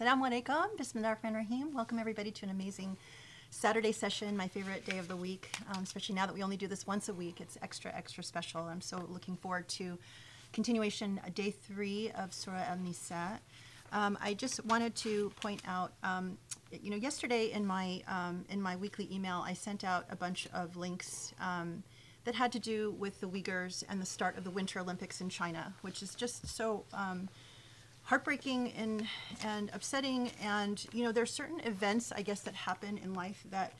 [0.00, 2.96] Assalamu alaikum, Bismillah ar rahim Welcome everybody to an amazing
[3.50, 6.66] Saturday session, my favorite day of the week, um, especially now that we only do
[6.66, 7.38] this once a week.
[7.38, 8.62] It's extra, extra special.
[8.62, 9.98] I'm so looking forward to
[10.54, 13.40] continuation, uh, day three of Surah An-Nisa.
[13.92, 16.38] Um, I just wanted to point out, um,
[16.72, 20.48] you know, yesterday in my um, in my weekly email, I sent out a bunch
[20.54, 21.82] of links um,
[22.24, 25.28] that had to do with the Uyghurs and the start of the Winter Olympics in
[25.28, 27.28] China, which is just so um,
[28.10, 29.06] heartbreaking and
[29.44, 30.32] and upsetting.
[30.42, 33.74] And you know, there are certain events, I guess, that happen in life that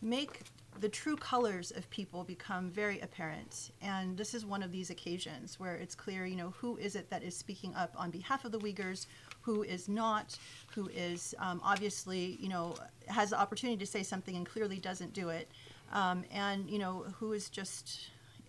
[0.00, 0.40] make
[0.80, 3.72] the true colors of people become very apparent.
[3.82, 7.10] And this is one of these occasions where it's clear, you know, who is it
[7.10, 9.06] that is speaking up on behalf of the Uyghurs,
[9.42, 10.38] who is not,
[10.74, 12.76] who is um, obviously, you know,
[13.08, 15.50] has the opportunity to say something and clearly doesn't do it,
[15.92, 18.08] um, and you know, who is just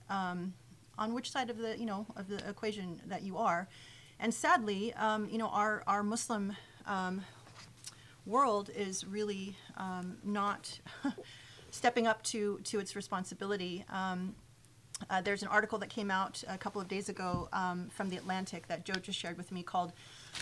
[0.10, 0.54] um,
[0.98, 3.68] on which side of the, you know, of the equation that you are.
[4.20, 7.24] And sadly, um, you know, our our Muslim um,
[8.26, 10.80] world is really um, not.
[11.72, 13.86] stepping up to to its responsibility.
[13.90, 14.36] Um,
[15.12, 18.18] uh, there's an article that came out a couple of days ago um, from the
[18.18, 19.94] Atlantic that Joe just shared with me called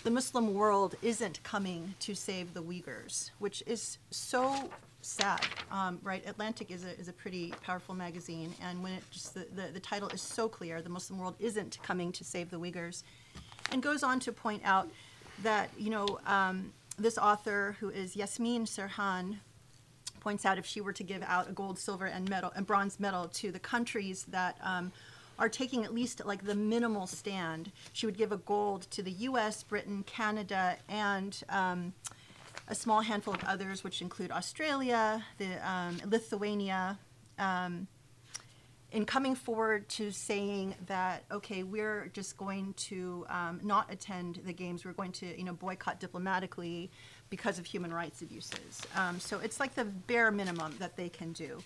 [0.03, 4.69] "The Muslim World Isn't Coming to Save the Uyghurs," which is so
[5.01, 5.45] sad.
[5.69, 9.45] Um, right, Atlantic is a is a pretty powerful magazine, and when it just the,
[9.53, 13.03] the, the title is so clear, "The Muslim World Isn't Coming to Save the Uyghurs,"
[13.71, 14.89] and goes on to point out
[15.43, 19.37] that you know um, this author who is Yasmeen Serhan
[20.19, 22.99] points out if she were to give out a gold, silver, and medal and bronze
[22.99, 24.91] medal to the countries that um,
[25.37, 29.11] are taking at least like the minimal stand, she would give a gold to the
[29.11, 31.93] U.S., Britain, Canada, and um,
[32.67, 36.97] a small handful of others, which include Australia, the um, Lithuania.
[37.37, 37.87] Um,
[38.95, 44.53] in coming forward to saying that okay we're just going to um, not attend the
[44.53, 46.89] games we're going to you know boycott diplomatically
[47.29, 48.81] because of human rights abuses.
[48.95, 51.59] Um, so it's like the bare minimum that they can do.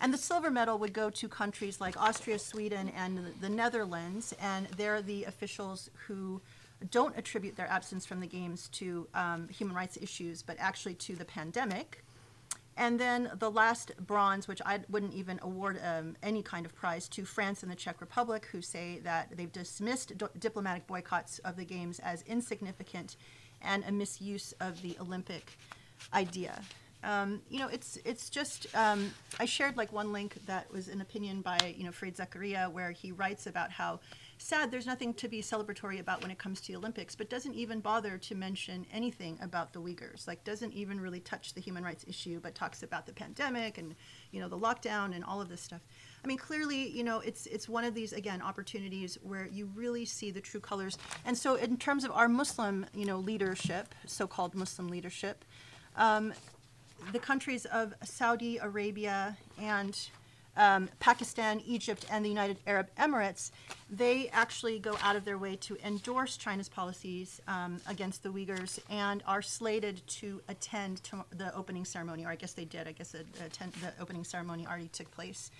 [0.00, 4.66] And the silver medal would go to countries like Austria, Sweden, and the Netherlands, and
[4.76, 6.42] they're the officials who
[6.90, 11.16] don't attribute their absence from the games to um, human rights issues, but actually to
[11.16, 12.04] the pandemic.
[12.78, 17.08] And then the last bronze, which I wouldn't even award um, any kind of prize
[17.10, 21.64] to France and the Czech Republic, who say that they've dismissed diplomatic boycotts of the
[21.64, 23.16] games as insignificant
[23.62, 25.56] and a misuse of the Olympic
[26.12, 26.60] idea.
[27.02, 31.00] Um, you know, it's it's just um, I shared like one link that was an
[31.00, 34.00] opinion by you know Fareed Zakaria where he writes about how
[34.38, 37.54] sad there's nothing to be celebratory about when it comes to the Olympics, but doesn't
[37.54, 40.26] even bother to mention anything about the Uyghurs.
[40.26, 43.94] Like doesn't even really touch the human rights issue, but talks about the pandemic and
[44.30, 45.80] you know the lockdown and all of this stuff.
[46.24, 50.04] I mean, clearly, you know, it's it's one of these again opportunities where you really
[50.04, 50.98] see the true colors.
[51.24, 55.44] And so, in terms of our Muslim, you know, leadership, so-called Muslim leadership,
[55.96, 56.32] um,
[57.12, 59.98] the countries of Saudi Arabia and
[60.56, 63.50] um, Pakistan, Egypt, and the United Arab Emirates,
[63.90, 68.78] they actually go out of their way to endorse China's policies um, against the Uyghurs
[68.90, 72.88] and are slated to attend to the opening ceremony, or I guess they did.
[72.88, 73.24] I guess the,
[73.80, 75.50] the opening ceremony already took place.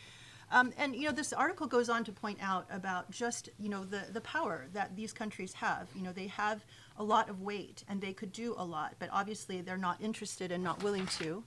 [0.50, 3.84] Um, and you know, this article goes on to point out about just you know
[3.84, 5.88] the the power that these countries have.
[5.94, 6.64] You know, they have
[6.98, 10.52] a lot of weight and they could do a lot, but obviously they're not interested
[10.52, 11.42] and not willing to.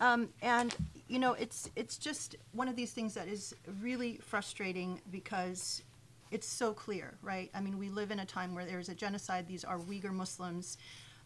[0.00, 0.74] Um, and
[1.08, 5.82] you know, it's it's just one of these things that is really frustrating because
[6.30, 7.50] it's so clear, right?
[7.54, 9.46] I mean, we live in a time where there's a genocide.
[9.46, 10.76] These are Uyghur Muslims,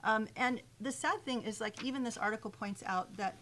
[0.04, 3.36] um, and the sad thing is, like, even this article points out that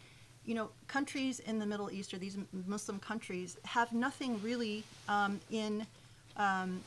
[0.48, 5.38] you know, countries in the Middle East or these Muslim countries have nothing really um,
[5.50, 5.86] in
[6.38, 6.80] um,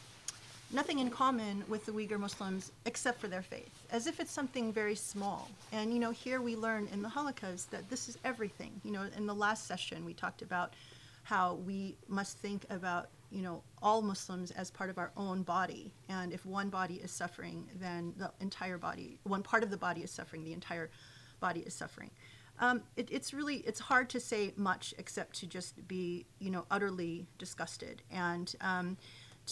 [0.71, 4.71] nothing in common with the Uyghur Muslims except for their faith, as if it's something
[4.71, 5.49] very small.
[5.71, 8.79] And you know, here we learn in the halakas that this is everything.
[8.83, 10.73] You know, in the last session we talked about
[11.23, 15.91] how we must think about you know all Muslims as part of our own body,
[16.09, 20.01] and if one body is suffering, then the entire body, one part of the body
[20.01, 20.89] is suffering, the entire
[21.39, 22.11] body is suffering.
[22.59, 26.65] Um, it, it's really it's hard to say much except to just be you know
[26.71, 28.97] utterly disgusted and um,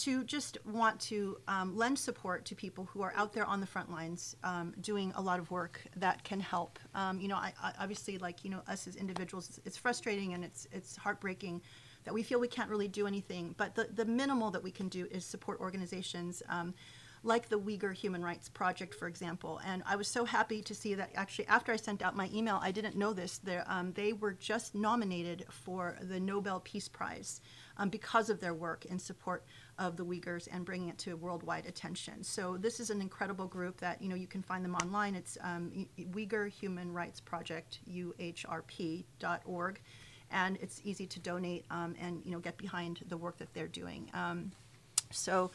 [0.00, 3.66] to just want to um, lend support to people who are out there on the
[3.66, 6.78] front lines um, doing a lot of work that can help.
[6.94, 10.34] Um, you know, I, I obviously like you know us as individuals, it's, it's, frustrating
[10.34, 11.60] and it's it's heartbreaking
[12.04, 13.54] that we feel we can't really do anything.
[13.58, 16.74] But the the minimal that we can do is support organizations um,
[17.22, 19.60] like the Uyghur Human Rights Project, for example.
[19.66, 22.58] And I was so happy to see that actually after I sent out my email,
[22.62, 27.40] I didn't know this, um, they were just nominated for the Nobel Peace Prize
[27.76, 29.44] um, because of their work in support
[29.80, 32.22] of the Uyghurs and bringing it to worldwide attention.
[32.22, 35.14] So this is an incredible group that you know you can find them online.
[35.16, 39.80] It's um, Uyghur Human Rights Project UHRP.org,
[40.30, 43.66] and it's easy to donate um, and you know get behind the work that they're
[43.66, 44.10] doing.
[44.14, 44.52] Um,
[45.10, 45.50] so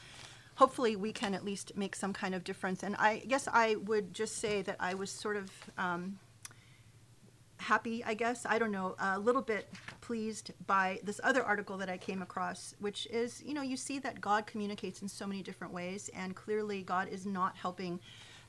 [0.55, 2.81] hopefully we can at least make some kind of difference.
[2.81, 6.17] And I guess I would just say that I was sort of um,
[7.57, 9.69] happy, I guess, I don't know, a little bit
[10.01, 13.99] pleased by this other article that I came across, which is, you know, you see
[13.99, 17.99] that God communicates in so many different ways, and clearly God is not helping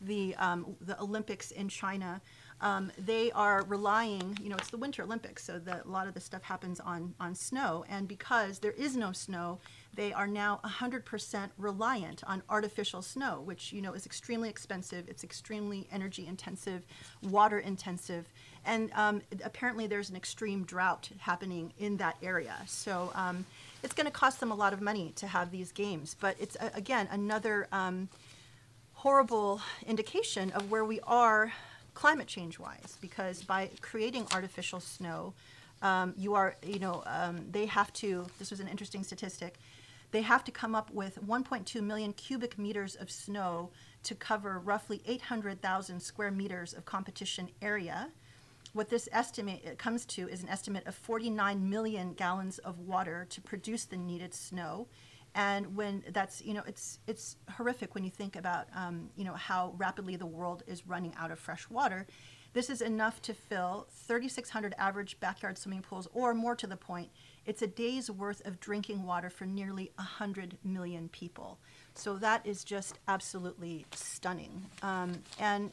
[0.01, 2.21] the um, the Olympics in China.
[2.61, 6.15] Um, they are relying, you know, it's the Winter Olympics, so the, a lot of
[6.15, 9.59] the stuff happens on on snow, and because there is no snow,
[9.97, 15.09] they are now 100% reliant on artificial snow, which you know is extremely expensive.
[15.09, 16.87] It's extremely energy intensive,
[17.23, 18.27] water intensive,
[18.65, 22.57] and um, apparently there's an extreme drought happening in that area.
[22.67, 23.47] So um,
[23.83, 26.15] it's going to cost them a lot of money to have these games.
[26.21, 28.09] But it's uh, again another um,
[28.93, 31.53] horrible indication of where we are
[31.95, 35.33] climate change wise, because by creating artificial snow,
[35.81, 38.27] um, you are you know um, they have to.
[38.39, 39.55] This was an interesting statistic.
[40.17, 43.69] They have to come up with 1.2 million cubic meters of snow
[44.05, 48.09] to cover roughly 800,000 square meters of competition area
[48.73, 53.41] what this estimate comes to is an estimate of 49 million gallons of water to
[53.41, 54.87] produce the needed snow.
[55.35, 59.35] And when that's, you know, it's, it's horrific when you think about, um, you know,
[59.35, 62.07] how rapidly the world is running out of fresh water.
[62.53, 67.11] This is enough to fill 3,600 average backyard swimming pools, or more to the point,
[67.47, 71.59] it's a day's worth of drinking water for nearly 100 million people.
[71.95, 74.67] So that is just absolutely stunning.
[74.83, 75.71] Um, and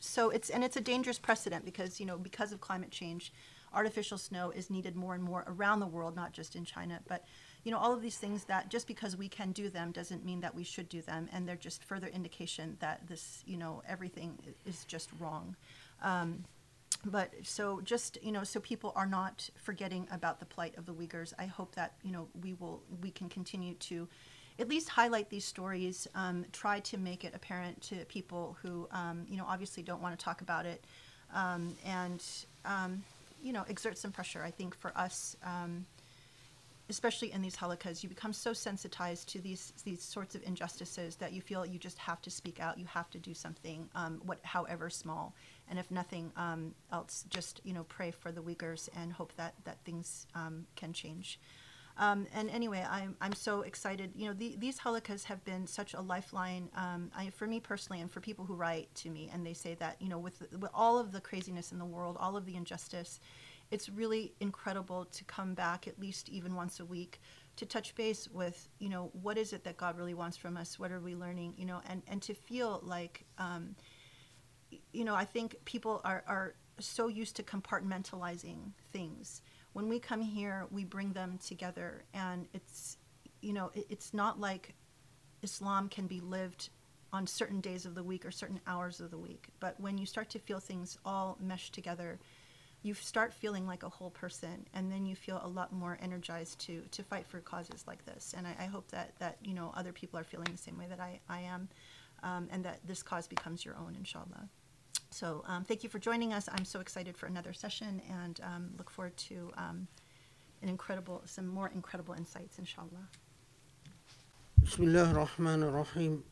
[0.00, 3.32] so it's and it's a dangerous precedent because you know because of climate change,
[3.72, 6.98] artificial snow is needed more and more around the world, not just in China.
[7.06, 7.24] But
[7.62, 10.40] you know all of these things that just because we can do them doesn't mean
[10.40, 14.36] that we should do them, and they're just further indication that this you know everything
[14.66, 15.54] is just wrong.
[16.02, 16.44] Um,
[17.04, 20.94] but so just you know so people are not forgetting about the plight of the
[20.94, 21.32] Uyghurs.
[21.38, 24.08] I hope that you know we will we can continue to
[24.58, 29.24] at least highlight these stories, um, try to make it apparent to people who, um,
[29.28, 30.84] you know, obviously don't want to talk about it,
[31.32, 32.22] um, and,
[32.64, 33.02] um,
[33.42, 34.42] you know, exert some pressure.
[34.42, 35.86] I think for us, um,
[36.88, 41.32] especially in these halakas, you become so sensitized to these these sorts of injustices that
[41.32, 42.78] you feel you just have to speak out.
[42.78, 45.34] You have to do something, um, what, however small,
[45.68, 46.32] and if nothing
[46.92, 50.26] else, just you know, pray for the Uyghurs and hope that that things
[50.76, 51.38] can change.
[51.98, 54.12] Um, and anyway, I'm, I'm so excited.
[54.16, 58.00] You know, the, these halakas have been such a lifeline um, I, for me personally
[58.00, 59.30] and for people who write to me.
[59.32, 62.16] And they say that, you know, with, with all of the craziness in the world,
[62.18, 63.20] all of the injustice,
[63.70, 67.20] it's really incredible to come back at least even once a week
[67.56, 70.78] to touch base with, you know, what is it that God really wants from us?
[70.78, 71.54] What are we learning?
[71.58, 73.76] You know, and, and to feel like, um,
[74.92, 79.42] you know, I think people are, are so used to compartmentalizing things
[79.72, 82.98] when we come here, we bring them together, and it's
[83.40, 84.74] you know it, it's not like
[85.42, 86.68] Islam can be lived
[87.12, 89.48] on certain days of the week or certain hours of the week.
[89.60, 92.18] But when you start to feel things all meshed together,
[92.82, 96.58] you start feeling like a whole person, and then you feel a lot more energized
[96.66, 98.34] to to fight for causes like this.
[98.36, 100.86] And I, I hope that that you know other people are feeling the same way
[100.88, 101.68] that I I am,
[102.22, 104.48] um, and that this cause becomes your own, inshallah.
[105.09, 106.47] So um, thank you for joining us.
[106.51, 109.87] I'm so excited for another session and um, look forward to um,
[110.61, 113.07] an incredible, some more incredible insights, inshallah.
[114.63, 116.23] بسم الله الرحمن الرحيم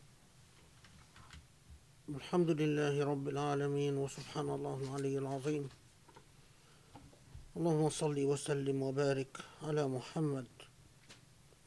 [2.09, 5.69] الحمد لله رب العالمين وسبحان الله العلي العظيم
[7.57, 10.47] اللهم صل وسلم وبارك على محمد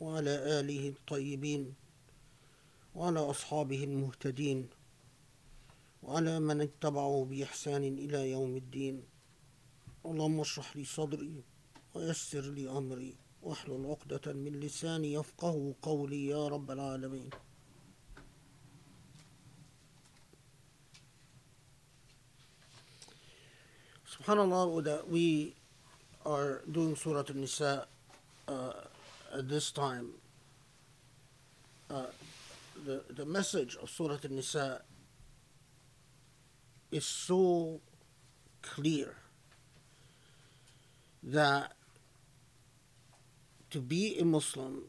[0.00, 1.74] وعلى آله الطيبين
[2.94, 4.68] وعلى أصحابه المهتدين
[6.03, 9.03] وعلى من اتبعه بإحسان إلى يوم الدين.
[10.05, 11.43] اللهم اشرح لي صدري
[11.93, 13.15] ويسر لي أمري.
[13.43, 17.29] واحلل عقدة من لساني يفقه قولي يا رب العالمين.
[24.05, 25.55] Subhanallah we
[26.25, 27.87] are doing Surah An-Nisa
[28.47, 28.73] uh,
[29.33, 30.11] at this time.
[31.89, 32.05] Uh,
[32.85, 34.83] the, the message of Surah An-Nisa
[36.93, 37.81] is so
[38.61, 39.15] clear
[41.23, 41.73] that
[43.71, 44.83] to be a Muslim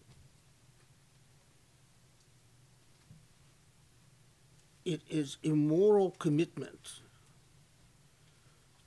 [4.85, 7.01] it is a moral commitment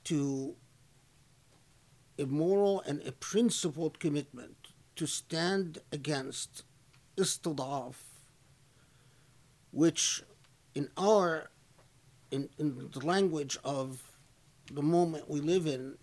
[0.04, 0.54] to
[2.18, 6.62] a moral and a principled commitment to stand against
[7.16, 7.94] istidaf,
[9.72, 10.22] which
[10.74, 11.50] in our
[12.30, 14.12] in, in the language of
[14.72, 15.96] the moment we live in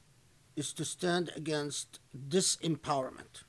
[0.55, 3.44] is to stand against disempowerment.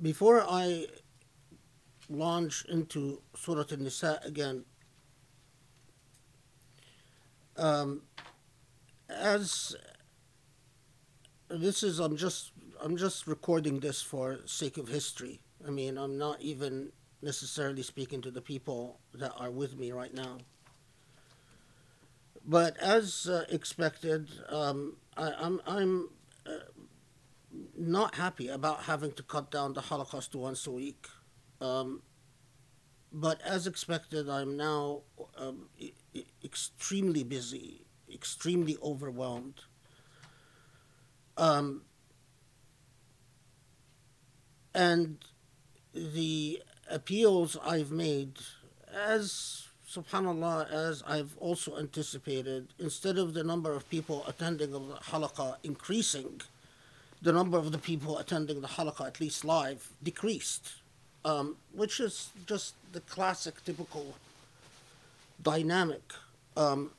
[0.00, 0.86] Before I
[2.08, 4.64] launch into Surah An-Nisa again,
[7.56, 8.02] um,
[9.08, 9.74] as
[11.48, 15.40] this is, I'm just, I'm just recording this for sake of history.
[15.66, 16.92] I mean, I'm not even
[17.22, 20.38] necessarily speaking to the people that are with me right now.
[22.44, 26.08] But as uh, expected, um, I, I'm, I'm
[26.46, 26.50] uh,
[27.76, 31.08] not happy about having to cut down the halaqas to once a week.
[31.60, 32.02] Um,
[33.12, 35.02] but as expected, I'm now
[35.36, 35.94] um, e-
[36.44, 39.62] extremely busy, extremely overwhelmed.
[41.36, 41.82] Um,
[44.76, 45.16] and
[45.94, 48.34] the appeals I've made,
[48.94, 55.56] as subhanallah, as I've also anticipated, instead of the number of people attending the halaqah
[55.64, 56.42] increasing,
[57.22, 60.74] the number of the people attending the halaqah, at least live, decreased,
[61.24, 64.14] um, which is just the classic, typical
[65.42, 66.12] dynamic
[66.58, 66.90] um,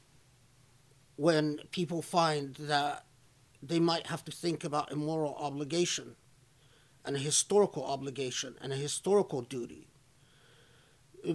[1.18, 3.06] when people find that
[3.62, 6.16] they might have to think about a moral obligation
[7.08, 9.88] and a historical obligation and a historical duty.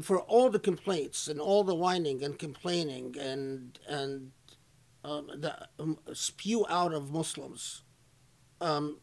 [0.03, 4.31] For all the complaints and all the whining and complaining and and
[5.03, 7.83] um, the um, spew out of Muslims,
[8.61, 8.99] um,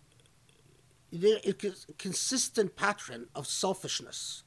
[1.11, 4.43] there is a consistent pattern of selfishness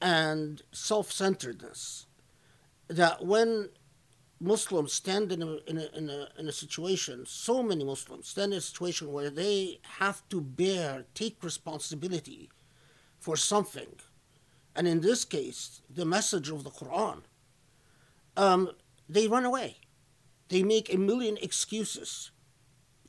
[0.00, 2.06] and self-centeredness
[2.88, 3.68] that when
[4.40, 8.52] Muslims stand in a, in a, in a, in a situation, so many Muslims stand
[8.52, 12.48] in a situation where they have to bear, take responsibility
[13.18, 13.96] for something.
[14.74, 17.20] And in this case, the message of the Quran,
[18.36, 18.70] um,
[19.08, 19.76] they run away.
[20.48, 22.30] They make a million excuses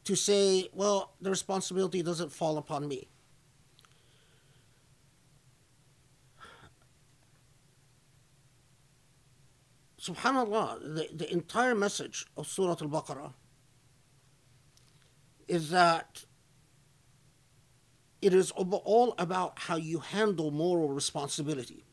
[0.03, 3.07] to say, well, the responsibility doesn't fall upon me.
[10.01, 13.33] Subhanallah, the, the entire message of Surah Al Baqarah
[15.47, 16.25] is that
[18.21, 21.83] it is all about how you handle moral responsibility.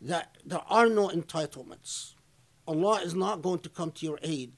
[0.00, 2.14] That there are no entitlements.
[2.66, 4.52] Allah is not going to come to your aid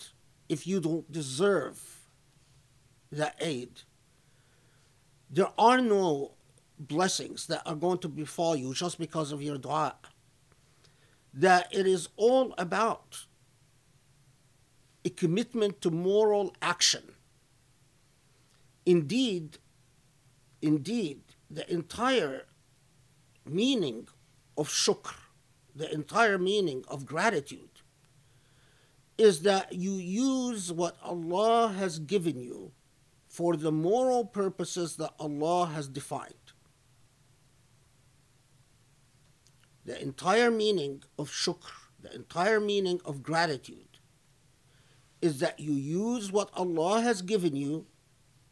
[0.48, 2.00] if you don't deserve
[3.10, 3.82] that aid.
[5.30, 6.32] There are no
[6.78, 9.94] blessings that are going to befall you just because of your dua
[11.32, 13.26] that it is all about
[15.04, 17.12] a commitment to moral action.
[18.84, 19.58] Indeed,
[20.60, 22.46] indeed, the entire
[23.44, 24.08] meaning
[24.56, 25.14] of shukr,
[25.74, 27.68] the entire meaning of gratitude,
[29.16, 32.72] is that you use what Allah has given you
[33.28, 36.34] for the moral purposes that Allah has defined.
[39.90, 43.98] The entire meaning of shukr, the entire meaning of gratitude,
[45.20, 47.86] is that you use what Allah has given you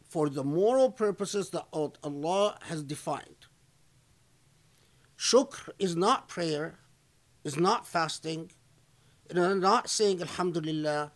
[0.03, 3.45] for the moral purposes that Allah has defined.
[5.17, 6.79] Shukr is not prayer,
[7.45, 8.51] is not fasting,
[9.29, 11.13] it is not saying Alhamdulillah.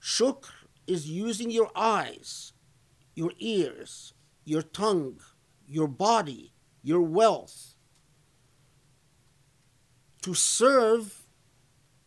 [0.00, 0.52] Shukr
[0.86, 2.54] is using your eyes,
[3.14, 4.14] your ears,
[4.46, 5.20] your tongue,
[5.66, 7.67] your body, your wealth,
[10.22, 11.22] to serve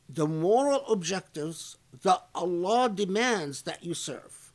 [0.07, 4.53] the moral objectives that Allah demands that you serve.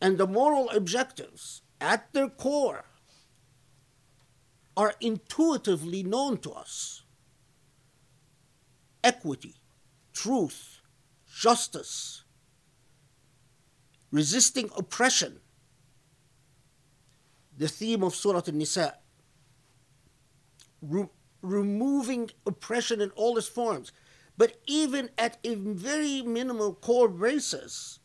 [0.00, 2.84] And the moral objectives, at their core,
[4.76, 7.02] are intuitively known to us
[9.02, 9.54] equity,
[10.12, 10.80] truth,
[11.34, 12.24] justice,
[14.10, 15.40] resisting oppression.
[17.56, 18.94] The theme of Surah An Nisa
[21.41, 23.91] removing oppression in all its forms.
[24.37, 27.99] But even at a very minimal core basis,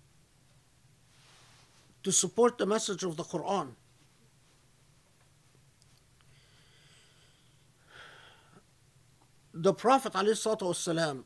[2.03, 3.73] to support the message of the Quran.
[9.53, 11.25] The Prophet والسلام,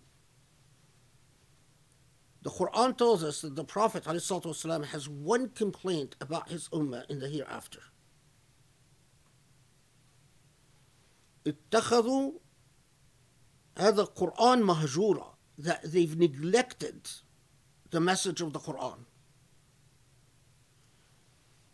[2.42, 7.20] the Quran tells us that the Prophet والسلام, has one complaint about his ummah in
[7.20, 7.80] the hereafter.
[11.46, 12.32] اتخذوا
[13.78, 17.10] هذا قرآن مهجورة that they've neglected
[17.90, 19.04] the message of the Quran.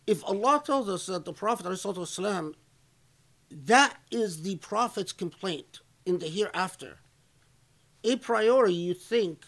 [0.06, 2.54] If Allah tells us that the Prophet والسلام,
[3.50, 6.98] that is the Prophet's complaint in the hereafter,
[8.04, 9.46] a priori you think,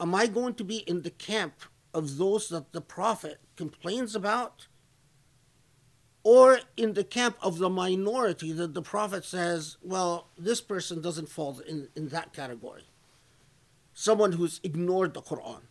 [0.00, 1.54] am I going to be in the camp
[1.92, 4.66] of those that the Prophet complains about?
[6.23, 11.29] Or in the camp of the minority that the Prophet says, well, this person doesn't
[11.29, 12.83] fall in, in that category.
[13.93, 15.61] Someone who's ignored the Quran.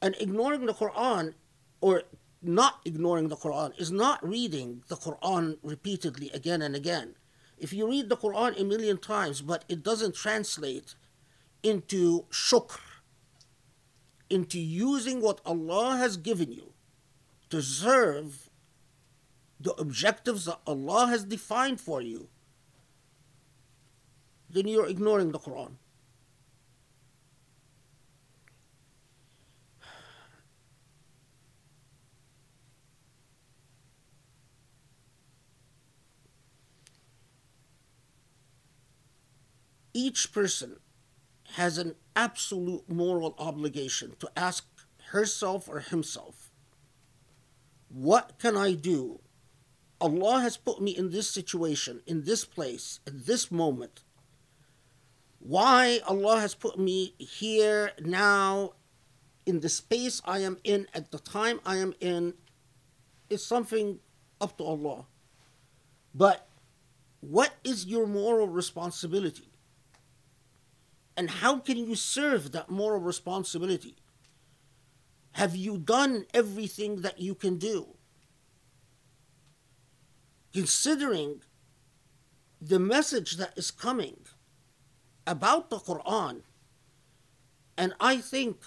[0.00, 1.34] And ignoring the Quran
[1.80, 2.02] or
[2.42, 7.14] not ignoring the Quran is not reading the Quran repeatedly again and again.
[7.56, 10.96] If you read the Quran a million times but it doesn't translate
[11.62, 12.80] into shukr,
[14.28, 16.72] into using what Allah has given you
[17.50, 18.50] to serve
[19.62, 22.28] the objectives that Allah has defined for you,
[24.50, 25.76] then you're ignoring the Quran.
[39.94, 40.76] Each person
[41.54, 44.66] has an absolute moral obligation to ask
[45.10, 46.50] herself or himself,
[47.88, 49.21] What can I do
[50.02, 54.02] Allah has put me in this situation, in this place, at this moment.
[55.38, 58.72] Why Allah has put me here now,
[59.46, 62.34] in the space I am in, at the time I am in,
[63.30, 64.00] is something
[64.40, 65.06] up to Allah.
[66.12, 66.48] But
[67.20, 69.50] what is your moral responsibility?
[71.16, 73.94] And how can you serve that moral responsibility?
[75.32, 77.94] Have you done everything that you can do?
[80.52, 81.42] Considering
[82.60, 84.18] the message that is coming
[85.26, 86.42] about the Quran,
[87.76, 88.64] and I think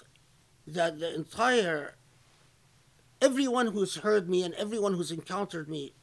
[0.66, 1.96] that the entire
[3.22, 5.94] everyone who's heard me and everyone who's encountered me,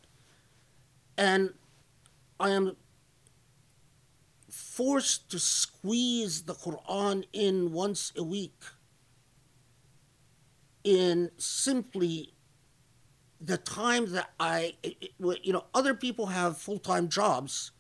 [1.18, 1.54] and
[2.40, 2.76] I am
[4.50, 8.64] forced to squeeze the Quran in once a week
[10.84, 12.33] in simply
[13.44, 14.76] the time that I,
[15.20, 17.72] you know, other people have full time jobs,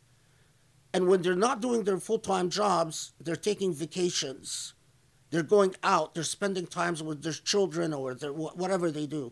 [0.93, 4.73] and when they're not doing their full time jobs, they're taking vacations,
[5.32, 9.32] they're going out, they're spending times with their children or their, whatever they do.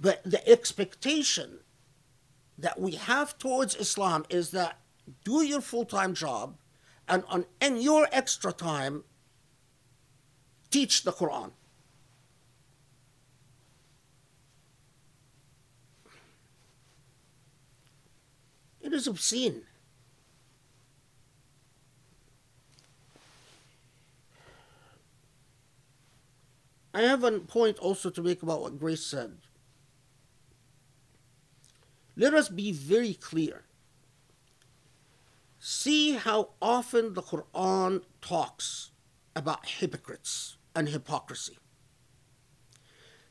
[0.00, 1.60] But the expectation
[2.58, 4.78] that we have towards Islam is that
[5.24, 6.56] do your full time job,
[7.08, 9.04] and on in your extra time,
[10.70, 11.52] teach the Quran
[18.92, 19.62] It is obscene.
[26.92, 29.38] I have a point also to make about what Grace said.
[32.18, 33.62] Let us be very clear.
[35.58, 38.90] See how often the Quran talks
[39.34, 41.56] about hypocrites and hypocrisy.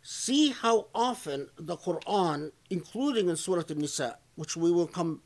[0.02, 5.22] See how often the Quran, including in Surah An-Nisa, which we will come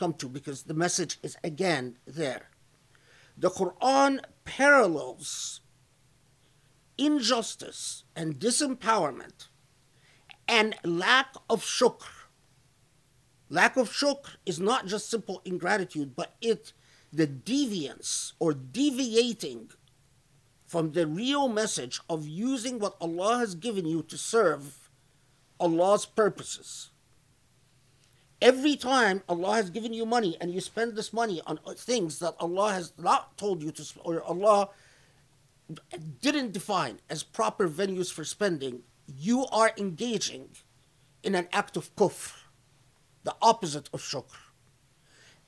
[0.00, 2.48] come to because the message is again there.
[3.36, 5.60] The Quran parallels
[6.96, 9.48] injustice and disempowerment
[10.48, 12.08] and lack of shukr.
[13.50, 16.72] Lack of shukr is not just simple ingratitude, but it
[17.12, 19.70] the deviance or deviating
[20.66, 24.88] from the real message of using what Allah has given you to serve
[25.58, 26.90] Allah's purposes.
[28.42, 32.34] Every time Allah has given you money and you spend this money on things that
[32.40, 34.70] Allah has not told you to, or Allah
[36.20, 40.48] didn't define as proper venues for spending, you are engaging
[41.22, 42.32] in an act of kufr,
[43.24, 44.36] the opposite of shukr.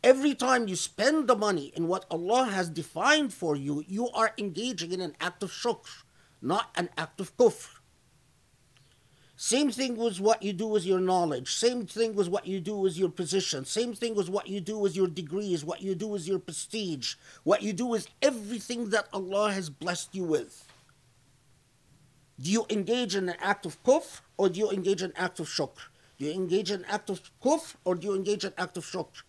[0.04, 4.34] Every time you spend the money in what Allah has defined for you, you are
[4.36, 6.02] engaging in an act of shukr,
[6.42, 7.68] not an act of kufr.
[9.44, 11.52] Same thing was what you do with your knowledge.
[11.56, 13.64] Same thing was what you do with your position.
[13.64, 17.16] Same thing was what you do with your degrees, what you do with your prestige,
[17.42, 20.64] what you do with everything that Allah has blessed you with.
[22.40, 25.40] Do you engage in an act of kufr or do you engage in an act
[25.40, 25.88] of shukr?
[26.20, 28.76] Do you engage in an act of kufr or do you engage in an act
[28.76, 29.24] of shukr?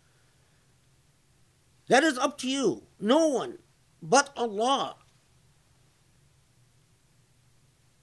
[1.87, 2.83] That is up to you.
[2.99, 3.57] No one
[4.03, 4.93] but Allah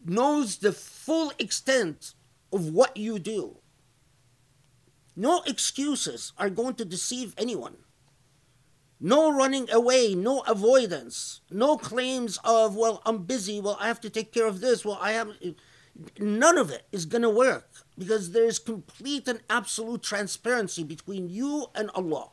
[0.04, 2.14] knows the full extent
[2.52, 3.58] of what you do.
[5.16, 7.76] No excuses are going to deceive anyone.
[9.00, 14.10] No running away, no avoidance, no claims of, well, I'm busy, well, I have to
[14.10, 15.30] take care of this, well, I have.
[16.18, 21.28] None of it is going to work because there is complete and absolute transparency between
[21.28, 22.28] you and Allah.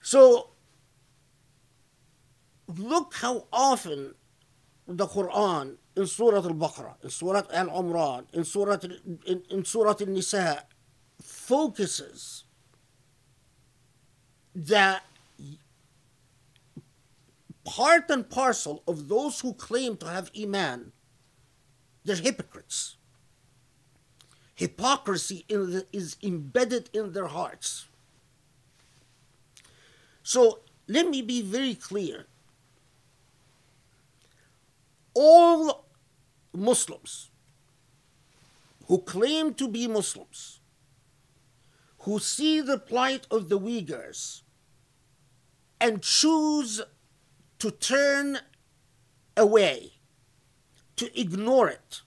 [0.00, 0.50] So,
[2.66, 4.14] look how often
[4.86, 8.78] the Quran in Surah Al-Baqarah, in Surah Al-Imran, in Surah,
[9.26, 10.64] in, in Surah Al-Nisa
[11.20, 12.44] focuses
[14.54, 15.04] that
[17.64, 20.92] part and parcel of those who claim to have Iman,
[22.04, 22.96] they're hypocrites.
[24.54, 27.86] Hypocrisy the, is embedded in their hearts.
[30.22, 32.26] So let me be very clear.
[35.14, 35.86] All
[36.52, 37.30] Muslims
[38.86, 40.60] who claim to be Muslims,
[42.00, 44.42] who see the plight of the Uyghurs
[45.80, 46.82] and choose
[47.58, 48.38] to turn
[49.36, 49.92] away,
[50.96, 52.02] to ignore it,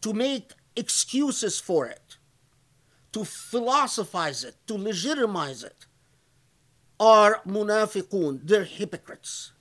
[0.00, 2.18] to make excuses for it,
[3.12, 5.86] to philosophize it, to legitimize it,
[7.00, 9.53] are munafiqun, they're hypocrites.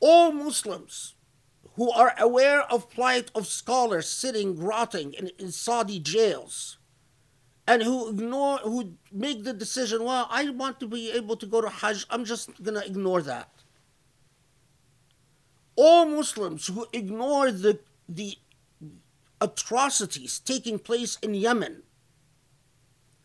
[0.00, 1.14] All Muslims
[1.76, 6.78] who are aware of plight of scholars sitting rotting in, in Saudi jails
[7.70, 11.60] and who ignore who make the decision well i want to be able to go
[11.60, 12.04] to hajj.
[12.10, 13.48] I'm just going to ignore that.
[15.76, 18.36] All muslims who ignore the the
[19.40, 21.84] atrocities taking place in yemen.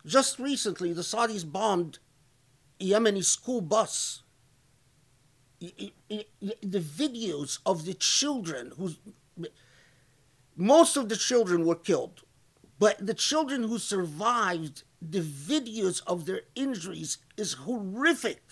[0.06, 1.98] Just recently the saudis bombed
[2.80, 4.22] a yemeni school bus
[5.60, 8.94] the videos of the children who
[10.56, 12.24] most of the children were killed
[12.78, 18.44] but the children who survived the videos of their injuries is horrific.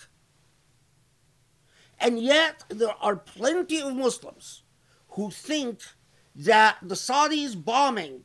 [1.98, 4.62] And yet there are plenty of muslims
[5.10, 5.80] who think
[6.34, 8.24] that the saudis bombing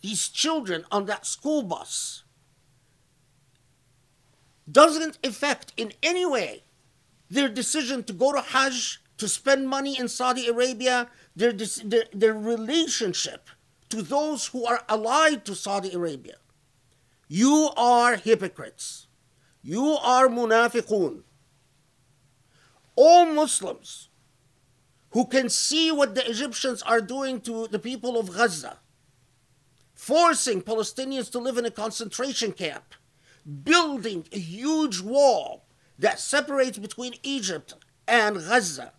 [0.00, 2.24] these children on that school bus.
[4.70, 6.63] Doesn't affect in any way
[7.30, 12.34] their decision to go to Hajj, to spend money in Saudi Arabia, their, their, their
[12.34, 13.48] relationship
[13.88, 16.36] to those who are allied to Saudi Arabia.
[17.28, 19.06] You are hypocrites.
[19.62, 21.22] You are munafiqun.
[22.96, 24.08] All Muslims
[25.10, 28.78] who can see what the Egyptians are doing to the people of Gaza,
[29.94, 32.94] forcing Palestinians to live in a concentration camp,
[33.62, 35.64] building a huge wall
[35.98, 37.74] that separates between Egypt
[38.06, 38.92] and Gaza,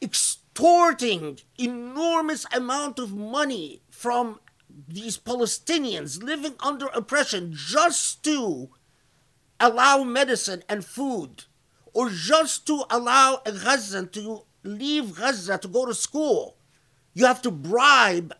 [0.00, 4.40] extorting enormous amount of money from
[4.88, 8.70] these Palestinians living under oppression just to
[9.60, 11.44] allow medicine and food,
[11.92, 16.56] or just to allow a Gazan to leave Gaza to go to school.
[17.14, 18.34] You have to bribe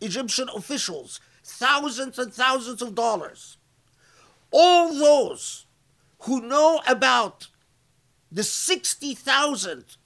[0.00, 3.56] Egyptian officials thousands and thousands of dollars.
[4.52, 5.66] All those
[6.20, 7.48] who know about
[8.30, 9.96] the 60,000,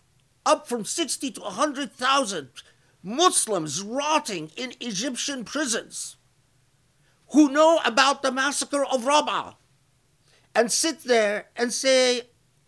[0.46, 2.48] up from 60 to 100,000
[3.02, 6.16] Muslims rotting in Egyptian prisons,
[7.32, 9.54] who know about the massacre of Rabaa,
[10.54, 12.22] and sit there and say,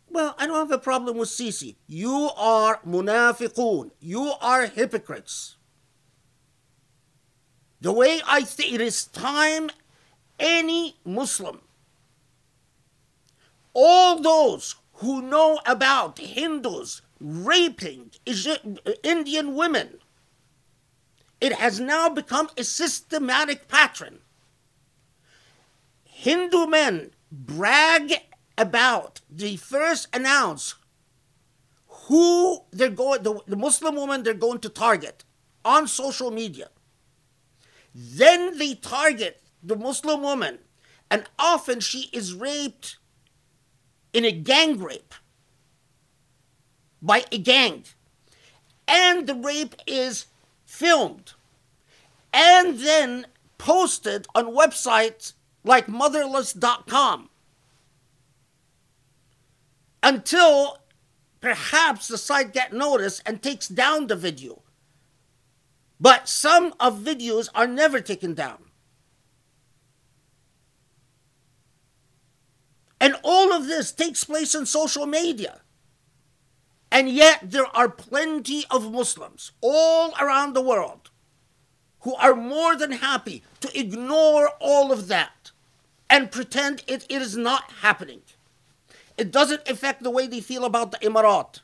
[0.09, 1.77] well, I don't have a problem with Sisi.
[1.87, 3.91] You are munafiqun.
[4.01, 5.57] You are hypocrites.
[7.81, 9.71] The way I think it is time
[10.39, 11.61] any Muslim
[13.79, 18.11] all those who know about Hindus raping
[19.03, 19.99] Indian women,
[21.43, 24.21] it has now become a systematic pattern.
[26.05, 28.15] Hindu men brag
[28.57, 30.77] about the first announce
[31.87, 35.25] who they're going the, the Muslim woman they're going to target
[35.67, 36.71] on social media.
[37.95, 40.61] Then they target the Muslim woman,
[41.11, 42.97] and often she is raped
[44.17, 45.13] in a gang rape
[47.03, 47.85] by a gang.
[48.89, 50.25] And the rape is
[50.65, 51.35] filmed
[52.33, 53.27] and then
[53.59, 57.29] posted on websites like motherless.com
[60.03, 60.79] until
[61.43, 64.63] perhaps the site get notice and takes down the video.
[66.01, 68.66] But some of videos are never taken down.
[73.01, 75.61] And all of this takes place in social media.
[76.91, 81.11] And yet, there are plenty of Muslims all around the world
[82.01, 85.51] who are more than happy to ignore all of that
[86.09, 88.23] and pretend it, it is not happening.
[89.19, 91.61] It doesn't affect the way they feel about the Emirat.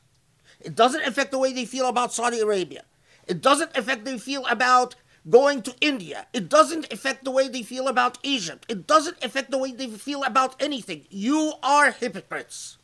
[0.61, 2.83] It doesn't affect the way they feel about Saudi Arabia.
[3.27, 4.95] It doesn't affect they feel about
[5.29, 6.27] going to India.
[6.33, 8.67] It doesn't affect the way they feel about Egypt.
[8.69, 11.07] It doesn't affect the way they feel about anything.
[11.11, 12.79] You are hypocrites.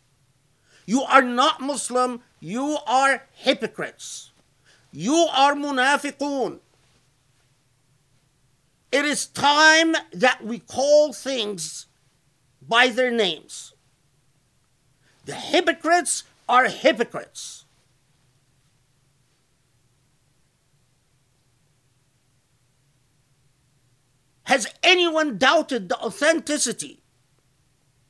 [0.86, 2.22] You are not Muslim.
[2.40, 4.30] You are hypocrites.
[4.92, 6.60] You are munafiqun.
[8.90, 11.86] It is time that we call things
[12.66, 13.74] by their names.
[15.26, 17.66] The hypocrites are hypocrites.
[24.48, 27.02] Has anyone doubted the authenticity,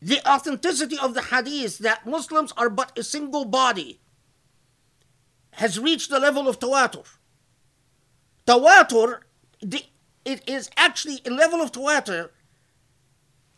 [0.01, 3.99] the authenticity of the hadith that Muslims are but a single body?
[5.55, 7.07] Has reached the level of tawatur.
[8.47, 9.23] Tawatur,
[9.61, 9.83] the,
[10.25, 12.31] it is actually a level of tawatur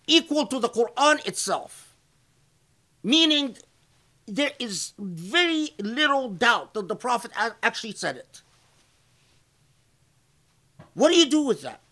[0.06, 1.94] equal to the Quran itself.
[3.02, 3.58] Meaning,
[4.24, 7.30] there is very little doubt that the Prophet
[7.62, 8.40] actually said it.
[10.94, 11.82] What do you do with that?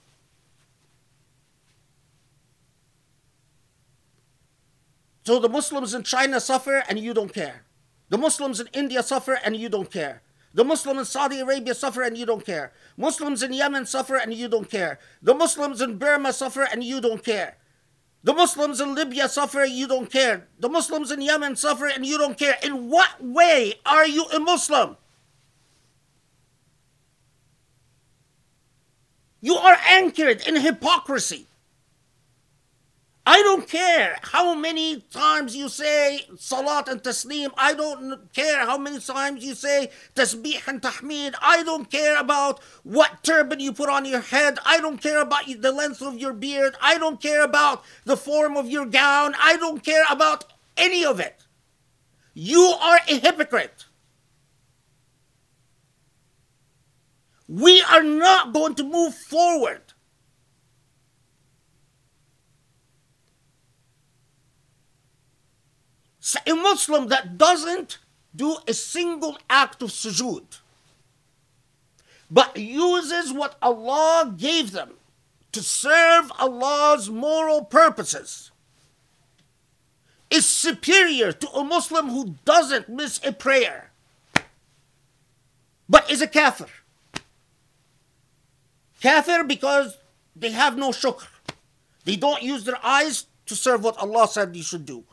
[5.29, 7.67] So the Muslims in China suffer and you don't care.
[8.09, 10.23] The Muslims in India suffer and you don't care.
[10.55, 12.73] The Muslims in Saudi Arabia suffer and you don't care.
[12.97, 14.99] Muslims in Yemen suffer and you don't care.
[15.21, 17.59] The Muslims in Burma suffer and you don't care.
[18.23, 20.49] The Muslims in Libya suffer, and you don't care.
[20.59, 22.57] The Muslims in Yemen suffer and you don't care.
[22.63, 24.97] In what way are you a Muslim?
[29.43, 31.48] You are anchored in hypocrisy.
[33.29, 37.51] I don't care how many times you say salat and taslim.
[37.59, 41.35] I don't care how many times you say tasbih and tahmid.
[41.43, 44.59] I don't care about what turban you put on your head.
[44.65, 46.75] I don't care about the length of your beard.
[46.81, 49.35] I don't care about the form of your gown.
[49.39, 50.45] I don't care about
[50.79, 51.45] any of it.
[52.33, 53.85] You are a hypocrite.
[57.47, 59.88] We are not going to move forward
[66.47, 67.99] a Muslim that doesn't
[68.35, 70.59] do a single act of sujood,
[72.31, 74.95] but uses what Allah gave them
[75.53, 78.51] to serve Allah's moral purposes,
[80.31, 83.91] is superior to a Muslim who doesn't miss a prayer,
[85.89, 86.69] but is a kafir.
[89.01, 89.97] Kafir because
[90.37, 91.27] they have no shukr.
[92.05, 95.05] They don't use their eyes to serve what Allah said they should do.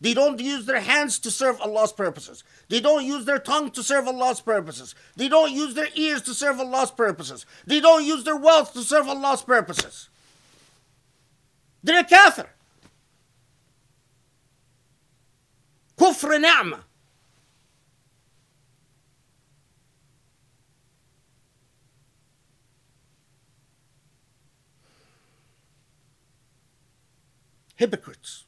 [0.00, 2.42] They don't use their hands to serve Allah's purposes.
[2.68, 4.94] They don't use their tongue to serve Allah's purposes.
[5.14, 7.44] They don't use their ears to serve Allah's purposes.
[7.66, 10.08] They don't use their wealth to serve Allah's purposes.
[11.82, 12.48] They're a kafir.
[15.98, 16.84] Kufr ni'mah.
[27.76, 28.44] Hypocrites.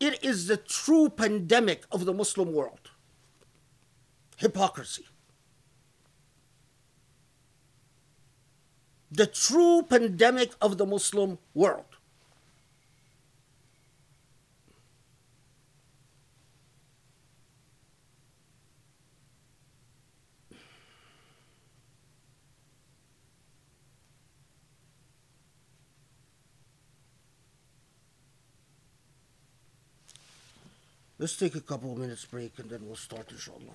[0.00, 2.90] It is the true pandemic of the Muslim world.
[4.36, 5.06] Hypocrisy.
[9.10, 11.97] The true pandemic of the Muslim world.
[31.20, 33.74] Let's take a couple of minutes break and then we'll start inshallah.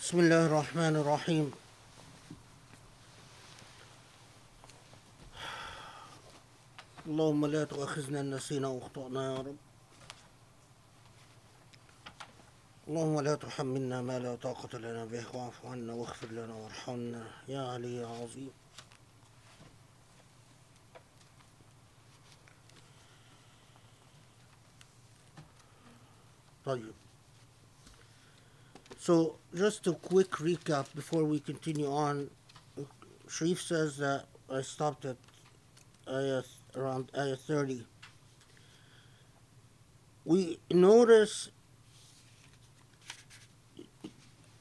[0.00, 1.52] بسم الله الرحمن الرحيم
[7.06, 9.56] اللهم لا تؤاخذنا ان نسينا واخطانا يا رب
[12.88, 17.96] اللهم لا تحملنا ما لا طاقة لنا به واعف عنا واغفر لنا وارحمنا يا علي
[17.96, 18.50] يا عظيم
[26.65, 26.93] طيب
[28.99, 32.29] So just a quick recap before we continue on.
[33.29, 35.15] Sharif says that I stopped at
[36.07, 36.43] ayah,
[36.75, 37.85] around ayah 30.
[40.25, 41.49] We notice,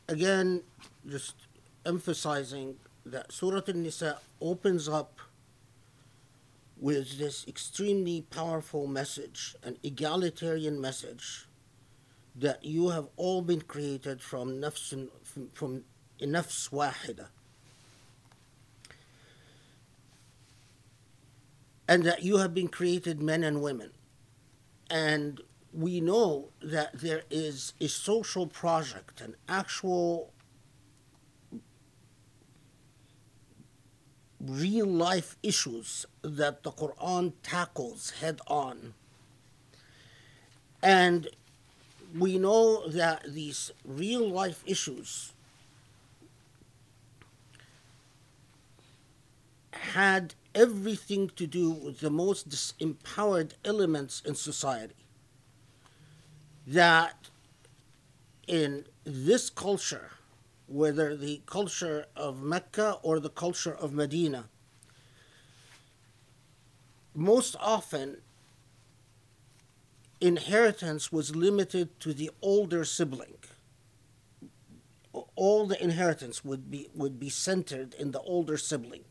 [0.09, 0.63] again,
[1.07, 1.35] just
[1.85, 5.19] emphasizing that Surah An-Nisa opens up
[6.81, 11.49] with this extremely powerful message, an egalitarian message
[12.36, 14.90] that you have all been created from nafs,
[15.24, 15.84] from, from
[16.20, 17.28] nafs wahida.
[21.88, 23.92] And that you have been created men and women.
[24.90, 25.42] And
[25.74, 30.32] we know that there is a social project, an actual
[34.40, 38.94] real life issues that the Quran tackles head on.
[40.82, 41.30] And
[42.18, 45.34] we know that these real life issues
[49.72, 54.96] had everything to do with the most disempowered elements in society.
[56.68, 57.30] That
[58.48, 60.12] in this culture,
[60.68, 64.46] whether the culture of Mecca or the culture of Medina,
[67.16, 68.18] most often
[70.24, 73.36] inheritance was limited to the older sibling.
[75.36, 79.04] All the inheritance would be would be centered in the older sibling.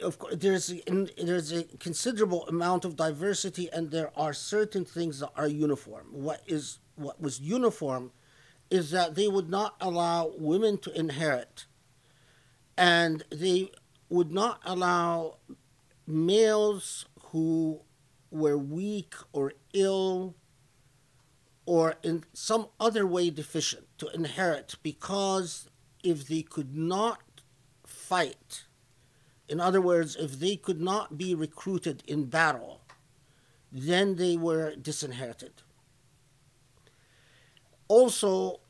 [0.00, 0.72] Of course, there's
[1.18, 6.06] there's a considerable amount of diversity, and there are certain things that are uniform.
[6.12, 8.12] What is what was uniform
[8.70, 11.66] is that they would not allow women to inherit,
[12.78, 13.72] and they
[14.08, 15.38] would not allow
[16.06, 17.80] males who
[18.30, 20.34] were weak or ill
[21.64, 25.68] or in some other way deficient to inherit because
[26.02, 27.20] if they could not
[27.84, 28.64] fight,
[29.48, 32.80] in other words, if they could not be recruited in battle,
[33.72, 35.62] then they were disinherited.
[37.88, 38.60] Also,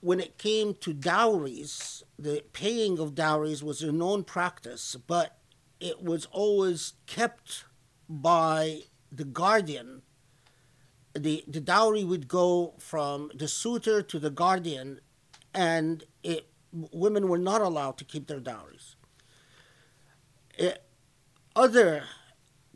[0.00, 5.38] when it came to dowries, the paying of dowries was a known practice, but
[5.78, 7.64] it was always kept
[8.08, 10.02] by the guardian.
[11.14, 15.00] The, the dowry would go from the suitor to the guardian,
[15.52, 18.94] and it, women were not allowed to keep their dowries.
[20.56, 20.84] It,
[21.56, 22.04] other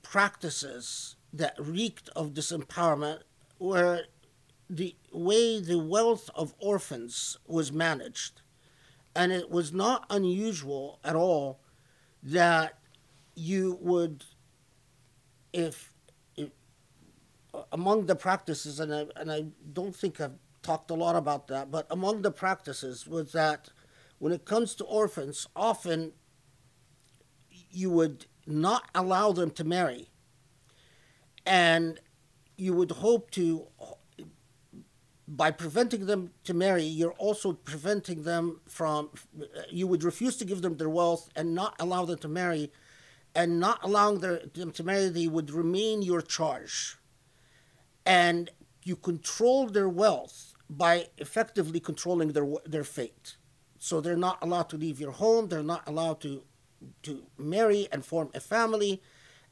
[0.03, 3.21] practices that reeked of disempowerment
[3.59, 4.03] were
[4.69, 8.41] the way the wealth of orphans was managed.
[9.15, 11.61] And it was not unusual at all
[12.23, 12.79] that
[13.35, 14.25] you would,
[15.53, 15.94] if
[17.73, 21.71] among the practices, and I, and I don't think I've talked a lot about that,
[21.71, 23.71] but among the practices was that
[24.19, 26.13] when it comes to orphans, often
[27.71, 30.09] you would not allow them to marry.
[31.47, 32.01] And
[32.57, 33.67] you would hope to
[35.27, 39.11] by preventing them to marry, you're also preventing them from,
[39.71, 42.71] you would refuse to give them their wealth and not allow them to marry,
[43.35, 46.99] and not allowing their, them to marry, they would remain your charge.
[48.05, 48.51] And
[48.83, 53.37] you control their wealth by effectively controlling their, their fate.
[53.79, 56.43] So they're not allowed to leave your home, they're not allowed to,
[57.03, 59.03] to marry and form a family.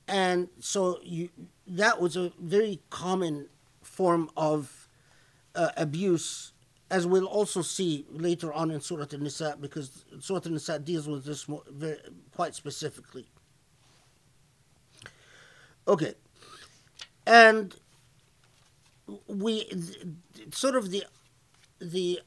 [0.09, 1.29] And so you,
[1.67, 3.49] that was a very common
[3.83, 4.88] form of
[5.55, 6.53] uh, abuse,
[6.91, 11.49] as we'll also see later on in Surah An-Nisa, because Surah An-Nisa deals with this
[11.49, 11.99] more, very,
[12.35, 13.27] quite specifically.
[15.87, 16.15] Okay,
[17.27, 17.75] and
[19.27, 19.71] we
[20.53, 21.05] sort of the
[21.81, 22.21] the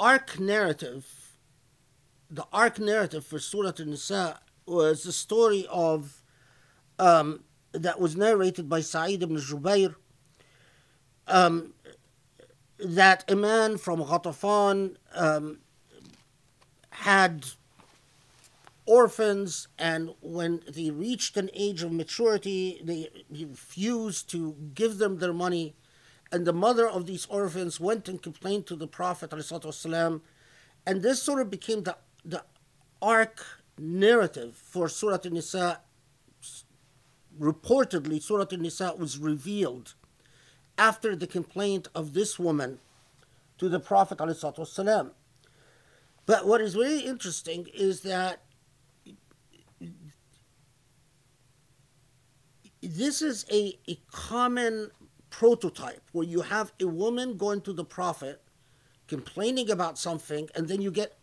[0.00, 1.36] arc narrative,
[2.30, 6.22] the arc narrative for Surah An-Nisa was the story of
[6.98, 9.94] um, that was narrated by Sa'id ibn Jubair.
[11.26, 11.74] Um,
[12.78, 15.58] that a man from Ghatafan um,
[16.90, 17.46] had
[18.86, 25.32] orphans, and when they reached an age of maturity, they refused to give them their
[25.32, 25.74] money.
[26.32, 31.40] And the mother of these orphans went and complained to the Prophet, and this sort
[31.40, 32.42] of became the, the
[33.02, 33.44] arc
[33.78, 35.80] narrative for Surah An-Nisa.
[37.38, 39.94] Reportedly, Surah An-Nisa was revealed
[40.78, 42.78] after the complaint of this woman
[43.58, 44.18] to the Prophet.
[46.24, 48.40] But what is very interesting is that
[52.80, 54.90] this is a, a common
[55.32, 58.40] prototype where you have a woman going to the Prophet
[59.08, 61.18] complaining about something, and then you get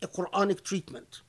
[0.00, 1.22] a Quranic treatment.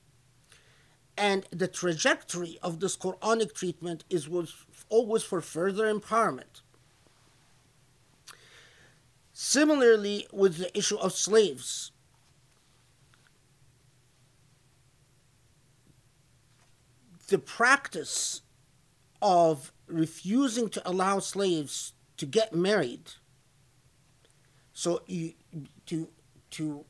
[1.18, 4.54] And the trajectory of this Quranic treatment is was
[4.90, 6.62] always for further empowerment.
[9.34, 11.92] Similarly, with the issue of slaves,
[17.28, 18.42] the practice
[19.22, 23.12] of refusing to allow slaves to get married.
[24.74, 25.34] So you
[25.88, 26.08] to
[26.52, 26.86] to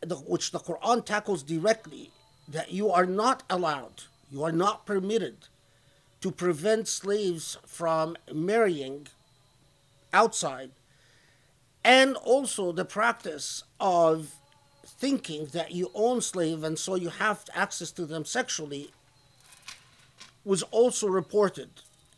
[0.00, 2.10] the, which the Quran tackles directly
[2.48, 4.04] that you are not allowed
[4.34, 5.46] you are not permitted
[6.20, 9.06] to prevent slaves from marrying
[10.12, 10.72] outside.
[11.84, 14.34] And also the practice of
[14.84, 18.90] thinking that you own slave and so you have access to them sexually
[20.44, 21.70] was also reported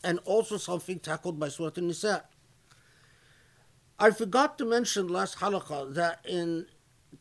[0.06, 2.24] and also something tackled by Surah An-Nisa.
[3.98, 6.66] I forgot to mention last halaqah that in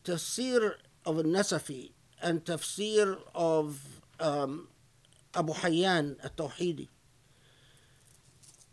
[0.04, 0.74] tafsir
[1.04, 1.90] of al-Nasafi
[2.22, 4.68] and tafsir of um,
[5.34, 6.88] Abu Hayyan at-Tawhidi,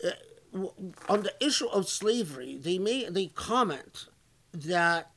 [0.05, 0.67] uh,
[1.09, 4.05] on the issue of slavery, they may they comment
[4.53, 5.09] that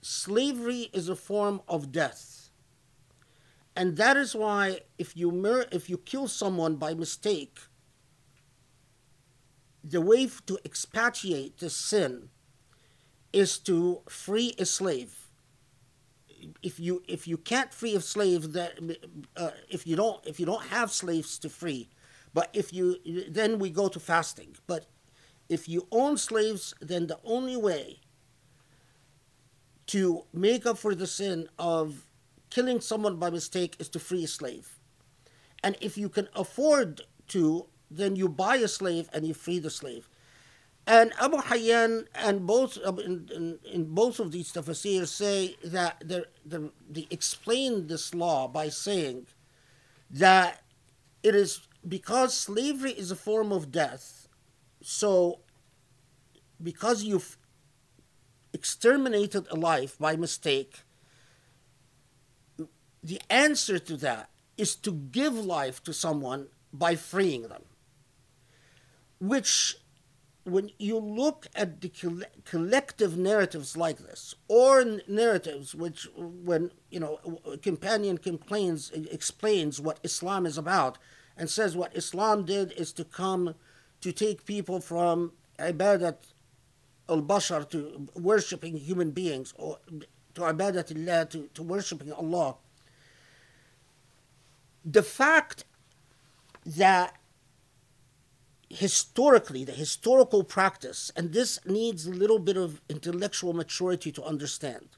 [0.00, 2.48] slavery is a form of death,
[3.76, 5.28] and that is why if you
[5.70, 7.58] if you kill someone by mistake,
[9.84, 12.28] the way to expatriate the sin
[13.32, 15.28] is to free a slave.
[16.62, 18.78] If you if you can't free a slave, that
[19.36, 21.88] uh, if you don't if you don't have slaves to free,
[22.34, 22.96] but if you
[23.28, 24.56] then we go to fasting.
[24.66, 24.86] But
[25.48, 28.00] if you own slaves, then the only way
[29.88, 32.06] to make up for the sin of
[32.50, 34.78] killing someone by mistake is to free a slave.
[35.62, 37.66] And if you can afford to,
[37.96, 40.08] then you buy a slave and you free the slave.
[40.86, 46.22] And Abu Hayyan and both in, in, in both of these tafsir say that they
[46.90, 49.28] they explain this law by saying
[50.10, 50.62] that
[51.22, 54.28] it is because slavery is a form of death.
[54.82, 55.40] So
[56.60, 57.36] because you've
[58.52, 60.80] exterminated a life by mistake,
[63.02, 67.62] the answer to that is to give life to someone by freeing them.
[69.22, 69.76] Which
[70.42, 71.92] when you look at the
[72.44, 80.00] collective narratives like this, or narratives which, when you know, a companion complains, explains what
[80.02, 80.98] Islam is about,
[81.36, 83.54] and says what Islam did is to come
[84.00, 86.16] to take people from ibadat
[87.08, 89.78] al-bashar to worshipping human beings, or
[90.34, 92.56] to ibadat Allah, to, to worshipping Allah.
[94.84, 95.64] The fact
[96.66, 97.16] that
[98.72, 104.88] historically, the historical practice, and this needs a little bit of intellectual maturity to understand.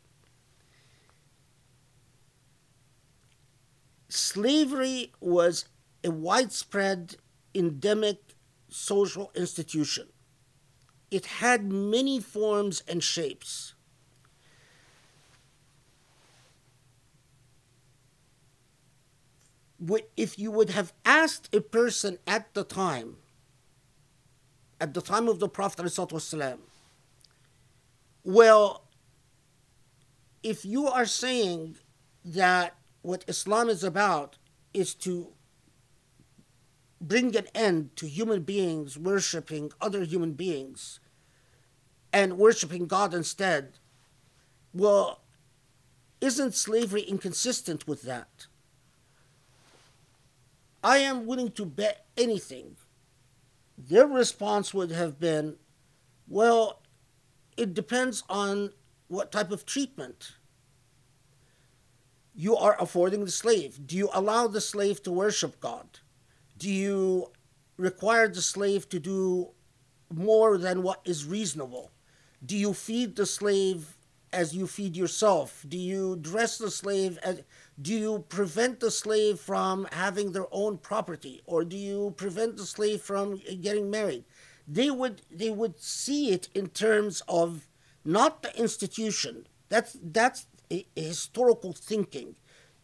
[4.08, 5.64] Slavery was
[6.04, 7.16] a widespread,
[7.52, 8.20] endemic
[8.68, 10.06] social institution.
[11.10, 13.74] It had many forms and shapes.
[20.16, 23.16] If you would have asked a person at the time,
[24.84, 26.58] at the time of the Prophet ﷺ,
[28.22, 28.84] well,
[30.42, 31.76] if you are saying
[32.22, 34.36] that what Islam is about
[34.74, 35.28] is to
[37.00, 41.00] bring an end to human beings worshiping other human beings
[42.12, 43.78] and worshiping God instead,
[44.74, 45.22] well,
[46.20, 48.48] isn't slavery inconsistent with that?
[50.82, 52.76] I am willing to bet anything
[53.76, 55.56] their response would have been,
[56.28, 56.82] well,
[57.56, 58.70] it depends on
[59.08, 60.32] what type of treatment
[62.34, 63.86] you are affording the slave.
[63.86, 66.00] Do you allow the slave to worship God?
[66.58, 67.30] Do you
[67.76, 69.50] require the slave to do
[70.12, 71.92] more than what is reasonable?
[72.44, 73.96] Do you feed the slave
[74.32, 75.64] as you feed yourself?
[75.68, 77.42] Do you dress the slave as
[77.80, 82.66] do you prevent the slave from having their own property or do you prevent the
[82.66, 84.24] slave from getting married?
[84.66, 87.66] They would they would see it in terms of
[88.04, 89.46] not the institution.
[89.68, 92.36] That's that's a, a historical thinking.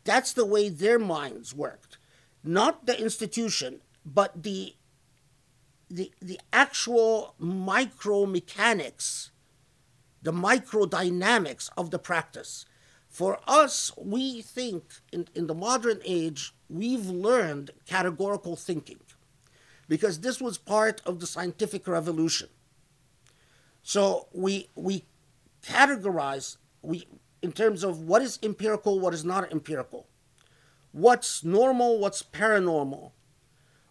[0.05, 1.99] That's the way their minds worked.
[2.43, 4.75] Not the institution, but the
[5.89, 9.31] the, the actual micro mechanics
[10.23, 12.67] the microdynamics of the practice.
[13.11, 19.01] For us, we think in, in the modern age, we've learned categorical thinking
[19.89, 22.49] because this was part of the scientific revolution.
[23.83, 25.05] So we, we
[25.61, 27.09] categorize we,
[27.43, 30.07] in terms of what is empirical, what is not empirical,
[30.93, 33.11] what's normal, what's paranormal,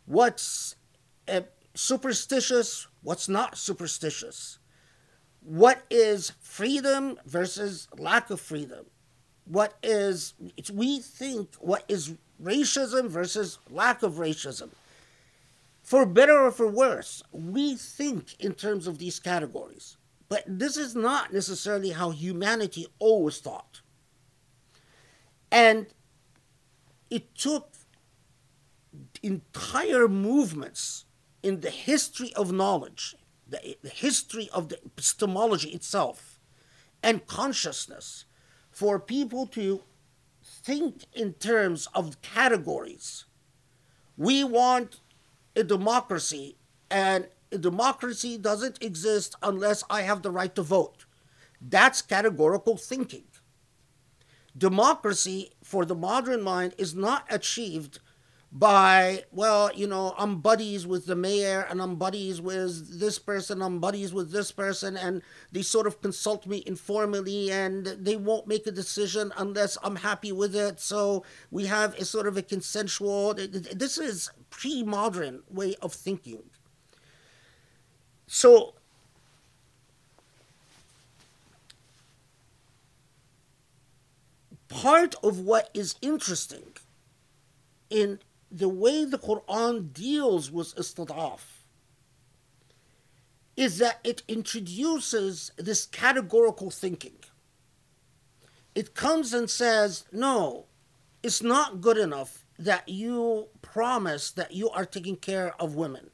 [0.05, 0.77] what's
[1.27, 1.41] uh,
[1.73, 4.59] superstitious, what's not superstitious.
[5.41, 8.85] What is freedom versus lack of freedom
[9.49, 10.35] what is
[10.71, 14.69] we think what is racism versus lack of racism.
[15.81, 19.97] For better or for worse, we think in terms of these categories.
[20.29, 23.81] But this is not necessarily how humanity always thought.
[25.51, 25.87] And
[27.09, 27.71] it took
[29.23, 31.05] entire movements
[31.41, 33.15] in the history of knowledge,
[33.47, 36.39] the, the history of the epistemology itself,
[37.01, 38.25] and consciousness
[38.79, 39.81] for people to
[40.41, 43.25] think in terms of categories.
[44.15, 45.01] We want
[45.53, 46.55] a democracy,
[46.89, 51.03] and a democracy doesn't exist unless I have the right to vote.
[51.59, 53.25] That's categorical thinking.
[54.57, 57.99] Democracy for the modern mind is not achieved
[58.51, 63.61] by well you know i'm buddies with the mayor and i'm buddies with this person
[63.61, 65.21] i'm buddies with this person and
[65.51, 70.31] they sort of consult me informally and they won't make a decision unless i'm happy
[70.31, 70.79] with it.
[70.79, 76.43] So we have a sort of a consensual this is pre-modern way of thinking.
[78.27, 78.73] So
[84.67, 86.73] part of what is interesting
[87.89, 88.19] in
[88.51, 91.39] the way the Quran deals with istidaf
[93.55, 97.17] is that it introduces this categorical thinking.
[98.73, 100.67] It comes and says, no,
[101.21, 106.09] it's not good enough that you promise that you are taking care of women.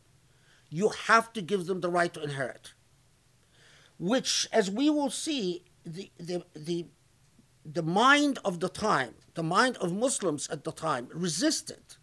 [0.70, 2.74] You have to give them the right to inherit.
[4.00, 6.88] Which, as we will see, the, the, the,
[7.64, 11.98] the mind of the time, the mind of Muslims at the time, resisted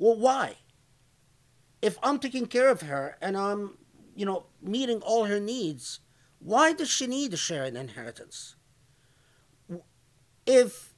[0.00, 0.56] well, why?
[1.82, 3.76] If I'm taking care of her and I'm,
[4.16, 6.00] you know, meeting all her needs,
[6.38, 8.56] why does she need to share an inheritance?
[10.46, 10.94] If,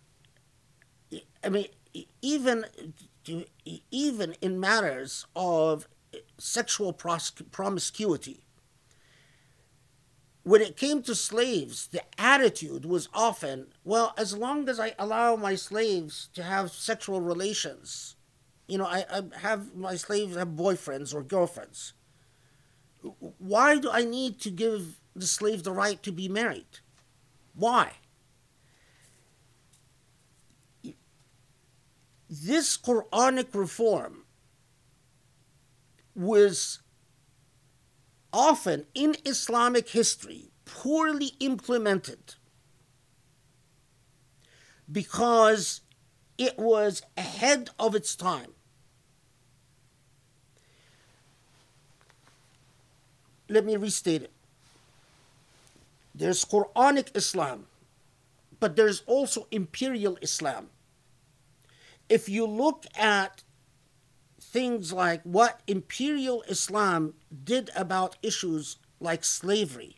[1.45, 1.67] I mean,
[2.23, 2.65] even
[3.91, 8.45] even in matters of eh, sexual promiscuity,
[10.45, 15.37] when it came to slaves, the attitude was often, well, as long as I allow
[15.37, 18.17] my slaves to have sexual relations,
[18.67, 21.95] you know, I, I have my slaves have boyfriends or girlfriends.
[23.39, 26.81] Why do I need to give the slave the right to be married?
[27.55, 27.93] Why?
[32.31, 34.25] This Quranic reform
[36.15, 36.81] was
[38.33, 42.37] often in Islamic history poorly implemented
[44.91, 45.82] because
[46.45, 48.55] it was ahead of its time.
[53.53, 54.33] let me restate it.
[56.15, 57.67] There's Quranic Islam,
[58.61, 60.71] but there's also imperial Islam.
[62.09, 63.43] If you look at
[64.41, 67.15] things like what imperial Islam
[67.45, 69.97] did about issues like slavery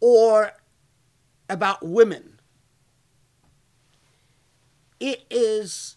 [0.00, 0.52] or
[1.50, 2.37] about women,
[5.00, 5.96] it is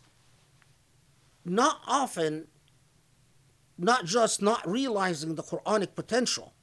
[1.43, 2.47] not often
[3.78, 6.54] not just not realizing the Quranic potential,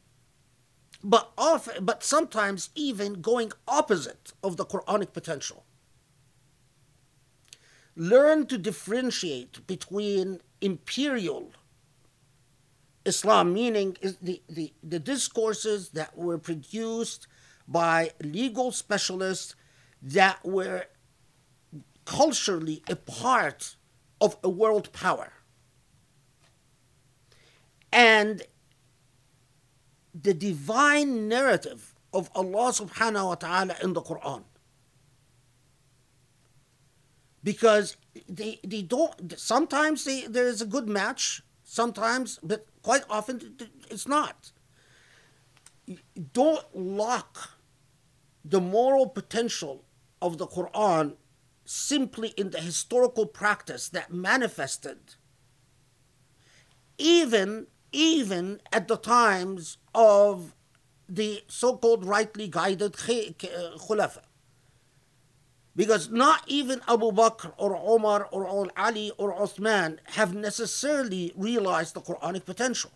[1.03, 5.65] but often, but sometimes even going opposite of the Quranic potential.
[7.97, 11.51] Learn to differentiate between imperial
[13.05, 17.27] Islam, meaning the, the, the discourses that were produced
[17.67, 19.57] by legal specialists
[20.01, 20.87] that were
[22.09, 23.77] culturally a part
[24.19, 25.31] of a world power
[27.93, 28.43] and
[30.15, 34.43] the divine narrative of Allah subhanahu wa ta'ala in the Quran.
[37.45, 37.97] Because
[38.27, 43.55] they, they don't, sometimes they, there is a good match, sometimes, but quite often
[43.91, 44.51] it's not.
[46.33, 47.59] Don't lock
[48.43, 49.85] the moral potential
[50.23, 51.17] of the Quran
[51.71, 55.17] simply in the historical practice that manifested
[56.97, 60.55] even even at the times of
[61.09, 64.21] the so-called rightly guided uh, khulafa.
[65.77, 72.01] Because not even Abu Bakr or Omar or Ali or Uthman have necessarily realized the
[72.01, 72.91] Quranic potential.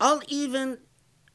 [0.00, 0.78] I'll even,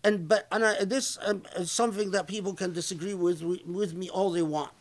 [0.03, 4.09] and but and I, this um, is something that people can disagree with with me
[4.09, 4.71] all they want.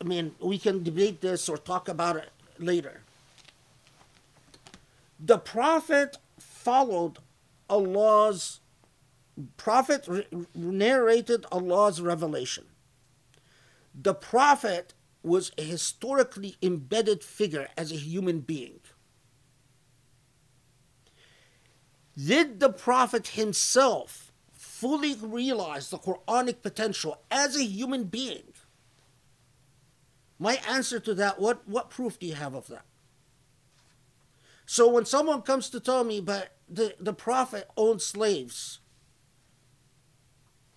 [0.00, 3.00] I mean, we can debate this or talk about it later.
[5.18, 7.18] The Prophet followed
[7.68, 8.60] Allah's
[9.56, 12.64] prophet re- narrated Allah's revelation.
[13.94, 18.80] The prophet was a historically embedded figure as a human being.
[22.26, 28.54] Did the prophet himself fully realize the Quranic potential as a human being?
[30.38, 32.84] My answer to that, what, what proof do you have of that?
[34.66, 38.80] So when someone comes to tell me, but the, the prophet owned slaves,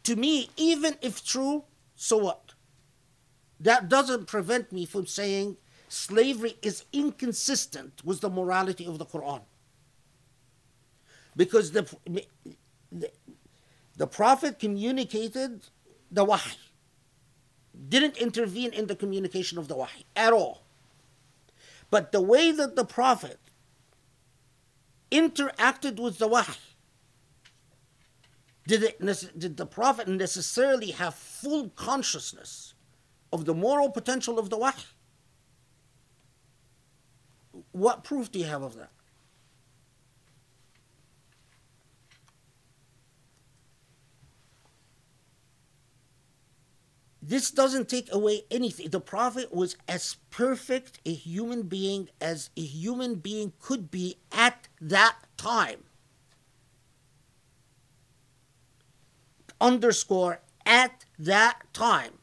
[0.04, 1.64] to me, even if true,
[1.96, 2.54] so what?
[3.60, 5.58] That doesn't prevent me from saying
[5.90, 9.42] slavery is inconsistent with the morality of the Quran.
[11.36, 11.90] Because the,
[12.92, 13.10] the,
[13.98, 15.62] the Prophet communicated
[16.12, 16.58] the wahy,
[17.88, 20.64] didn't intervene in the communication of the wahy at all.
[21.90, 23.40] But the way that the Prophet
[25.12, 26.58] interacted with the wahy,
[28.68, 32.74] did, it, did the Prophet necessarily have full consciousness
[33.34, 34.86] of the moral potential of the wahy?
[37.72, 38.92] What proof do you have of that?
[47.32, 48.90] This doesn't take away anything.
[48.90, 54.68] The Prophet was as perfect a human being as a human being could be at
[54.82, 55.86] that time.
[59.62, 62.16] Underscore at that time.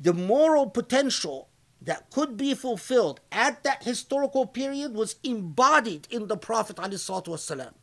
[0.00, 1.50] The moral potential
[1.82, 6.76] that could be fulfilled at that historical period was embodied in the Prophet.
[6.76, 7.74] ﷺ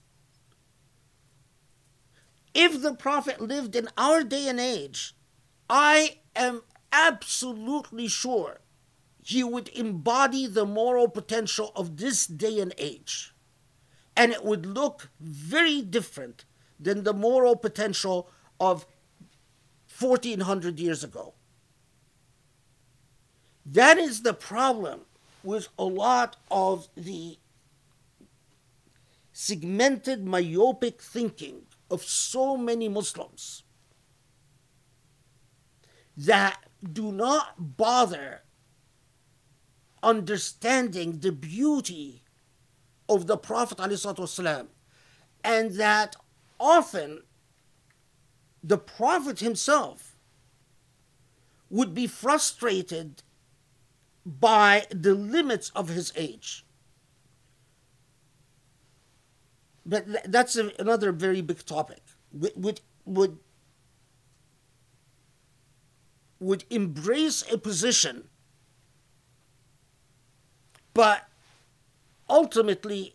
[2.54, 5.16] if the Prophet lived in our day and age,
[5.70, 8.60] I am absolutely sure
[9.24, 13.34] he would embody the moral potential of this day and age.
[14.16, 16.44] And it would look very different
[16.80, 18.30] than the moral potential
[18.60, 18.86] of
[20.00, 21.34] 1400 years ago.
[23.66, 25.02] That is the problem
[25.44, 27.38] with a lot of the
[29.32, 31.62] segmented myopic thinking
[31.92, 33.64] of so many Muslims
[36.18, 36.58] that
[36.92, 38.42] do not bother
[40.04, 42.24] understanding the beauty
[43.08, 43.80] of the Prophet
[45.44, 46.16] and that
[46.60, 47.24] often
[48.64, 50.16] the Prophet himself
[51.70, 53.24] would be frustrated
[54.26, 56.66] by the limits of his age.
[59.86, 62.02] But that's a, another very big topic.
[62.34, 63.38] Would would would
[66.40, 68.28] would embrace a position,
[70.94, 71.28] but
[72.30, 73.14] ultimately,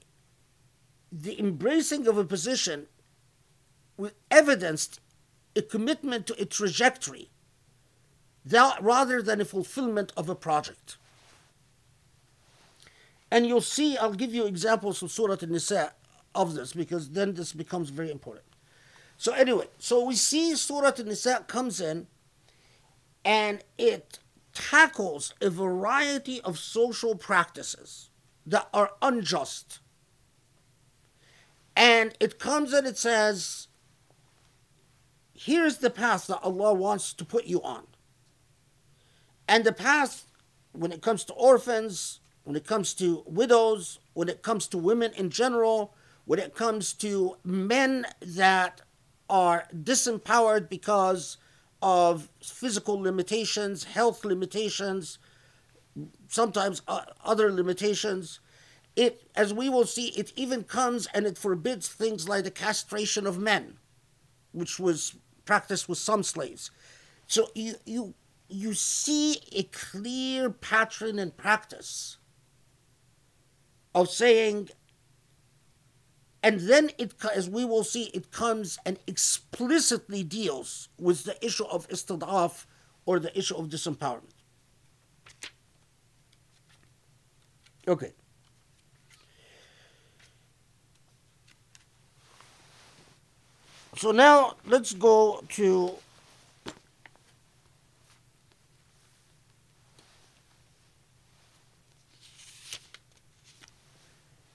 [1.10, 2.86] the embracing of a position
[3.96, 5.00] with evidenced
[5.56, 7.30] a commitment to a trajectory,
[8.44, 10.98] that, rather than a fulfillment of a project.
[13.30, 15.94] And you'll see, I'll give you examples from Surah An-Nisa
[16.36, 18.44] of this because then this becomes very important.
[19.16, 22.06] So anyway, so we see Surah An-Nisa comes in
[23.24, 24.18] and it
[24.52, 28.10] tackles a variety of social practices
[28.46, 29.80] that are unjust.
[31.74, 33.68] And it comes and it says,
[35.34, 37.86] here's the path that Allah wants to put you on.
[39.48, 40.26] And the path,
[40.72, 45.12] when it comes to orphans, when it comes to widows, when it comes to women
[45.16, 45.94] in general,
[46.26, 48.82] when it comes to men that
[49.30, 51.38] are disempowered because
[51.80, 55.18] of physical limitations, health limitations,
[56.28, 56.82] sometimes
[57.24, 58.40] other limitations.
[58.96, 63.26] It, as we will see, it even comes and it forbids things like the castration
[63.26, 63.78] of men,
[64.52, 66.70] which was practiced with some slaves.
[67.26, 68.14] So you you
[68.48, 72.16] you see a clear pattern and practice
[73.94, 74.70] of saying
[76.46, 81.64] and then it, as we will see, it comes and explicitly deals with the issue
[81.64, 82.66] of istidaf
[83.04, 84.30] or the issue of disempowerment.
[87.88, 88.12] Okay.
[93.96, 95.96] So now let's go to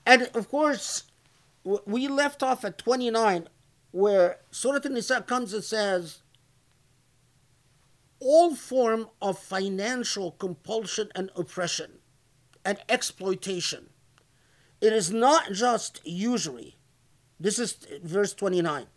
[0.05, 1.10] and of course
[1.63, 3.47] we left off at 29
[3.91, 6.21] where Surah An-Nisa comes and says
[8.19, 11.99] all form of financial compulsion and oppression
[12.63, 13.89] and exploitation
[14.81, 16.75] it is not just usury.
[17.39, 18.87] This is verse 29.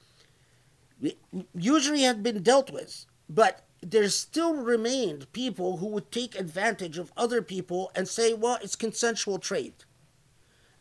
[1.54, 7.12] Usury had been dealt with, but there still remained people who would take advantage of
[7.18, 9.74] other people and say, well, it's consensual trade.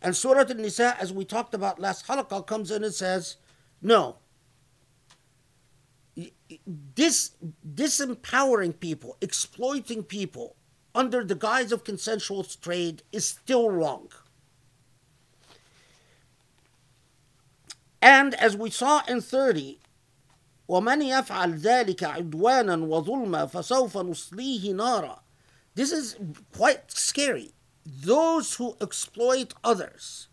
[0.03, 3.37] And Surah An-Nisa, as we talked about last halaqah, comes in and says,
[3.83, 4.17] no.
[6.95, 7.33] This
[7.75, 10.57] disempowering people, exploiting people
[10.95, 14.09] under the guise of consensual trade is still wrong.
[18.01, 19.81] And as we saw in 30,
[20.69, 25.21] ومن يفعل ذلك عدوانا وظلما فسوف نصليه نارا
[25.75, 26.17] This is
[26.53, 27.53] quite scary.
[27.85, 30.29] Those who exploit others,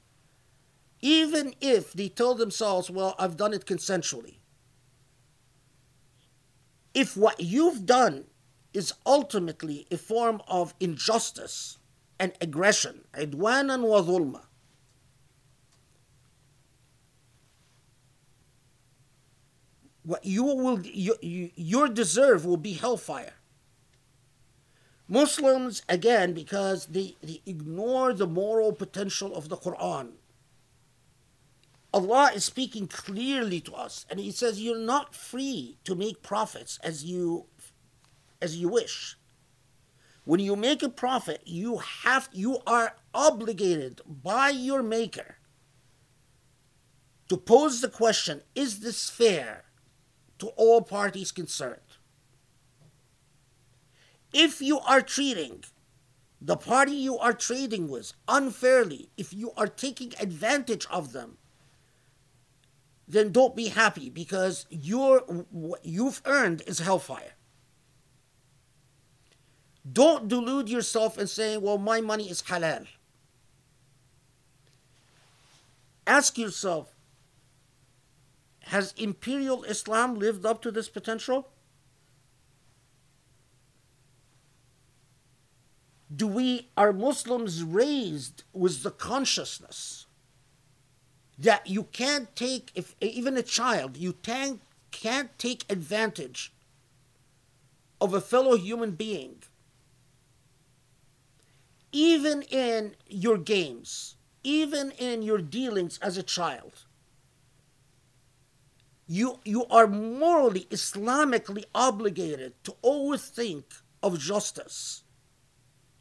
[1.02, 4.40] even if they tell themselves, well, I've done it consensually,
[6.94, 8.26] if what you've done
[8.74, 11.78] is ultimately a form of injustice
[12.20, 14.42] and aggression, عدوانا وظلما,
[20.04, 23.34] what you will you, you, your deserve will be hellfire
[25.11, 30.13] muslims again because they, they ignore the moral potential of the quran
[31.93, 36.79] allah is speaking clearly to us and he says you're not free to make profits
[36.83, 37.47] as you
[38.41, 39.17] as you wish
[40.25, 45.37] when you make a profit you have you are obligated by your maker
[47.31, 49.65] to pose the question is this fair
[50.41, 51.90] to all parties concerned.
[54.33, 55.65] If you are treating
[56.41, 61.37] the party you are trading with unfairly, if you are taking advantage of them,
[63.07, 65.21] then don't be happy because your
[65.51, 67.33] what you've earned is hellfire.
[69.91, 72.87] Don't delude yourself and say, well, my money is halal.
[76.07, 76.95] Ask yourself,
[78.65, 81.49] has imperial Islam lived up to this potential?
[86.15, 90.07] Do we, are Muslims raised with the consciousness
[91.39, 96.53] that you can't take, if even a child, you can't, can't take advantage
[98.01, 99.37] of a fellow human being,
[101.93, 106.85] even in your games, even in your dealings as a child?
[109.11, 113.65] you, you are morally, Islamically obligated to always think
[114.05, 115.03] of justice,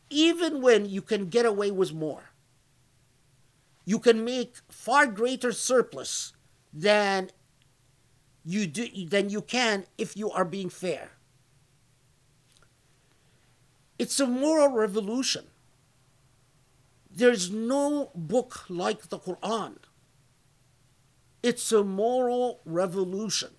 [0.09, 2.31] even when you can get away with more.
[3.85, 6.33] You can make far greater surplus
[6.73, 7.29] than
[8.45, 11.11] you do than you can if you are being fair.
[13.97, 15.45] It's a moral revolution.
[17.11, 19.77] There's no book like the Quran
[21.41, 23.51] it's a moral revolution.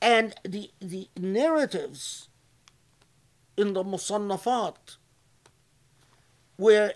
[0.00, 2.28] And the, the narratives
[3.56, 4.96] in the Musannafat
[6.56, 6.94] where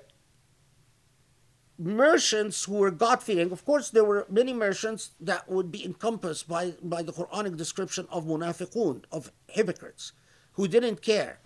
[1.78, 6.48] merchants who were God fearing, of course, there were many merchants that would be encompassed
[6.48, 10.12] by, by the Quranic description of munafiqun, of hypocrites,
[10.52, 11.40] who didn't care.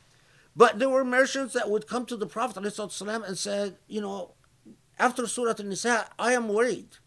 [0.55, 4.35] But there were merchants that would come to the Prophet ﷺ and said, you know,
[4.99, 6.99] after Surah An-Nisa, I am worried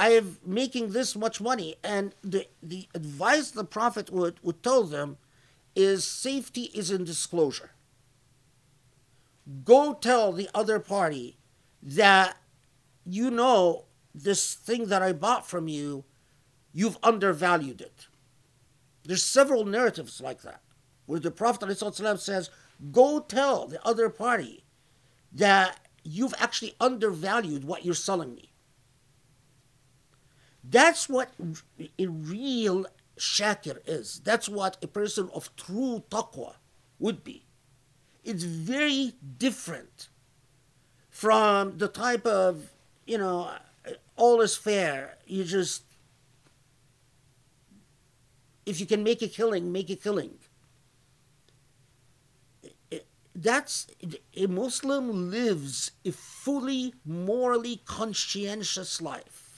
[0.00, 1.76] I am making this much money.
[1.84, 5.18] And the, the advice the Prophet would, would tell them
[5.74, 7.70] is safety is in disclosure.
[9.64, 11.38] Go tell the other party
[11.82, 12.36] that
[13.04, 16.04] you know this thing that I bought from you,
[16.72, 18.06] you've undervalued it.
[19.04, 20.60] There's several narratives like that,
[21.06, 22.50] where the Prophet ﷺ says,
[22.92, 24.64] Go tell the other party
[25.32, 28.52] that you've actually undervalued what you're selling me.
[30.62, 31.30] That's what
[31.98, 32.86] a real
[33.20, 34.20] shakir is.
[34.24, 36.54] That's what a person of true taqwa
[36.98, 37.44] would be.
[38.24, 40.08] It's very different
[41.08, 42.70] from the type of,
[43.06, 43.50] you know,
[44.16, 45.18] all is fair.
[45.26, 45.84] You just,
[48.66, 50.34] if you can make a killing, make a killing.
[53.34, 53.86] That's
[54.36, 59.49] a Muslim lives a fully morally conscientious life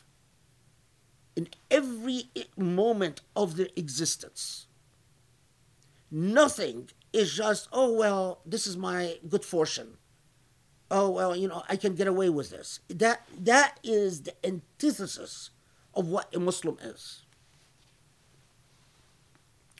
[1.72, 4.68] every moment of their existence.
[6.10, 9.98] Nothing is just, oh, well, this is my good fortune.
[10.90, 12.80] Oh, well, you know, I can get away with this.
[12.88, 15.50] That, that is the antithesis
[15.94, 17.24] of what a Muslim is.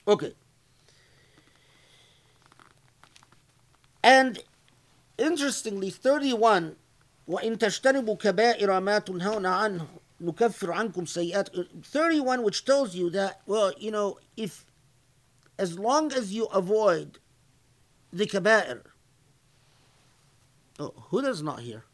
[0.06, 0.34] Okay.
[4.02, 4.42] And
[5.18, 6.76] interestingly 31
[7.28, 9.86] وإن تجتنبوا كبائر ما تنهون عنه
[10.22, 11.48] نكفر عنكم سيئات
[11.82, 14.64] 31 which tells you that well you know if
[15.58, 17.18] as long as you avoid
[18.12, 18.82] the kaba'ir
[20.78, 21.84] oh Huda's not here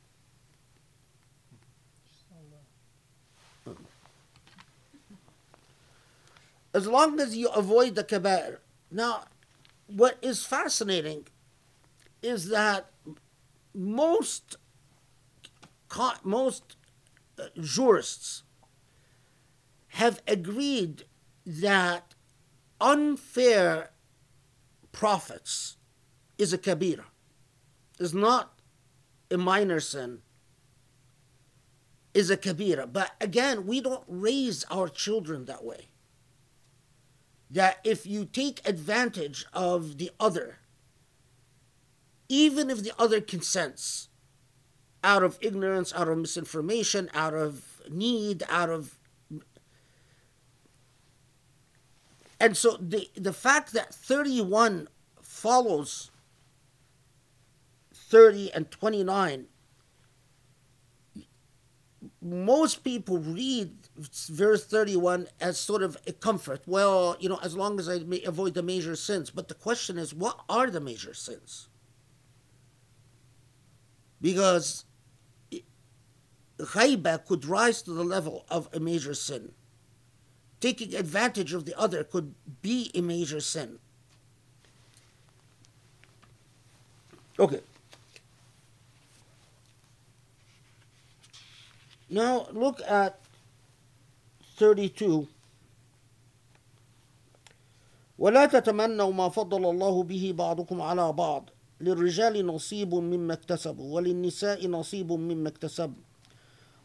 [6.72, 8.58] as long as you avoid the kaba'ir
[8.90, 9.24] now
[9.86, 11.26] what is fascinating
[12.22, 12.90] is that
[13.74, 14.56] most
[15.88, 16.77] co- most uh,
[17.59, 18.43] jurists
[19.89, 21.03] have agreed
[21.45, 22.13] that
[22.79, 23.91] unfair
[24.91, 25.77] profits
[26.37, 27.05] is a kabira.
[27.99, 28.59] Is not
[29.29, 30.19] a minor sin.
[32.13, 32.91] Is a kabira.
[32.91, 35.89] But again we don't raise our children that way.
[37.49, 40.59] That if you take advantage of the other
[42.29, 44.08] even if the other consents
[45.03, 48.99] out of ignorance, out of misinformation, out of need, out of
[52.39, 54.87] and so the the fact that 31
[55.21, 56.11] follows
[57.93, 59.47] 30 and 29
[62.21, 63.73] most people read
[64.29, 66.61] verse 31 as sort of a comfort.
[66.65, 69.29] Well you know as long as i avoid the major sins.
[69.29, 71.67] But the question is what are the major sins?
[74.21, 74.85] Because
[76.58, 79.52] ghaiba could rise to the level of a major sin.
[80.60, 83.78] Taking advantage of the other could be a major sin.
[87.38, 87.60] Okay.
[92.08, 93.18] Now look at
[94.56, 95.28] 32
[98.18, 101.50] ولا تتمنوا ما فضل الله به بعضكم على بعض
[101.80, 106.02] للرجال نصيب مما اكتسبوا وللنساء نصيب مما اكتسبوا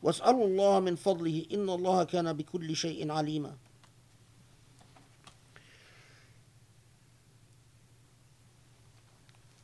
[0.03, 3.53] واسألوا الله من فضله إن الله كان بكل شيء عليما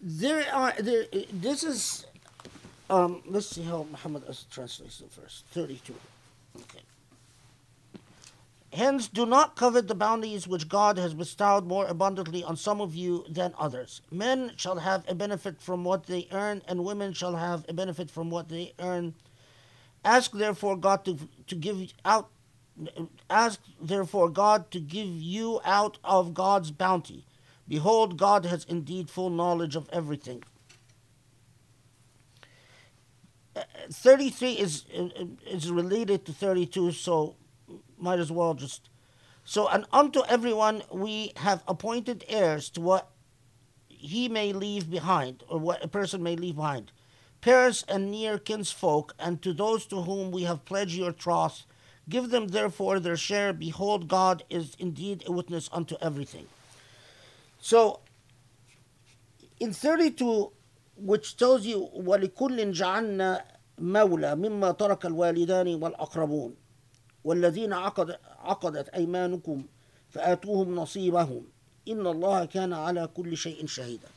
[0.08, 1.06] There are there.
[1.34, 2.06] This is,
[2.92, 3.24] um.
[3.26, 5.46] Let's see how Muhammad translates it first.
[5.48, 5.96] Thirty-two.
[6.58, 6.84] Okay.
[8.72, 12.94] Hence, do not covet the bounties which God has bestowed more abundantly on some of
[12.94, 14.02] you than others.
[14.12, 18.12] Men shall have a benefit from what they earn, and women shall have a benefit
[18.12, 19.16] from what they earn.
[20.05, 22.31] Ask therefore God to, to give out.
[23.29, 27.27] Ask therefore God to give you out of God's bounty.
[27.69, 30.43] Behold, God has indeed full knowledge of everything.
[33.55, 34.85] Uh, 33 is
[35.47, 37.37] is related to 32, so
[37.99, 38.89] might as well just.
[39.45, 43.11] So, and unto everyone we have appointed heirs to what
[43.89, 46.93] he may leave behind, or what a person may leave behind
[47.42, 51.66] Parents and near kinsfolk, and to those to whom we have pledged your troth,
[52.10, 53.54] give them therefore their share.
[53.54, 56.48] Behold, God is indeed a witness unto everything.
[57.60, 58.00] So,
[59.60, 60.52] in 32,
[60.98, 63.42] which tells you, وَلِكُلٍ جَعَلْنَا
[63.80, 66.56] مَوْلَى مِمَّا تَرَكَ الْوَالِدَانِ وَالْأَقْرَبُونَ
[67.26, 69.66] والذين عقد عقدت أيمانكم
[70.10, 71.44] فآتوهم نصيبهم
[71.88, 74.08] إن الله كان على كل شيء شهيدا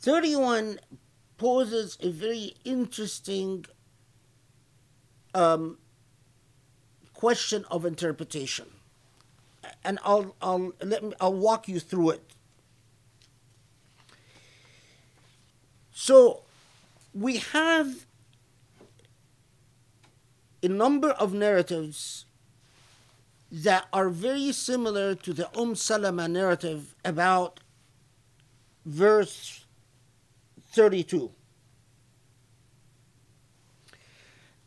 [0.00, 0.80] 31
[1.36, 3.66] poses a very interesting
[5.34, 5.78] um,
[7.12, 8.66] question of interpretation.
[9.84, 12.22] And I'll, I'll, let me, I'll walk you through it.
[15.92, 16.42] So
[17.12, 18.06] we have
[20.62, 22.24] a number of narratives
[23.52, 27.60] that are very similar to the Umm Salama narrative about
[28.86, 29.59] verse
[30.71, 31.31] 32.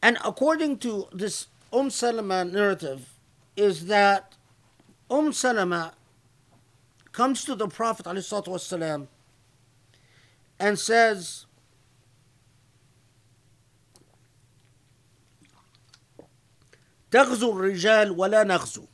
[0.03, 3.14] And according to this Umm Salama narrative,
[3.57, 4.35] is that
[5.11, 5.93] Umm Salama
[7.12, 9.09] comes to the Prophet ﷺ
[10.61, 11.47] and says,
[17.11, 18.87] تغزو الرجال ولا نغزو.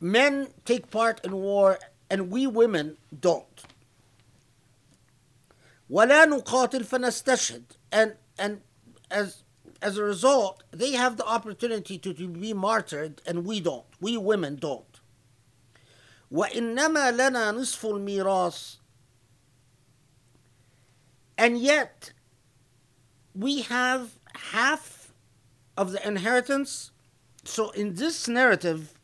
[0.00, 1.78] Men take part in war
[2.08, 3.53] and we women don't.
[5.90, 7.62] ولا نقاتل فنستشهد
[7.92, 8.60] and and
[9.10, 9.42] as
[9.82, 14.16] as a result they have the opportunity to, to be martyred and we don't we
[14.16, 15.00] women don't
[16.32, 18.76] وإنما لنا نصف الميراث
[21.36, 22.12] and yet
[23.34, 24.10] we have
[24.52, 25.12] half
[25.76, 26.90] of the inheritance
[27.44, 28.94] so in this narrative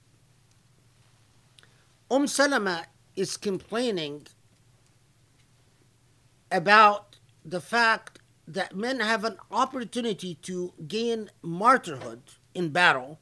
[2.11, 4.26] Umm Salama is complaining
[6.52, 12.20] about the fact that men have an opportunity to gain martyrhood
[12.54, 13.20] in battle,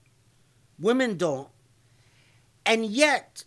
[0.79, 1.49] women don't,
[2.65, 3.43] and yet,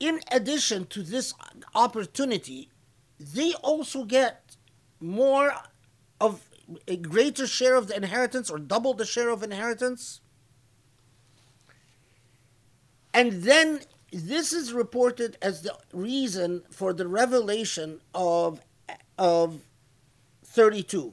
[0.00, 1.34] in addition to this
[1.74, 2.70] opportunity,
[3.18, 4.56] they also get
[5.00, 5.52] more
[6.20, 6.48] of
[6.86, 10.20] a greater share of the inheritance or double the share of inheritance.
[13.14, 13.80] And then
[14.12, 18.60] this is reported as the reason for the revelation of
[19.18, 19.60] of
[20.44, 21.12] 32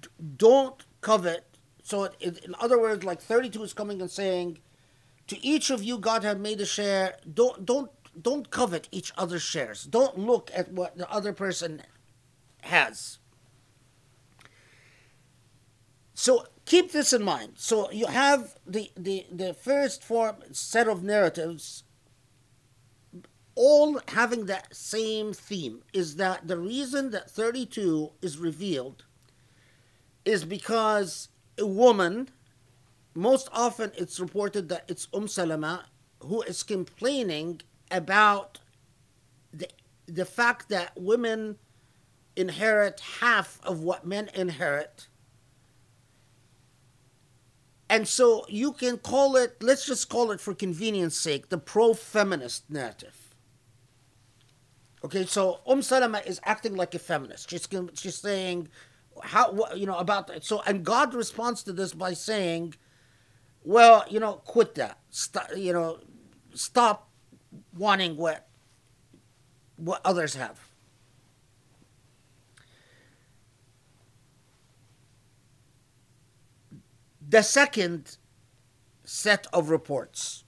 [0.00, 1.44] D- don't covet.
[1.82, 4.58] So in, in other words like 32 is coming and saying
[5.28, 7.16] to each of you god have made a share.
[7.32, 7.90] Don't don't
[8.20, 9.84] don't covet each other's shares.
[9.84, 11.82] Don't look at what the other person
[12.62, 13.18] has.
[16.14, 17.54] So keep this in mind.
[17.56, 21.84] So you have the the the first form set of narratives
[23.54, 29.04] all having that same theme is that the reason that 32 is revealed
[30.24, 31.28] is because
[31.58, 32.28] a woman
[33.14, 35.84] most often it's reported that it's um salama
[36.20, 38.58] who is complaining about
[39.52, 39.68] the,
[40.06, 41.58] the fact that women
[42.36, 45.08] inherit half of what men inherit.
[47.90, 52.70] And so you can call it let's just call it for convenience sake the pro-feminist
[52.70, 53.21] narrative
[55.04, 57.50] Okay, so Umm Salama is acting like a feminist.
[57.50, 58.68] She's she's saying
[59.22, 60.44] how you know about that.
[60.44, 62.74] So and God responds to this by saying,
[63.64, 64.98] "Well, you know, quit that.
[65.10, 65.98] Stop, you know,
[66.54, 67.10] stop
[67.76, 68.46] wanting what
[69.76, 70.60] what others have."
[77.28, 78.18] The second
[79.04, 80.41] set of reports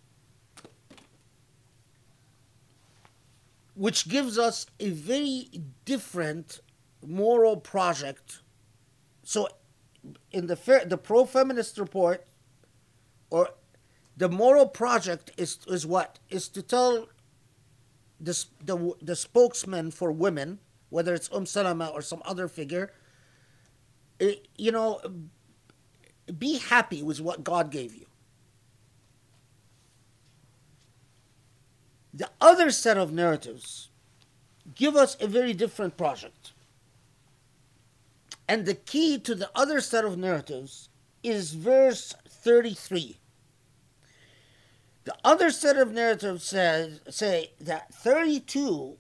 [3.75, 5.49] which gives us a very
[5.85, 6.61] different
[7.05, 8.41] moral project.
[9.23, 9.49] So,
[10.33, 10.57] in the
[10.87, 12.27] the pro feminist report,
[13.31, 13.51] or
[14.17, 17.09] the moral project is is what is to tell
[18.21, 20.61] the the the spokesman for women,
[20.91, 22.93] whether it's Um Salama or some other figure,
[24.19, 25.01] it, eh, you know,
[26.39, 28.04] be happy with what God gave you.
[32.17, 33.89] The other set of narratives
[34.77, 36.53] give us a very different project.
[38.49, 40.91] And the key to the other set of narratives
[41.25, 43.19] is verse 33.
[45.05, 48.97] The other set of narratives says, say that 32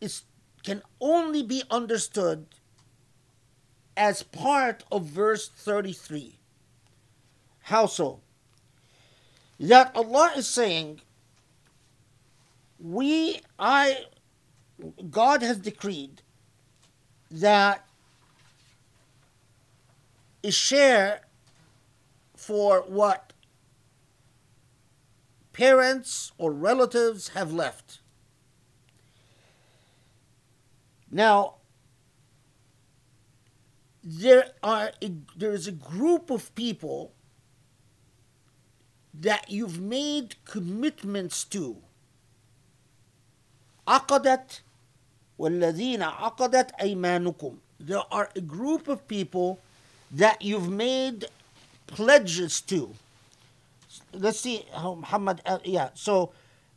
[0.00, 0.22] is,
[0.62, 2.46] can only be understood
[3.96, 6.38] as part of verse 33.
[7.62, 8.20] How so?
[9.58, 11.00] That Allah is saying,
[12.78, 14.04] we, I,
[15.10, 16.22] God has decreed
[17.30, 17.86] that
[20.44, 21.22] a share
[22.36, 23.32] for what
[25.52, 27.98] parents or relatives have left.
[31.10, 31.54] Now,
[34.04, 37.12] there are a, there is a group of people
[39.17, 41.77] that you've made commitments to
[43.87, 44.61] عقدت
[45.39, 49.59] والذين عقدت أيمانكم there are a group of people
[50.11, 51.25] that you've made
[51.87, 52.93] pledges to
[54.13, 56.31] let's see how Muhammad uh, yeah so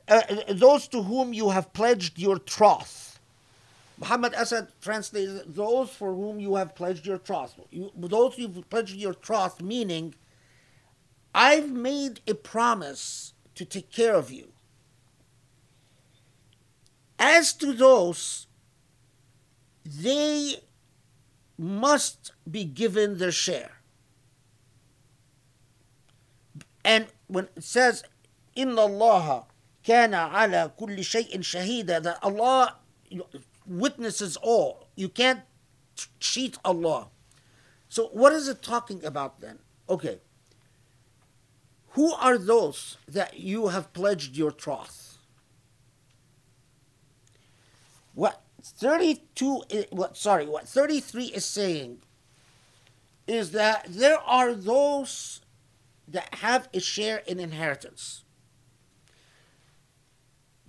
[0.09, 3.19] uh, those to whom you have pledged your troth
[3.99, 8.97] Muhammad Asad translates those for whom you have pledged your troth you, those you've pledged
[8.97, 10.15] your troth meaning
[11.34, 14.52] I've made a promise to take care of you.
[17.18, 18.48] As to those,
[19.86, 20.56] they
[21.58, 23.72] must be given their share.
[26.84, 28.04] And when it says,
[28.56, 29.46] Inna Allah
[29.86, 32.78] kana ala kulli shay'in shahida, that Allah
[33.68, 34.88] witnesses all.
[34.96, 35.42] You can't
[36.20, 37.08] cheat Allah.
[37.90, 39.60] So, what is it talking about then?
[39.88, 40.20] Okay.
[41.92, 45.18] Who are those that you have pledged your troth?
[48.14, 52.00] What 32 what sorry, what 33 is saying
[53.28, 55.42] is that there are those
[56.08, 58.24] that have a share in inheritance.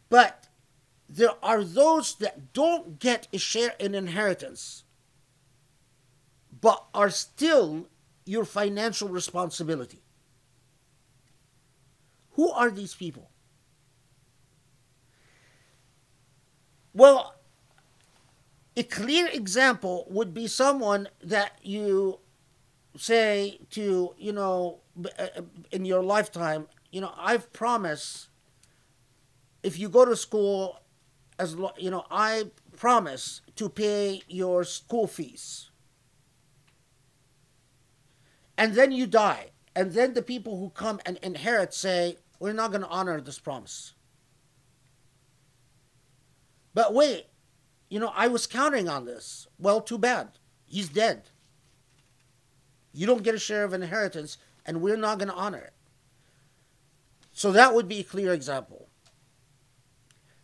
[0.08, 0.48] But
[1.08, 4.84] there are those that don't get a share in inheritance,
[6.60, 7.88] but are still
[8.24, 10.01] your financial responsibility.
[12.34, 13.30] Who are these people?
[16.94, 17.34] Well,
[18.76, 22.20] a clear example would be someone that you
[22.96, 24.80] say to, you know,
[25.18, 28.28] uh, uh, in your lifetime, you know, I've promised
[29.62, 30.80] if you go to school,
[31.38, 35.70] as you know, I promise to pay your school fees.
[38.58, 39.50] And then you die.
[39.74, 43.38] And then the people who come and inherit say, we're not going to honor this
[43.38, 43.94] promise.
[46.74, 47.26] But wait,
[47.88, 49.46] you know, I was counting on this.
[49.60, 50.30] Well, too bad.
[50.66, 51.30] He's dead.
[52.92, 55.72] You don't get a share of inheritance, and we're not going to honor it.
[57.32, 58.88] So that would be a clear example.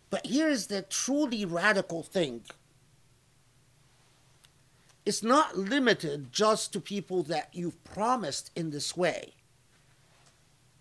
[0.09, 2.43] But here is the truly radical thing
[5.05, 9.38] it's not limited just to people that you've promised in this way.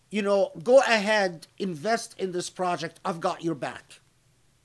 [0.09, 3.99] You know, go ahead, invest in this project, I've got your back.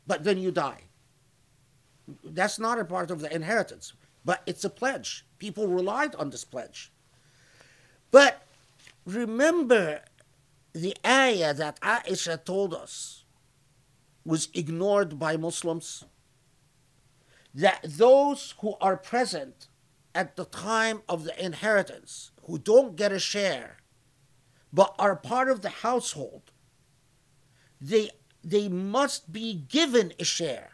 [0.06, 0.82] But then you die.
[2.24, 3.92] That's not a part of the inheritance,
[4.24, 5.24] but it's a pledge.
[5.38, 6.92] People relied on this pledge.
[8.10, 8.42] But
[9.04, 10.02] remember
[10.72, 13.24] the ayah that Aisha told us
[14.24, 16.04] was ignored by Muslims?
[17.54, 19.68] That those who are present
[20.14, 23.78] at the time of the inheritance, who don't get a share,
[24.72, 26.50] but are part of the household,
[27.80, 28.10] they,
[28.42, 30.70] they must be given a share.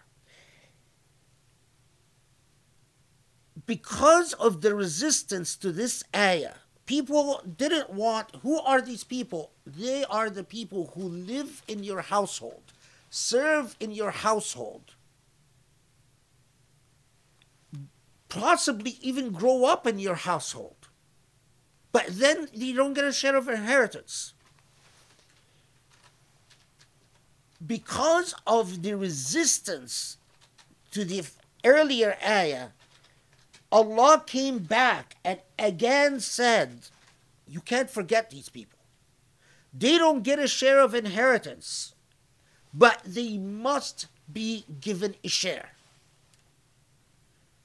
[3.66, 6.54] Because of the resistance to this ayah,
[6.86, 9.50] people didn't want who are these people?
[9.66, 12.72] They are the people who live in your household
[13.10, 14.94] serve in your household
[18.28, 20.77] possibly even grow up in your household
[21.92, 24.34] but then you don't get a share of inheritance
[27.66, 30.16] because of the resistance
[30.90, 31.24] to the
[31.64, 32.68] earlier ayah
[33.70, 36.88] Allah came back and again said,
[37.46, 38.78] You can't forget these people.
[39.74, 41.94] They don't get a share of inheritance,
[42.72, 45.72] but they must be given a share.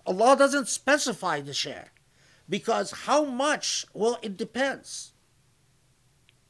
[0.06, 1.93] Allah doesn't specify the share
[2.50, 3.86] because how much?
[3.94, 5.14] Well, it depends.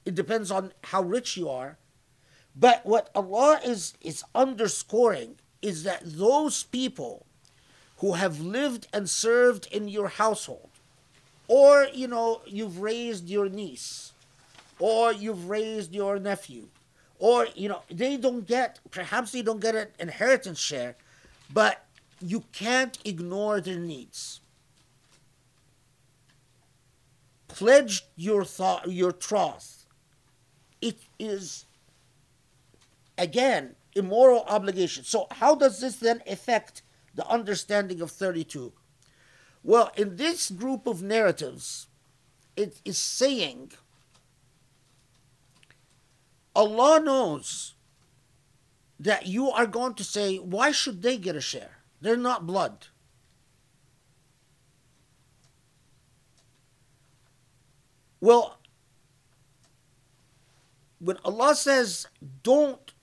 [0.06, 1.78] It depends on how rich you are.
[2.56, 7.26] But what Allah is, is underscoring is that those people
[7.98, 10.70] who have lived and served in your household
[11.48, 14.12] or you know you've raised your niece
[14.80, 16.68] or you've raised your nephew
[17.20, 20.96] or you know they don't get perhaps they don't get an inheritance share
[21.54, 21.86] but
[22.22, 24.41] you can't ignore their needs
[27.56, 29.86] pledge your thought your trust
[30.82, 31.66] it is
[33.18, 36.82] again a moral obligation so how does this then affect
[37.16, 38.74] the understanding of 32?
[39.64, 41.88] Well, in this group of narratives,
[42.56, 43.72] it is saying
[46.56, 47.76] Allah knows
[48.99, 51.78] that you are going to say, why should they get a share?
[52.01, 52.88] They're not blood.
[58.24, 58.58] Well,
[61.00, 62.08] when Allah says,
[62.42, 62.94] don't,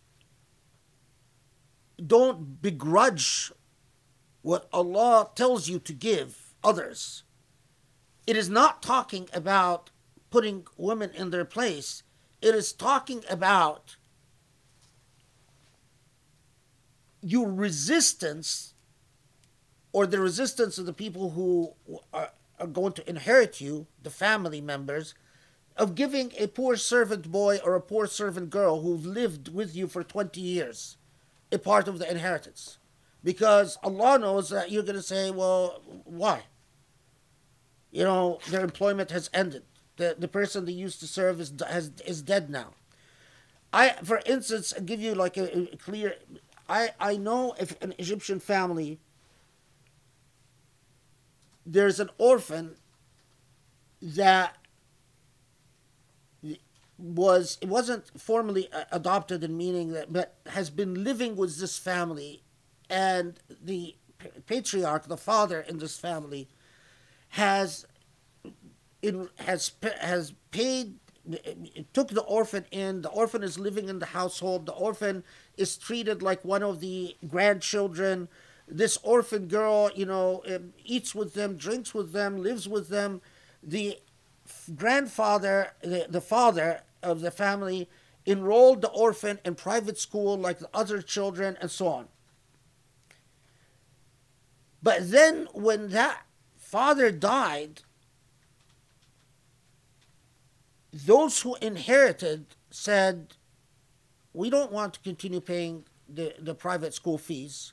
[2.07, 3.53] don't begrudge
[4.41, 7.25] what Allah tells you to give others,
[8.27, 9.91] it is not talking about
[10.31, 12.03] putting women in their place.
[12.41, 13.97] It is talking about
[17.21, 18.73] your resistance
[19.93, 21.75] or the resistance of the people who
[22.11, 22.31] are,
[22.61, 25.15] are going to inherit you, the family members,
[25.77, 29.87] of giving a poor servant boy or a poor servant girl who've lived with you
[29.87, 30.97] for 20 years
[31.53, 32.79] a part of the inheritance
[33.23, 36.43] because Allah knows that you're going to say, well, why?
[37.91, 39.65] You know, their employment has ended.
[39.97, 42.69] The, the person they used to serve is, has, is dead now.
[43.73, 46.15] I, for instance, give you like a, a clear.
[46.69, 49.01] I, I know if an Egyptian family,
[51.67, 52.77] there's an orphan
[54.03, 54.57] that
[56.99, 61.79] was it wasn't formally uh, adopted in meaning that but has been living with this
[61.79, 62.43] family
[62.91, 63.97] and the
[64.47, 66.49] patriarch, the father in this family,
[67.31, 67.87] has
[69.03, 70.95] in, has has paid
[71.93, 73.03] took the orphan in.
[73.03, 74.67] The orphan is living in the household.
[74.67, 75.25] The orphan
[75.57, 78.29] is treated like one of the grandchildren.
[78.71, 83.21] This orphan girl, you know, um, eats with them, drinks with them, lives with them.
[83.63, 83.99] The
[84.75, 87.89] grandfather, the, the father of the family,
[88.27, 92.09] enrolled the orphan in private school like the other children, and so on.
[94.83, 96.23] But then when that
[96.57, 97.83] father died,
[100.93, 103.35] those who inherited said,
[104.33, 107.73] We don't want to continue paying the, the private school fees.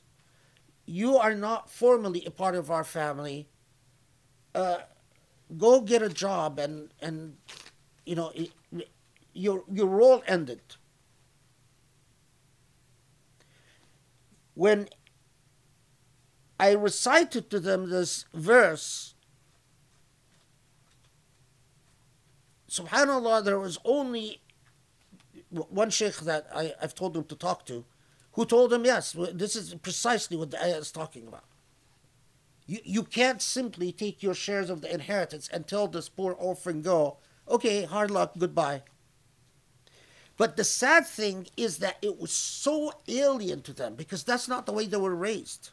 [0.87, 3.49] You are not formally a part of our family.
[4.55, 4.77] Uh,
[5.57, 7.35] go get a job and, and
[8.05, 8.51] you know, it,
[9.33, 10.61] your, your role ended.
[14.55, 14.87] When
[16.57, 19.13] I recited to them this verse,
[22.71, 24.41] subhanallah, there was only
[25.49, 27.83] one sheikh that I, I've told him to talk to
[28.37, 31.43] who told him, yes, this is precisely what the ayah is talking about.
[32.67, 36.83] You, you can't simply take your shares of the inheritance and tell this poor orphan
[36.83, 37.19] girl,
[37.49, 38.83] okay, hard luck, goodbye.
[40.37, 44.67] But the sad thing is that it was so alien to them because that's not
[44.67, 45.71] the way they were raised.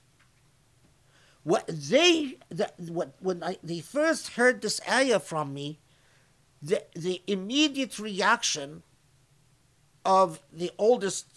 [1.42, 5.80] What they, the, what, when I, they first heard this ayah from me,
[6.62, 8.84] the, the immediate reaction
[10.02, 11.33] of the oldest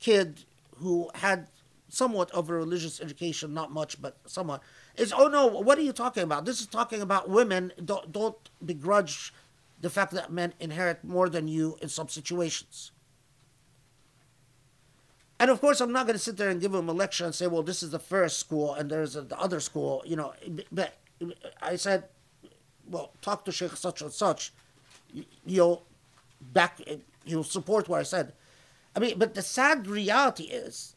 [0.00, 0.44] kid
[0.76, 1.48] who had
[1.88, 4.62] somewhat of a religious education, not much, but somewhat,
[4.96, 6.44] is, oh no, what are you talking about?
[6.44, 7.72] This is talking about women.
[7.82, 9.32] Don't, don't begrudge
[9.80, 12.92] the fact that men inherit more than you in some situations.
[15.40, 17.34] And of course, I'm not going to sit there and give him a lecture and
[17.34, 20.34] say, well, this is the first school and there's a, the other school, you know.
[20.72, 20.94] But
[21.62, 22.04] I said,
[22.88, 24.52] well, talk to Sheikh such and such.
[25.46, 25.84] You'll
[26.40, 26.80] back,
[27.24, 28.32] you'll support what I said.
[28.98, 30.96] I mean, but the sad reality is,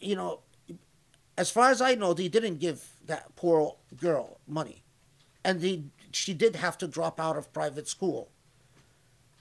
[0.00, 0.42] you know,
[1.36, 4.84] as far as I know, they didn't give that poor girl money.
[5.42, 5.82] And they,
[6.12, 8.30] she did have to drop out of private school.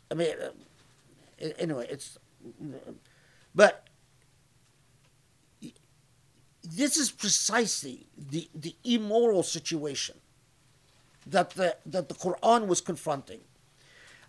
[0.10, 2.18] I mean, uh, anyway, it's.
[3.54, 3.88] But
[6.64, 10.16] this is precisely the, the immoral situation
[11.28, 13.42] that the, that the Quran was confronting.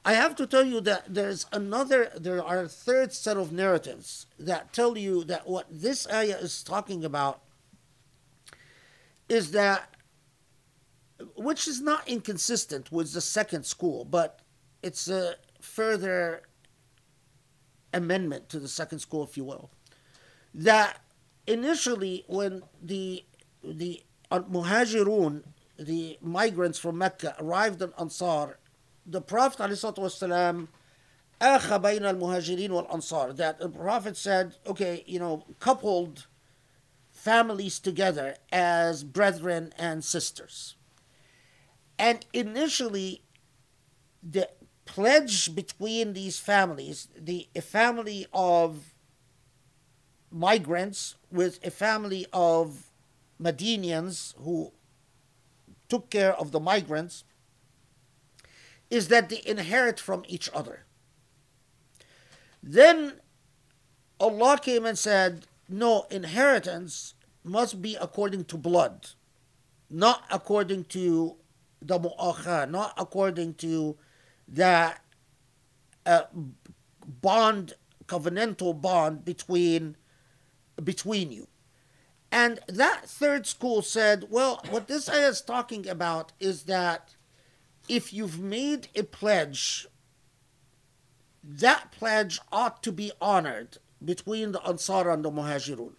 [0.04, 4.26] I have to tell you that there's another, there are a third set of narratives
[4.38, 7.42] that tell you that what this ayah is talking about
[9.28, 9.94] is that,
[11.36, 14.40] which is not inconsistent with the second school, but
[14.82, 16.42] it's a further
[17.92, 19.70] amendment to the second school, if you will,
[20.54, 20.98] that
[21.46, 23.24] initially when the
[23.62, 24.02] the
[24.32, 25.42] muhajirun,
[25.78, 28.58] the migrants from Mecca, arrived in Ansar,
[29.09, 30.67] the Prophet والسلام,
[31.41, 36.27] بين المهاجرين والأنصار, that the Prophet said, okay, you know, coupled
[37.11, 40.75] families together as brethren and sisters.
[41.97, 43.23] And initially,
[44.21, 44.49] the
[44.85, 48.93] pledge between these families, the family of
[50.31, 52.91] migrants with a family of
[53.41, 54.71] Medinians who
[55.87, 57.23] took care of the migrants
[58.90, 60.84] is that they inherit from each other.
[62.62, 63.20] Then
[64.18, 67.14] Allah came and said, No, inheritance
[67.44, 69.08] must be according to blood,
[69.88, 71.36] not according to
[71.80, 73.96] the mu'akha, not according to
[74.46, 74.94] the
[76.04, 76.22] uh,
[77.06, 77.74] bond,
[78.06, 79.96] covenantal bond between
[80.82, 81.46] between you.
[82.32, 87.16] And that third school said, well, what this ayah is talking about is that
[87.90, 89.86] if you've made a pledge,
[91.42, 95.92] that pledge ought to be honored between the Ansar and the Muhajirun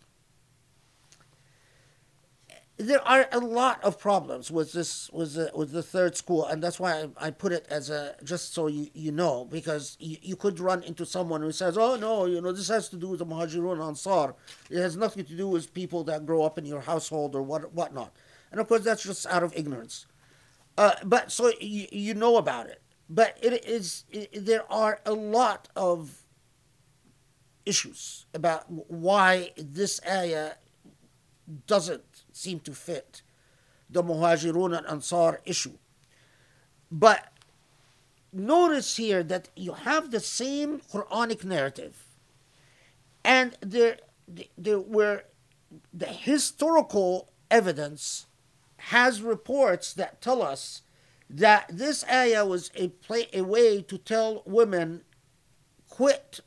[2.81, 6.63] there are a lot of problems with this with the with the third school, and
[6.63, 10.17] that's why I, I put it as a just so you, you know because you,
[10.21, 13.09] you could run into someone who says, "Oh no, you know this has to do
[13.09, 14.35] with the Muhajirun Ansar.
[14.69, 17.73] It has nothing to do with people that grow up in your household or what
[17.73, 18.15] whatnot."
[18.51, 20.05] And of course, that's just out of ignorance.
[20.77, 22.81] Uh, but so you, you know about it.
[23.09, 26.23] But it is it, there are a lot of
[27.65, 30.53] issues about why this ayah
[31.67, 33.21] doesn't seem to fit
[33.89, 35.77] the Muhajirun and Ansar issue.
[36.89, 37.33] But
[38.31, 42.05] notice here that you have the same Quranic narrative,
[43.23, 43.97] and there,
[44.57, 45.23] there were
[45.93, 48.27] the historical evidence
[48.85, 50.81] has reports that tell us
[51.29, 55.03] that this ayah was a play, a way to tell women
[55.89, 56.39] quit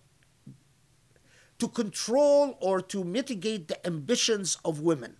[1.58, 5.16] to control or to mitigate the ambitions of women.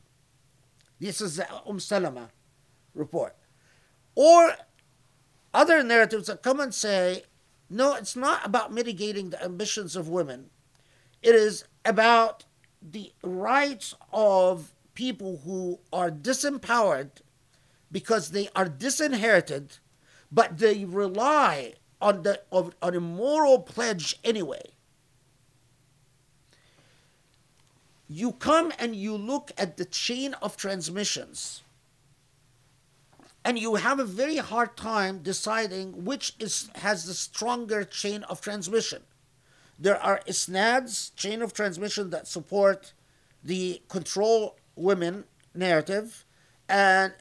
[1.01, 2.31] This is the Umm Salama
[2.95, 3.37] report.
[4.15, 4.55] Or
[5.53, 7.23] other narratives that come and say,
[7.71, 10.51] no, it's not about mitigating the ambitions of women.
[11.23, 12.45] It is about
[12.83, 17.11] the rights of people who are disempowered
[17.91, 19.79] because they are disinherited,
[20.31, 24.63] but they rely on the on a moral pledge anyway.
[28.09, 31.63] You come and you look at the chain of transmissions,
[33.45, 38.41] and you have a very hard time deciding which is has the stronger chain of
[38.41, 39.03] transmission.
[39.79, 42.93] There are isnads, chain of transmission that support
[43.43, 45.25] the control women
[45.55, 46.25] narrative,
[46.69, 47.13] and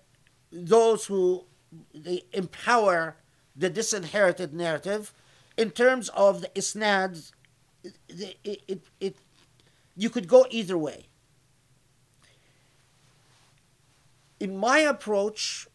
[0.52, 1.46] those who
[1.94, 3.16] they empower
[3.56, 5.14] the disinherited narrative.
[5.58, 7.32] In terms of the isnads,
[8.10, 9.16] it, it, it,
[9.96, 11.08] you could go either way.
[14.40, 15.68] In my approach,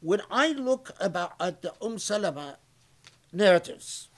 [0.00, 2.58] when I look about at the Umm Salama
[3.32, 4.08] narratives,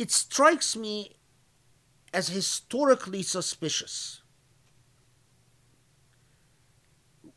[0.00, 1.16] it strikes me
[2.14, 4.22] as historically suspicious.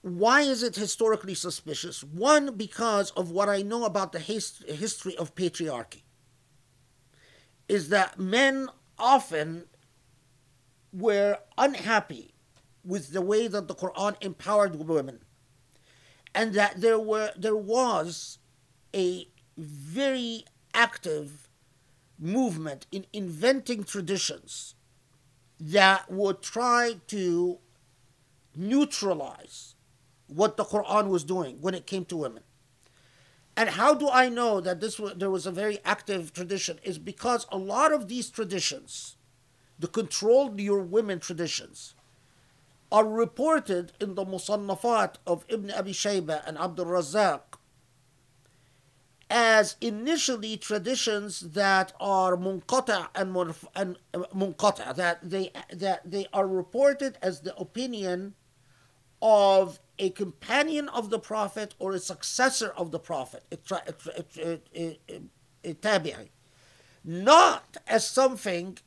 [0.01, 2.03] Why is it historically suspicious?
[2.03, 6.03] One, because of what I know about the his- history of patriarchy,
[7.67, 9.65] is that men often
[10.93, 12.33] were unhappy
[12.85, 15.19] with the way that the Quran empowered women,
[16.33, 18.39] and that there were there was
[18.95, 19.27] a
[19.57, 21.42] very active
[22.23, 24.75] movement in inventing traditions
[25.59, 27.59] that would try to
[28.55, 29.75] neutralize
[30.27, 32.43] what the Quran was doing when it came to women.
[33.55, 36.79] And how do I know that this there was a very active tradition?
[36.83, 39.17] Is because a lot of these traditions,
[39.77, 41.93] the control your women traditions,
[42.91, 47.52] are reported in the Musannafat of Ibn Abi Shayba and Abdul Razak
[49.35, 56.27] as initially traditions that are munqata and, munf- and uh, munqata, that they that they
[56.31, 58.35] are reported as the opinion
[59.23, 63.81] of a companion of the prophet or a successor of the prophet, a, tra-
[64.37, 64.99] a, a,
[65.63, 66.29] a tabi'i,
[67.03, 68.77] not as something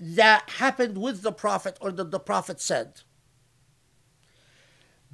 [0.00, 3.02] that happened with the prophet or that the prophet said.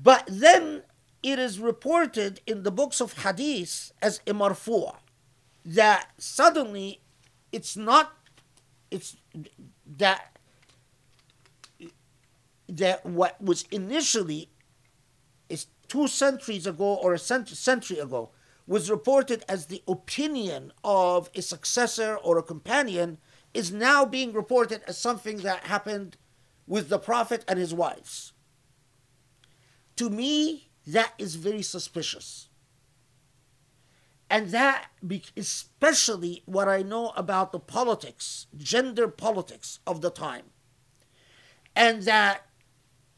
[0.02, 0.84] But then
[1.26, 4.56] it is reported in the books of hadith as a
[5.64, 7.00] that suddenly
[7.50, 8.16] it's not
[8.92, 9.16] it's
[9.98, 10.38] that
[12.68, 14.48] that what was initially
[15.48, 18.30] is two centuries ago or a cent- century ago
[18.68, 23.18] was reported as the opinion of a successor or a companion
[23.52, 26.16] is now being reported as something that happened
[26.68, 28.32] with the prophet and his wives.
[29.96, 32.48] To me that is very suspicious.
[34.28, 34.86] And that
[35.36, 40.44] especially what i know about the politics gender politics of the time.
[41.74, 42.46] And that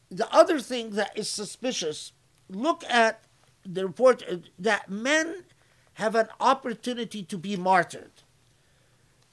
[0.09, 2.13] the other thing that is suspicious
[2.49, 3.23] look at
[3.65, 5.43] the report uh, that men
[5.93, 8.23] have an opportunity to be martyred.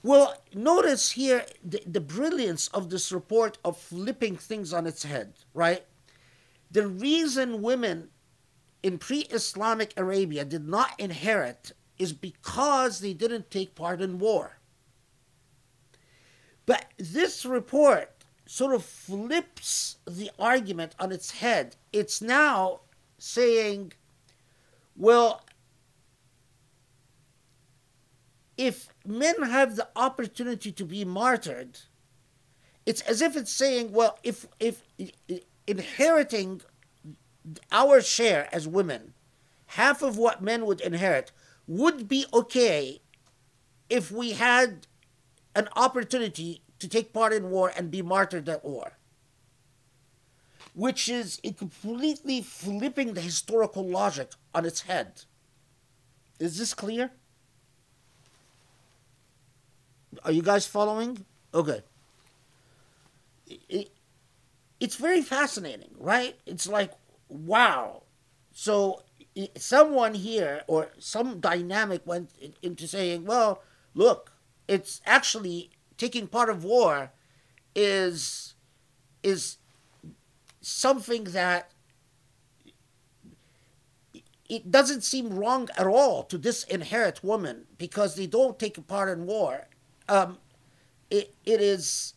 [0.02, 5.34] Well notice here the, the brilliance of this report of flipping things on its head
[5.52, 5.84] right?
[6.70, 8.08] The reason women
[8.86, 14.58] in pre-islamic arabia did not inherit is because they didn't take part in war
[16.66, 21.76] but this report sort of flips the argument on its head.
[21.92, 22.80] It's now
[23.18, 23.92] saying,
[24.96, 25.44] well,
[28.56, 31.80] if men have the opportunity to be martyred,
[32.86, 34.82] it's as if it's saying, well, if if
[35.66, 36.62] inheriting
[37.70, 39.14] our share as women,
[39.66, 41.32] half of what men would inherit,
[41.66, 43.01] would be okay
[43.89, 44.86] if we had
[45.55, 48.93] an opportunity to take part in war and be martyred at war.
[50.74, 55.23] Which is completely flipping the historical logic on its head.
[56.39, 57.12] Is this clear?
[60.24, 61.24] Are you guys following?
[61.55, 61.82] Okay.
[63.47, 63.90] It,
[64.78, 66.36] it's very fascinating, right?
[66.44, 66.93] It's like,
[67.28, 68.02] wow.
[68.52, 69.02] So
[69.56, 72.30] someone here or some dynamic went
[72.62, 73.62] into saying, well,
[73.94, 74.32] look,
[74.68, 77.12] it's actually taking part of war
[77.74, 78.54] is
[79.22, 79.58] is
[80.60, 81.70] something that
[84.48, 89.26] it doesn't seem wrong at all to disinherit women because they don't take part in
[89.26, 89.68] war.
[90.08, 90.38] Um,
[91.10, 92.14] it, it is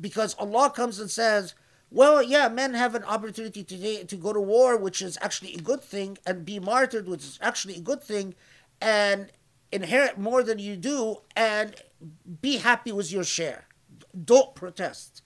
[0.00, 1.54] because Allah comes and says,
[1.90, 5.60] well, yeah, men have an opportunity to, to go to war, which is actually a
[5.60, 8.34] good thing, and be martyred, which is actually a good thing.
[8.80, 9.32] And
[9.72, 11.74] inherit more than you do and
[12.40, 13.66] be happy with your share.
[14.24, 15.22] Don't protest.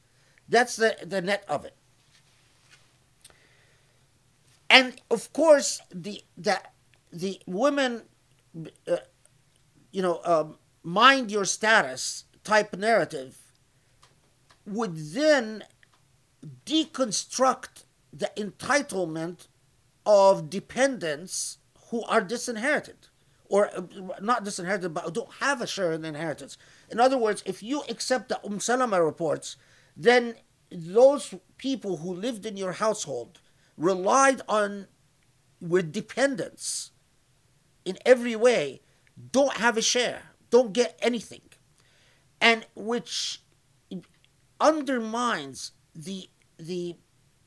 [0.49, 1.77] That's the, the net of it.
[4.69, 6.59] And of course, the the
[7.13, 8.03] the women,
[8.89, 8.97] uh,
[9.91, 13.37] you know, um, mind your status type narrative
[14.65, 15.65] would then
[16.67, 19.49] deconstruct the entitlement
[20.05, 21.59] of dependents
[21.91, 23.09] who are disinherited.
[23.49, 23.83] Or uh,
[24.21, 26.57] not disinherited but don't have a share in inheritance.
[26.91, 29.57] In other words if you accept the um salama reports
[29.97, 30.37] then
[30.71, 33.41] those people who lived in your household
[33.77, 34.87] relied on
[35.61, 36.93] were dependents
[37.85, 38.81] in every way
[39.33, 41.43] don't have a share don't get anything.
[42.41, 43.43] And which
[44.61, 46.29] undermines the
[46.67, 46.97] the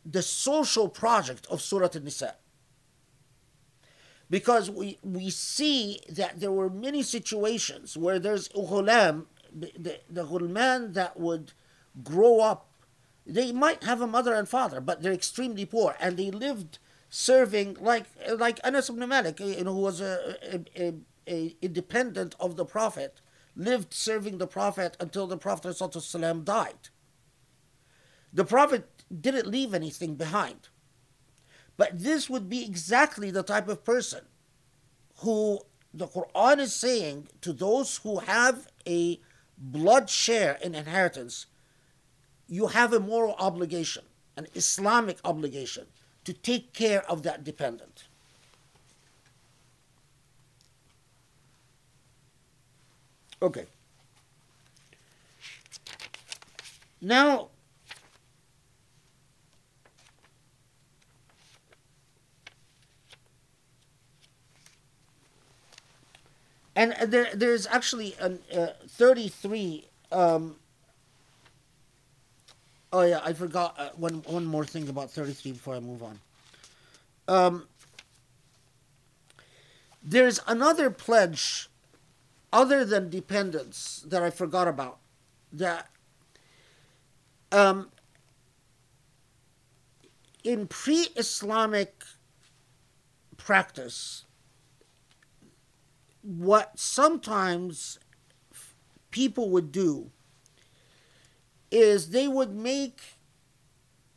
[0.05, 2.35] the social project of Surah An-Nisa.
[4.29, 10.25] Because we, we see that there were many situations where there's ghulam, the, the, the
[10.25, 11.53] ghulman that would
[12.03, 12.71] grow up,
[13.25, 16.77] they might have a mother and father, but they're extremely poor, and they lived
[17.09, 18.05] serving like
[18.37, 20.93] like Anas ibn Malik, you know, who was a, a, a,
[21.27, 23.21] a independent of the Prophet,
[23.55, 26.89] lived serving the Prophet until the Prophet ﷺ died.
[28.33, 30.69] The Prophet didn't leave anything behind.
[31.77, 34.21] But this would be exactly the type of person
[35.17, 35.59] who
[35.93, 39.19] the Quran is saying to those who have a
[39.57, 41.45] blood share in inheritance,
[42.47, 44.03] you have a moral obligation,
[44.37, 45.85] an Islamic obligation,
[46.25, 48.05] to take care of that dependent.
[53.41, 53.65] Okay.
[57.01, 57.49] Now,
[66.75, 70.55] and there, there's actually an, uh, 33 um,
[72.91, 76.19] oh yeah i forgot uh, one, one more thing about 33 before i move on.
[77.27, 77.67] Um,
[80.03, 81.69] there's another pledge
[82.53, 84.99] other than dependence that i forgot about
[85.51, 85.89] that
[87.51, 87.89] um,
[90.43, 92.03] in pre-islamic
[93.37, 94.24] practice
[96.25, 97.99] what sometimes
[99.11, 100.11] people would do
[101.69, 103.01] is they would make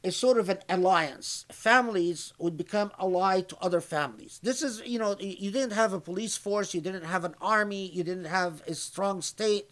[0.03, 1.45] a sort of an alliance.
[1.53, 4.41] Families would become allied to other families.
[4.43, 7.87] This is, you know, you didn't have a police force, you didn't have an army,
[7.89, 9.69] you didn't have a strong state.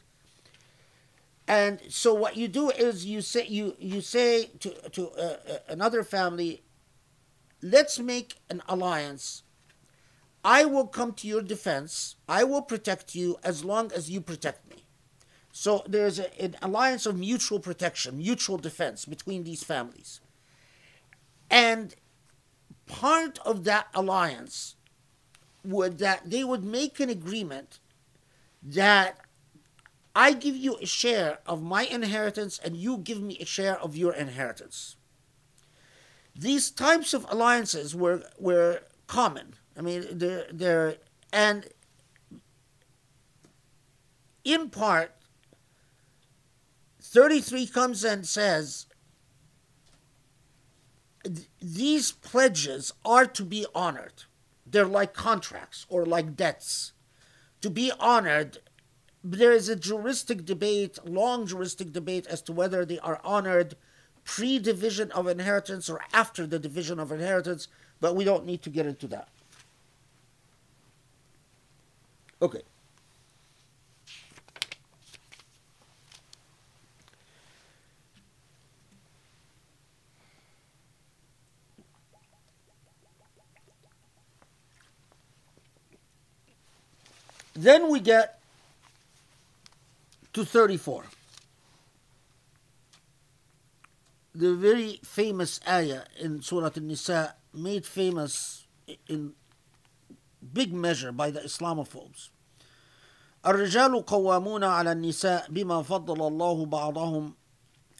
[1.48, 5.58] And so what you do is you say you you say to to uh, uh
[5.68, 6.64] another family,
[7.62, 9.44] let's make an alliance
[10.46, 12.14] I will come to your defense.
[12.28, 14.84] I will protect you as long as you protect me.
[15.50, 20.20] So there's a, an alliance of mutual protection, mutual defense between these families.
[21.50, 21.96] And
[22.86, 24.76] part of that alliance
[25.64, 27.80] would that they would make an agreement
[28.62, 29.18] that
[30.14, 33.96] I give you a share of my inheritance and you give me a share of
[33.96, 34.94] your inheritance.
[36.36, 40.96] These types of alliances were, were common I mean, they're, they're
[41.32, 41.66] and
[44.44, 45.12] in part,
[47.00, 48.86] 33 comes and says
[51.60, 54.24] these pledges are to be honored.
[54.64, 56.92] They're like contracts or like debts.
[57.62, 58.58] To be honored,
[59.24, 63.76] there is a juristic debate, long juristic debate, as to whether they are honored
[64.24, 67.68] pre division of inheritance or after the division of inheritance,
[68.00, 69.28] but we don't need to get into that.
[72.40, 72.62] Okay.
[87.54, 88.38] Then we get
[90.34, 91.04] to 34.
[94.34, 98.66] The very famous ayah in Surah An-Nisa made famous
[99.08, 99.32] in
[100.54, 102.30] big measure by the Islamophobes.
[103.46, 107.34] الرجال قوامون على النساء بما فضل الله بعضهم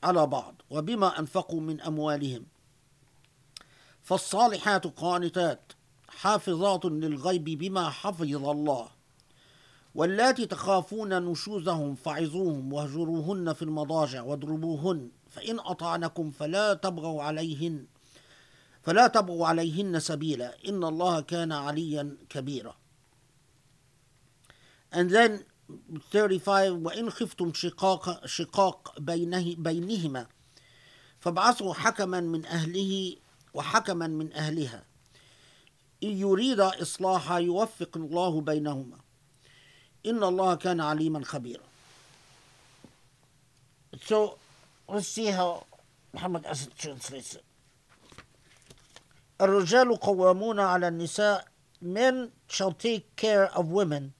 [0.02, 2.46] على بعض وبما أنفقوا من أموالهم.
[4.02, 5.72] فالصالحات قانتات
[6.08, 8.88] حافظات للغيب بما حفظ الله.
[9.94, 17.86] واللاتي تخافون نشوزهم فعظوهم واهجروهن في المضاجع واضربوهن فإن أطعنكم فلا تبغوا عليهن.
[18.86, 22.74] فلا تبغوا عليهن سبيلا إن الله كان عليا كبيرا.
[24.92, 25.44] And then
[26.12, 30.26] 35 وإن خفتم شقاق شقاق بينه بينهما
[31.20, 33.16] فابعثوا حكما من أهله
[33.54, 34.84] وحكما من أهلها.
[36.02, 38.98] إن يريد إصلاحا يوفق الله بينهما.
[40.06, 41.66] إن الله كان عليما خبيرا.
[44.06, 44.38] So
[44.88, 45.66] let's see how
[46.12, 47.45] Muhammad Asad translates it.
[49.39, 51.45] الرجال قوامون على النساء
[51.81, 54.13] Men shall take care of women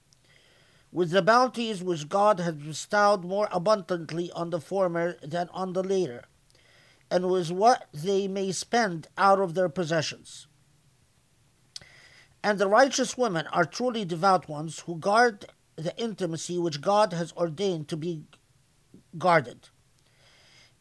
[0.90, 5.82] with the bounties which God has bestowed more abundantly on the former than on the
[5.82, 6.24] later,
[7.10, 10.48] and with what they may spend out of their possessions.
[12.44, 15.46] And the righteous women are truly devout ones who guard
[15.76, 18.24] the intimacy which God has ordained to be
[19.16, 19.68] guarded.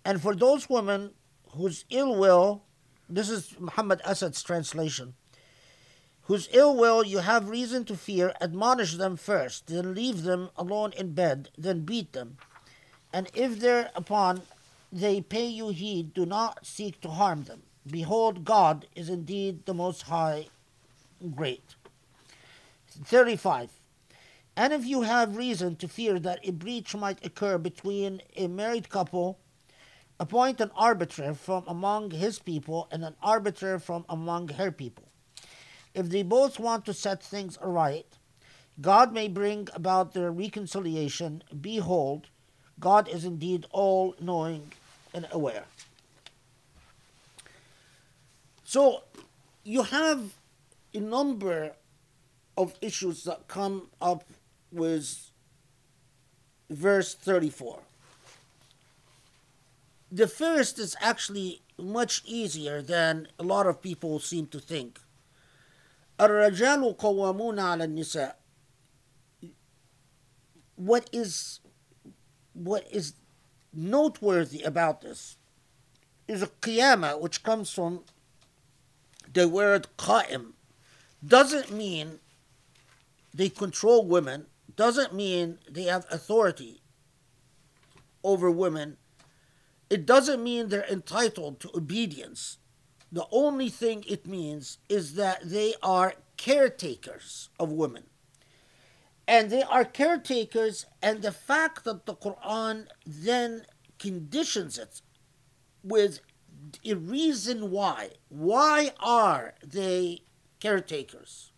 [0.03, 1.11] And for those women
[1.51, 2.63] whose ill will,
[3.08, 5.14] this is Muhammad Asad's translation,
[6.22, 10.92] whose ill will you have reason to fear, admonish them first, then leave them alone
[10.96, 12.36] in bed, then beat them.
[13.12, 14.42] And if thereupon
[14.92, 17.62] they pay you heed, do not seek to harm them.
[17.86, 20.48] Behold, God is indeed the Most High,
[21.34, 21.76] great.
[23.04, 23.70] 35.
[24.56, 28.88] And if you have reason to fear that a breach might occur between a married
[28.88, 29.38] couple,
[30.18, 35.04] appoint an arbiter from among his people and an arbiter from among her people.
[35.94, 38.06] If they both want to set things aright,
[38.80, 41.42] God may bring about their reconciliation.
[41.58, 42.28] Behold,
[42.78, 44.72] God is indeed all knowing
[45.14, 45.64] and aware.
[48.64, 49.04] So
[49.64, 50.34] you have
[50.92, 51.72] a number
[52.56, 54.24] of issues that come up
[54.72, 55.30] with
[56.68, 57.80] verse 34
[60.11, 64.99] The first is actually much easier than a lot of people seem to think.
[66.19, 68.35] الرجال قوامون على النساء
[70.75, 71.59] what is
[72.53, 73.13] what is
[73.73, 75.37] noteworthy about this
[76.27, 78.03] is a qiyamah which comes from
[79.31, 80.53] the word qa'im
[81.25, 82.19] doesn't mean
[83.33, 84.45] they control women
[84.75, 86.81] doesn't mean they have authority
[88.23, 88.97] over women
[89.89, 92.57] it doesn't mean they're entitled to obedience
[93.11, 98.03] the only thing it means is that they are caretakers of women.
[99.27, 103.65] And they are caretakers, and the fact that the Quran then
[103.99, 105.01] conditions it
[105.83, 106.21] with
[106.85, 108.11] a reason why.
[108.29, 110.23] Why are they
[110.59, 111.51] caretakers?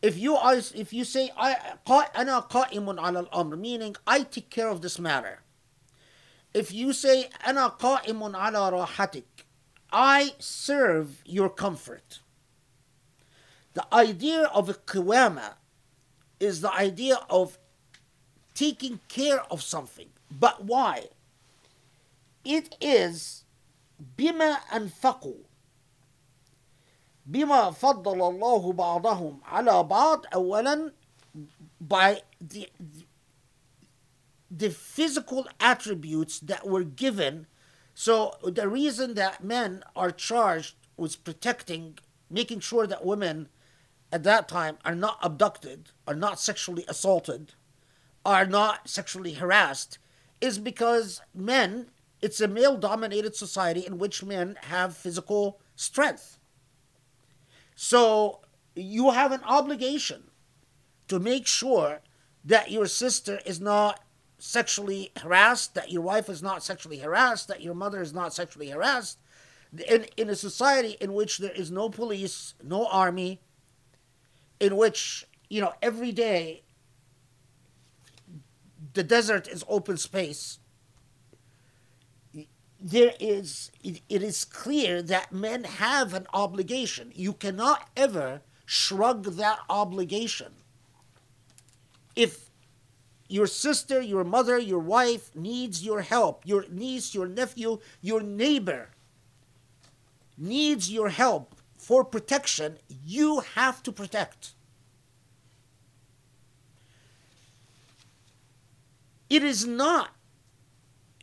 [0.00, 4.68] If you are, if you say I أنا قائم على الأمر, meaning I take care
[4.68, 5.40] of this matter.
[6.58, 9.24] If you say أنا قائم على راحتك,
[9.92, 12.20] I serve your comfort.
[13.74, 15.54] The idea of a kiwama
[16.38, 17.58] is the idea of
[18.54, 20.08] taking care of something.
[20.30, 21.08] But why?
[22.44, 23.44] It is
[24.18, 25.42] بما أنفقوا
[27.26, 30.92] بما فضل الله بعضهم على بعض أولا
[31.80, 32.68] by the,
[34.51, 37.47] the physical attributes that were given
[37.99, 41.99] so the reason that men are charged with protecting,
[42.29, 43.49] making sure that women
[44.09, 47.55] at that time are not abducted, are not sexually assaulted,
[48.25, 49.97] are not sexually harassed,
[50.39, 56.37] is because men, it's a male dominated society in which men have physical strength.
[57.75, 58.39] So
[58.77, 60.31] you have an obligation
[61.09, 61.99] to make sure
[62.45, 64.01] that your sister is not
[64.39, 68.69] sexually harassed, that your wife is not sexually harassed, that your mother is not sexually
[68.69, 69.19] harassed,
[69.87, 73.39] in, in a society in which there is no police, no army,
[74.59, 76.63] in which, you know, every day
[78.93, 80.59] the desert is open space,
[82.81, 87.11] there is, it, it is clear that men have an obligation.
[87.13, 90.53] You cannot ever shrug that obligation.
[92.15, 92.48] If
[93.29, 96.45] your sister, your mother, your wife needs your help.
[96.45, 98.89] Your niece, your nephew, your neighbor
[100.37, 102.77] needs your help for protection.
[103.05, 104.53] You have to protect.
[109.29, 110.15] It is not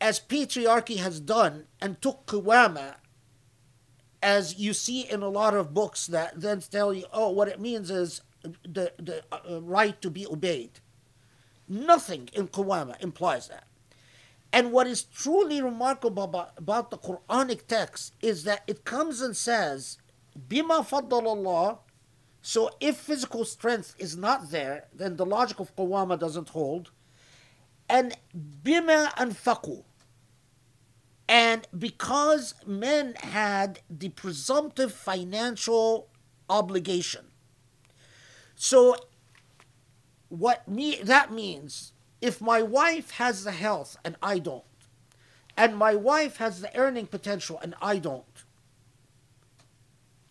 [0.00, 2.96] as patriarchy has done and took Kiwama,
[4.22, 7.60] as you see in a lot of books that then tell you, oh, what it
[7.60, 10.78] means is the, the uh, right to be obeyed.
[11.68, 13.66] Nothing in Qawama implies that.
[14.52, 16.22] And what is truly remarkable
[16.56, 19.98] about, the Quranic text is that it comes and says,
[20.48, 21.78] Bima Allah,
[22.42, 26.90] So if physical strength is not there, then the logic of qawama doesn't hold.
[27.88, 29.84] And bima anfaqu.
[31.28, 36.08] And because men had the presumptive financial
[36.48, 37.26] obligation.
[38.54, 38.96] So
[40.28, 44.64] what me that means if my wife has the health and I don't,
[45.56, 48.44] and my wife has the earning potential and I don't,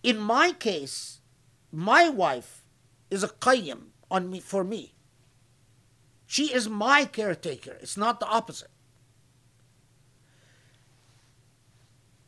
[0.03, 1.19] in my case,
[1.71, 2.63] my wife
[3.09, 4.93] is a qayyim on me for me.
[6.27, 7.77] She is my caretaker.
[7.81, 8.69] It's not the opposite.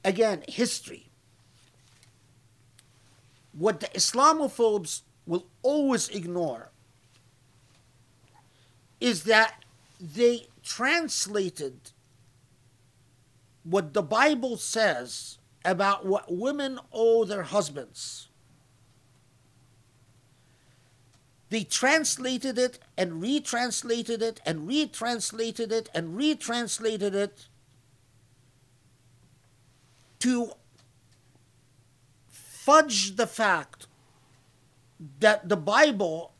[0.04, 1.10] Again, history.
[3.52, 6.72] What the Islamophobes will always ignore
[9.00, 9.64] is that
[10.00, 11.92] they translated
[13.64, 18.30] what the Bible says about what women owe their husbands.
[21.50, 27.48] They translated it and retranslated it and retranslated it and retranslated it
[30.20, 30.52] to
[32.30, 33.88] fudge the fact
[35.20, 36.34] that the Bible,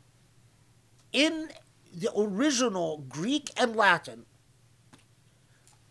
[1.14, 1.50] in
[1.98, 4.28] the original Greek and Latin,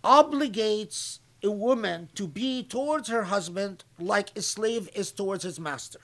[0.04, 5.98] obligates a woman to be towards her husband like a slave is towards his master.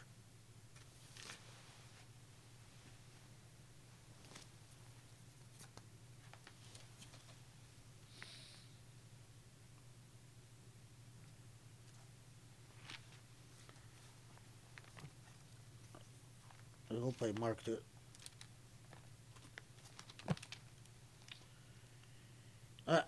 [16.90, 17.82] I hope I marked it.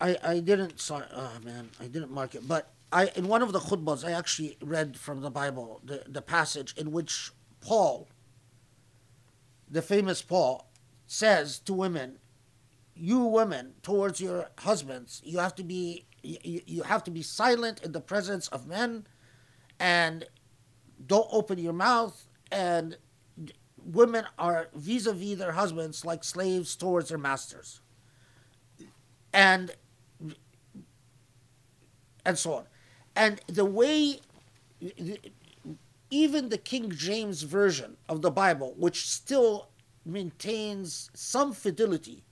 [0.00, 3.52] I, I, didn't sorry oh man I didn't mark it but I in one of
[3.52, 8.08] the khutbahs I actually read from the Bible the, the passage in which Paul
[9.70, 10.70] the famous Paul
[11.06, 12.18] says to women
[12.94, 17.82] you women towards your husbands you have to be you, you have to be silent
[17.82, 19.06] in the presence of men
[19.78, 20.24] and
[21.06, 22.96] don't open your mouth and
[23.76, 27.80] women are vis-a-vis their husbands like slaves towards their masters
[29.34, 29.74] and
[32.24, 32.64] and so on.
[33.16, 34.20] And the way
[36.10, 39.68] even the king james version of the bible which still
[40.04, 42.22] maintains some fidelity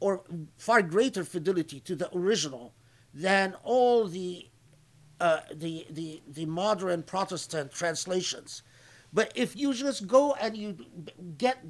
[0.00, 0.22] or
[0.56, 2.74] far greater fidelity to the original
[3.14, 4.48] than all the
[5.20, 8.62] uh, the, the the modern protestant translations.
[9.12, 10.76] But if you just go and you
[11.38, 11.64] get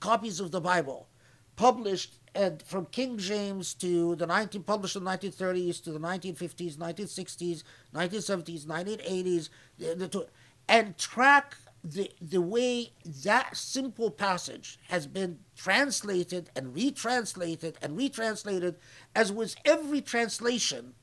[0.00, 1.08] copies of the Bible
[1.56, 6.76] published and from King James to the 19 published in the 1930s to the 1950s,
[6.76, 7.62] 1960s,
[7.94, 9.48] 1970s, 1980s,
[9.78, 10.26] the, the,
[10.68, 12.92] and track the the way
[13.24, 18.76] that simple passage has been translated and retranslated and retranslated,
[19.14, 20.94] as was every translation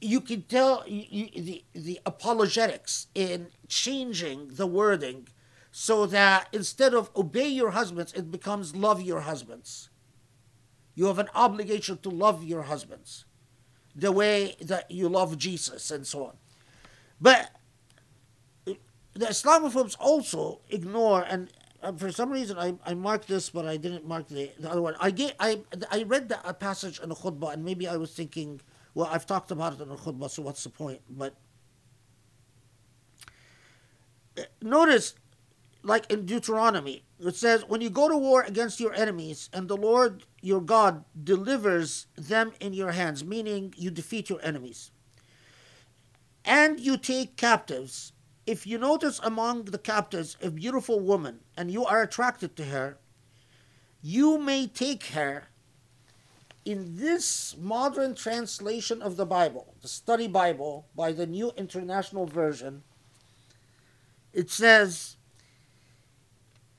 [0.00, 5.28] you can tell you, the, the apologetics in changing the wording
[5.78, 9.90] so that instead of obey your husbands, it becomes love your husbands.
[10.94, 13.26] You have an obligation to love your husbands
[13.94, 16.36] the way that you love Jesus and so on.
[17.20, 17.50] But
[18.64, 21.52] the Islamophobes also ignore, and
[21.98, 24.94] for some reason I, I marked this, but I didn't mark the, the other one.
[24.98, 28.62] I, get, I, I read the passage in the khutbah, and maybe I was thinking
[28.94, 31.02] well, I've talked about it in the khutbah, so what's the point?
[31.10, 31.34] But
[34.38, 35.16] uh, notice,
[35.86, 39.76] like in Deuteronomy, it says, When you go to war against your enemies, and the
[39.76, 44.90] Lord your God delivers them in your hands, meaning you defeat your enemies,
[46.44, 48.12] and you take captives,
[48.46, 52.98] if you notice among the captives a beautiful woman, and you are attracted to her,
[54.02, 55.48] you may take her.
[56.64, 62.82] In this modern translation of the Bible, the study Bible by the New International Version,
[64.32, 65.15] it says,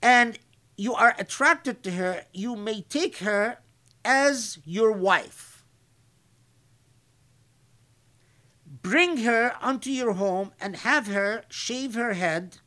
[0.07, 0.39] and
[0.77, 3.57] you are attracted to her, you may take her
[4.05, 5.65] as your wife.
[8.81, 12.59] Bring her unto your home and have her shave her head,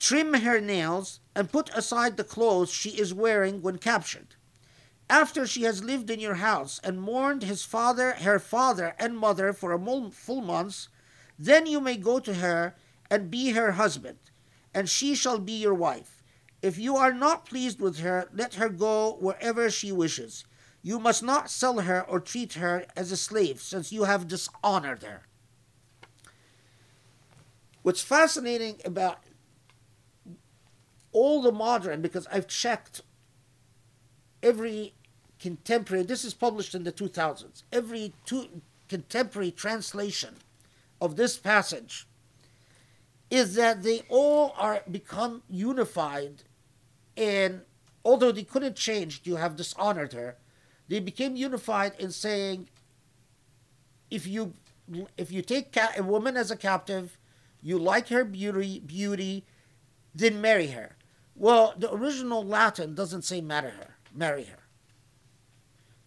[0.00, 4.34] trim her nails, and put aside the clothes she is wearing when captured
[5.08, 9.52] after she has lived in your house and mourned his father, her father, and mother
[9.52, 10.88] for a full month,
[11.38, 12.74] then you may go to her
[13.08, 14.18] and be her husband,
[14.74, 16.15] and she shall be your wife.
[16.62, 20.44] If you are not pleased with her, let her go wherever she wishes.
[20.82, 25.02] You must not sell her or treat her as a slave, since you have dishonored
[25.02, 25.22] her.
[27.82, 29.18] What's fascinating about
[31.12, 33.02] all the modern, because I've checked
[34.42, 34.94] every
[35.38, 40.36] contemporary, this is published in the 2000s, every two, contemporary translation
[41.00, 42.06] of this passage
[43.30, 46.42] is that they all are become unified
[47.16, 47.62] in
[48.04, 50.36] although they couldn't change you have dishonored her
[50.88, 52.68] they became unified in saying
[54.10, 54.52] if you
[55.16, 57.18] if you take ca- a woman as a captive
[57.62, 59.44] you like her beauty beauty
[60.14, 60.96] then marry her.
[61.34, 64.60] Well the original latin doesn't say marry her marry her.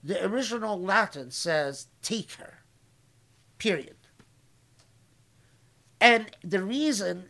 [0.03, 2.59] The original latin says take her
[3.57, 3.95] period.
[5.99, 7.29] And the reason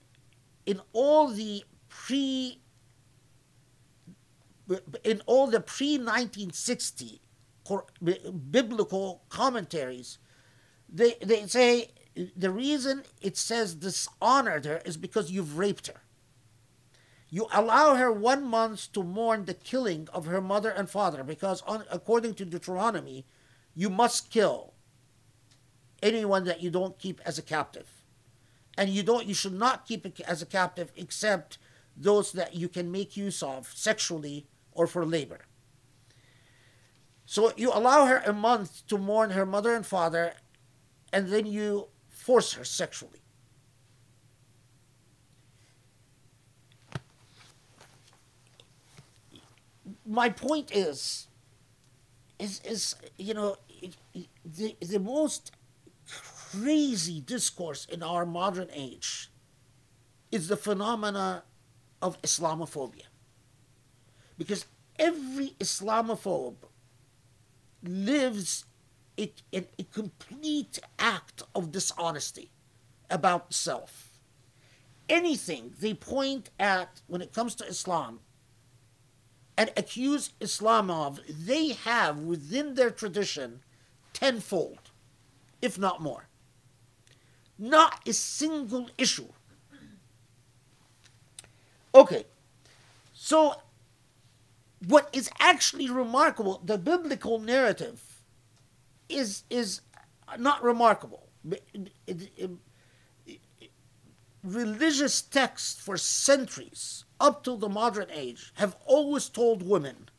[0.66, 2.60] in all the pre
[5.04, 7.22] in all the pre 1960
[8.52, 10.18] biblical commentaries,
[10.88, 11.90] they, they say
[12.36, 16.02] the reason it says dishonored her is because you've raped her.
[17.30, 21.62] You allow her one month to mourn the killing of her mother and father because,
[21.62, 23.26] on, according to Deuteronomy,
[23.76, 24.74] you must kill
[26.02, 27.88] anyone that you don't keep as a captive
[28.78, 31.58] and you don't you should not keep it as a captive except
[31.96, 34.48] those that you can make use of sexually
[34.80, 35.42] or for labor
[37.26, 40.34] so you allow her a month to mourn her mother and father
[41.12, 43.22] and then you force her sexually
[50.06, 51.28] my point is
[52.40, 53.58] is is you know
[54.46, 55.52] the the most
[56.08, 59.30] crazy discourse in our modern age
[60.32, 61.44] is the phenomena
[62.02, 63.09] of Islamophobia.
[64.40, 64.66] Because
[64.98, 66.56] every Islamophobe
[67.84, 68.66] lives
[69.18, 72.50] in a complete act of dishonesty
[73.10, 74.14] about self.
[75.10, 78.22] Anything they point at when it comes to Islam
[79.58, 83.60] and accuse Islam of, they have within their tradition
[84.14, 84.92] tenfold,
[85.62, 86.30] if not more.
[87.58, 89.28] Not a single issue.
[91.94, 92.26] Okay,
[93.14, 93.56] so
[94.88, 98.02] what is actually remarkable, the biblical narrative
[99.08, 99.82] is, is
[100.38, 101.28] not remarkable.
[104.44, 110.10] Religious texts for centuries, up till the modern age, have always told women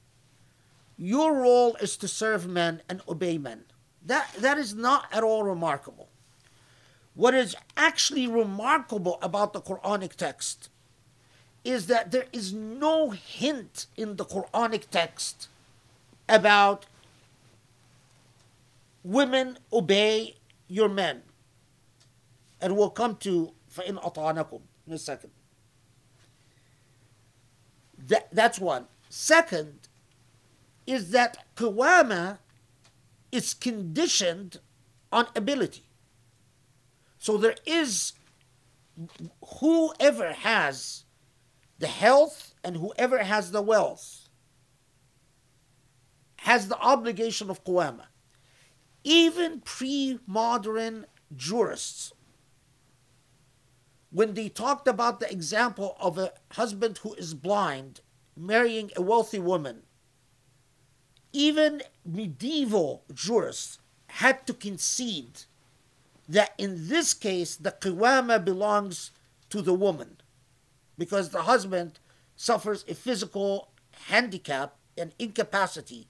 [0.97, 3.65] your role is to serve men and obey men.
[4.05, 6.11] That, that is not at all remarkable.
[7.15, 10.70] What is actually remarkable about the Quranic text
[11.64, 15.48] is that there is no hint in the Quranic text
[16.30, 16.86] about
[19.04, 20.36] women obey
[20.68, 21.24] your men.
[22.62, 25.32] And we'll come to فَإِنْ أَطَعْنَكُمْ in a second.
[28.08, 28.86] That, that's one.
[29.10, 29.88] Second
[30.86, 32.38] is that Qawama
[33.32, 34.60] is conditioned
[35.12, 35.84] on ability.
[37.18, 38.14] So there is
[39.60, 41.04] whoever has
[41.81, 44.29] the health and whoever has the wealth
[46.37, 48.05] has the obligation of qawama.
[49.03, 52.13] Even pre-modern jurists,
[54.11, 58.01] when they talked about the example of a husband who is blind
[58.37, 59.83] marrying a wealthy woman,
[61.33, 63.79] even medieval jurists
[64.09, 65.43] had to concede
[66.29, 69.13] that in this case the qiwama belongs
[69.49, 70.20] to the woman
[71.01, 71.99] because the husband
[72.37, 73.71] suffers a physical
[74.09, 76.09] handicap and incapacity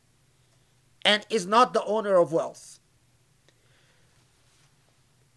[1.04, 2.80] and is not the owner of wealth.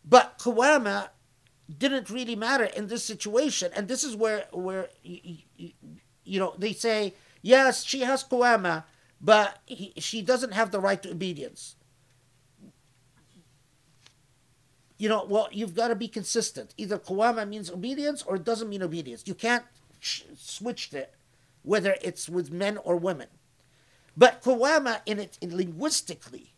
[0.04, 1.10] But qiwama
[1.78, 7.14] didn't really matter in this situation and this is where where you know they say
[7.42, 8.84] yes she has qiwama
[9.22, 11.76] but he, she doesn't have the right to obedience
[14.99, 16.75] you know, well, you've got to be consistent.
[16.77, 19.23] Either qawama means obedience or it doesn't mean obedience.
[19.27, 19.65] You can't
[20.01, 21.15] sh- switch it,
[21.63, 23.29] whether it's with men or women.
[24.17, 26.53] But qawama, in it in linguistically,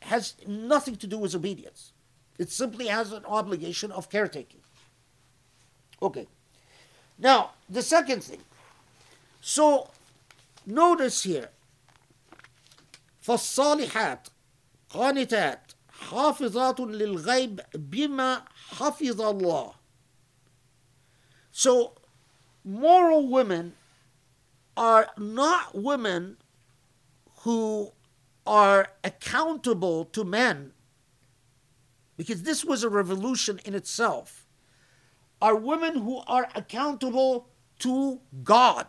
[0.00, 1.92] has nothing to do with obedience.
[2.38, 4.60] It simply has an obligation of caretaking.
[6.02, 6.26] Okay.
[7.18, 8.40] Now, the second thing.
[9.40, 9.90] So,
[10.66, 11.50] notice here.
[13.26, 14.28] فالصالحات
[14.90, 15.71] قانتات
[16.02, 19.74] حافظات للغيب بما حفظ الله.
[21.50, 21.94] So,
[22.64, 23.74] moral women
[24.76, 26.36] are not women
[27.40, 27.92] who
[28.46, 30.72] are accountable to men,
[32.16, 34.46] because this was a revolution in itself,
[35.42, 37.48] are women who are accountable
[37.80, 38.86] to God.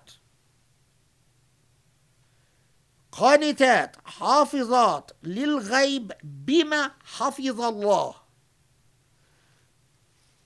[3.14, 8.16] قانتات حافظات للغيب بما حفظ الله.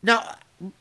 [0.01, 0.35] Now,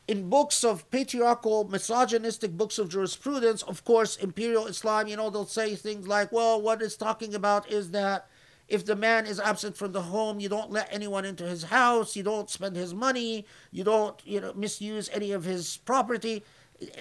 [0.06, 5.46] in books of patriarchal, misogynistic books of jurisprudence, of course, imperial Islam, you know, they'll
[5.46, 8.28] say things like, well, what it's talking about is that
[8.68, 12.16] if the man is absent from the home, you don't let anyone into his house,
[12.16, 16.42] you don't spend his money, you don't, you know, misuse any of his property.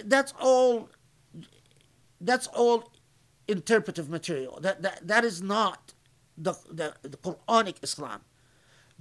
[0.03, 0.89] That's all
[2.19, 2.91] that's all
[3.48, 4.58] interpretive material.
[4.60, 5.92] That that, that is not
[6.36, 8.20] the, the, the Quranic Islam.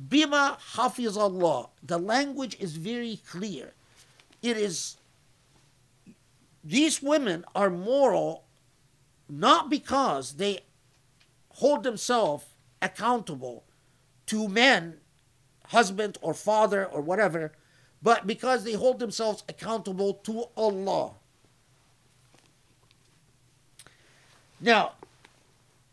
[0.10, 1.70] Bima hafiz Allah.
[1.84, 3.74] The language is very clear.
[4.42, 4.98] It is
[6.64, 8.44] these women are moral
[9.30, 10.62] not because they
[11.50, 12.46] hold themselves
[12.82, 13.64] accountable
[14.28, 14.98] to men,
[15.68, 17.54] husband or father or whatever,
[18.02, 21.14] but because they hold themselves accountable to Allah.
[24.66, 24.94] Now,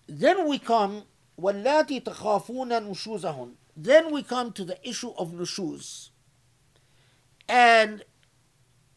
[0.07, 1.03] then we come,
[1.39, 6.09] تَخَافُونَ نُشُوزَهُنْ Then we come to the issue of nushuz.
[7.47, 8.03] And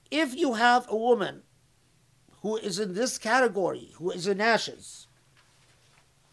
[0.09, 1.43] if you have a woman
[2.41, 5.07] who is in this category, who is nashiz,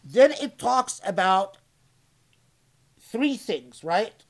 [0.05, 1.57] then it talks about
[2.97, 4.23] three things, right?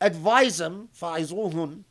[0.00, 1.84] Advise them, فَعِزُوهُنْ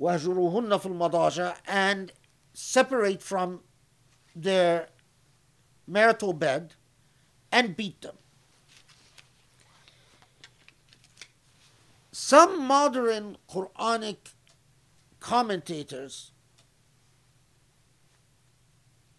[0.00, 2.12] وَهَجُرُوهُنَّ فِي الْمَضَاجَةِ And
[2.53, 3.61] separate from
[4.35, 4.89] their
[5.87, 6.73] marital bed
[7.51, 8.17] and beat them.
[12.11, 14.33] Some modern Quranic
[15.19, 16.31] commentators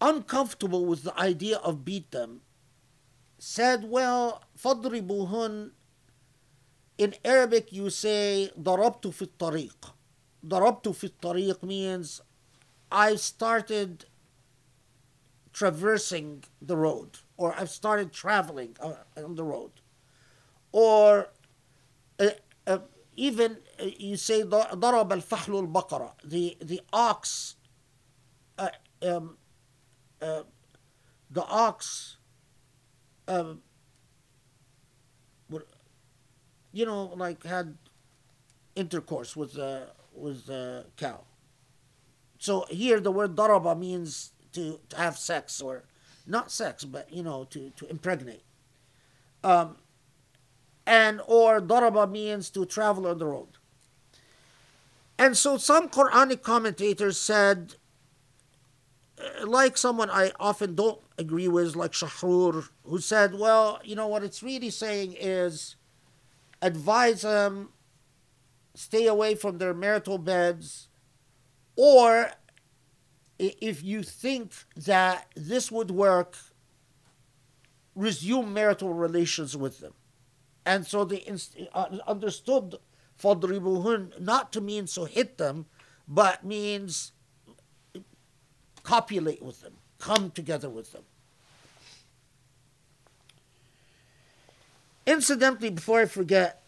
[0.01, 2.41] uncomfortable with the idea of beat them,
[3.37, 5.71] said, well, فَضْرِبُوهُنْ
[6.97, 9.93] In Arabic you say, ضربت في الطريق.
[10.45, 12.21] ضربت في الطريق means
[12.93, 14.05] I started
[15.53, 19.71] traversing the road, or I've started traveling on the road.
[20.71, 21.29] Or
[22.19, 22.29] uh,
[22.67, 22.79] uh,
[23.15, 27.55] even uh, you say ضرب الفحل البقرة, the, the ox
[28.57, 28.69] uh,
[29.01, 29.37] um,
[30.21, 30.43] uh,
[31.31, 32.17] the ox,
[33.27, 33.61] um,
[36.71, 37.77] you know, like had
[38.75, 41.23] intercourse with the with the cow.
[42.44, 45.84] So here the word daraba means to, to have sex or
[46.26, 48.42] not sex, but you know, to, to impregnate.
[49.42, 49.76] Um,
[50.86, 53.48] and or daraba means to travel on the road.
[55.18, 57.76] And so some Quranic commentators said
[59.46, 64.22] like someone I often don't agree with, like Shahrur, who said, well, you know, what
[64.22, 65.76] it's really saying is
[66.60, 67.70] advise them,
[68.74, 70.88] stay away from their marital beds,
[71.75, 72.31] or
[73.37, 76.35] if you think that this would work,
[77.95, 79.93] resume marital relations with them.
[80.65, 81.25] And so they
[81.73, 82.75] uh, understood
[83.21, 85.65] فَضْرِبُهُنْ not to mean so hit them,
[86.07, 87.11] but means
[88.83, 91.03] copulate with them, come together with them.
[95.05, 96.63] Incidentally, before I forget,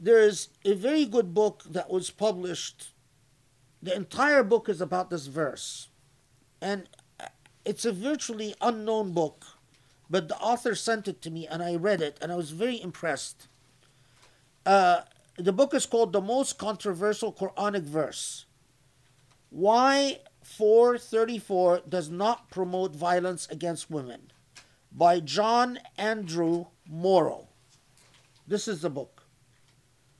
[0.00, 2.92] there's a very good book that was published.
[3.87, 5.87] the entire book is about this verse.
[6.61, 6.89] And
[7.63, 9.45] it's a virtually unknown book,
[10.09, 12.81] but the author sent it to me and I read it and I was very
[12.81, 13.47] impressed.
[14.65, 15.03] Uh,
[15.37, 18.43] the book is called The Most Controversial Quranic Verse.
[19.51, 24.33] Why 434 does not promote violence against women
[24.91, 27.47] by John Andrew Morrow.
[28.45, 29.23] This is the book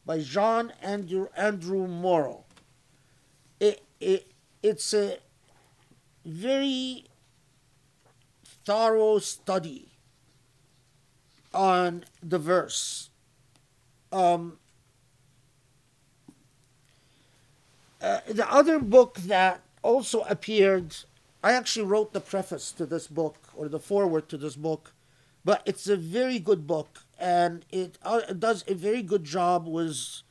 [0.06, 2.46] by John Andrew, Andrew Morrow.
[3.60, 4.32] It, it,
[4.62, 5.18] it's a
[6.26, 7.06] very
[8.66, 9.88] thorough study
[11.54, 13.10] on the verse.
[14.12, 14.60] Um,
[18.02, 20.96] uh, the other book that also appeared.
[21.44, 24.94] I actually wrote the preface to this book or the foreword to this book,
[25.46, 29.66] but it's a very good book and it, uh, it does a very good job
[29.66, 30.22] with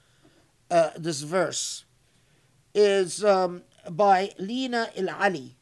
[0.70, 1.85] uh, this verse.
[2.78, 5.56] Is um, by Lina El Ali.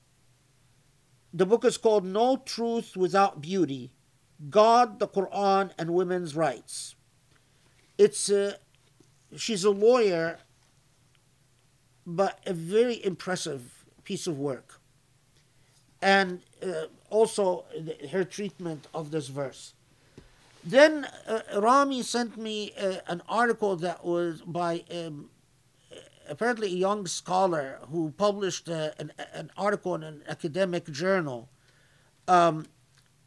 [1.32, 3.92] The book is called No Truth Without Beauty
[4.50, 6.96] God, the Quran, and Women's Rights.
[7.96, 8.56] It's a,
[9.36, 10.38] she's a lawyer,
[12.06, 14.80] but a very impressive piece of work.
[16.02, 17.64] And uh, also
[18.10, 19.74] her treatment of this verse.
[20.62, 25.30] Then uh, Rami sent me uh, an article that was by um,
[26.28, 31.48] apparently a young scholar who published uh, an, an article in an academic journal,
[32.28, 32.66] um,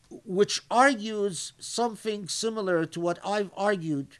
[0.09, 4.17] which argues something similar to what I've argued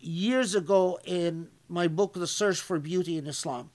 [0.00, 3.70] years ago in my book, The Search for Beauty in Islam.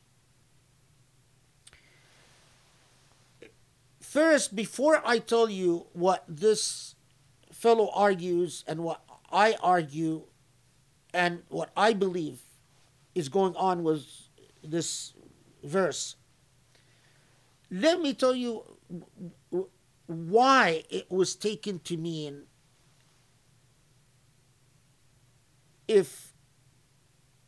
[3.99, 6.95] First, before I tell you what this
[7.51, 9.01] fellow argues and what
[9.31, 10.23] I argue
[11.13, 12.41] and what I believe
[13.13, 14.05] is going on with
[14.63, 15.13] this
[15.63, 16.15] verse,
[17.69, 18.63] let me tell you
[20.07, 22.43] why it was taken to mean
[25.87, 26.33] if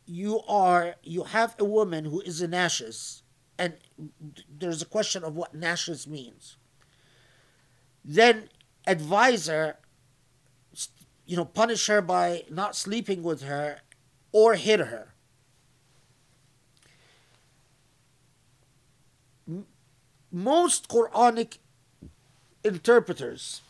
[0.06, 3.22] you are you have a woman who is nashiz
[3.58, 3.74] and
[4.48, 6.56] there's a question of what nashiz means.
[8.04, 8.48] Then
[8.86, 9.76] advise her
[11.26, 13.80] you know punish her by not sleeping with her
[14.32, 15.13] or hit her
[20.34, 21.58] most quranic
[22.64, 23.62] interpreters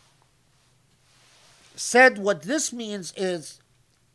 [1.76, 3.60] said what this means is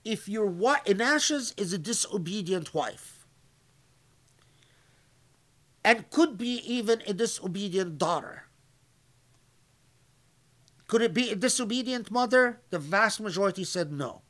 [0.03, 3.27] if your wife nashiz is a disobedient wife.
[5.83, 8.43] And could be even a disobedient daughter.
[10.87, 12.61] Could it be a disobedient mother?
[12.71, 14.21] The vast majority said no.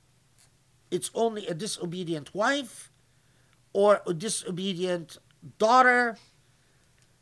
[0.91, 2.91] It's only a disobedient wife
[3.71, 5.17] or a disobedient
[5.57, 6.17] daughter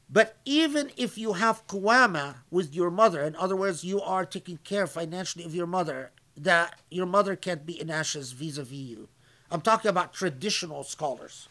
[0.10, 4.58] but even if you have kuwama with your mother in other words you are taking
[4.64, 9.08] care financially of your mother that your mother can't be nashiz vis-a-vis you.
[9.50, 11.48] I'm talking about traditional scholars,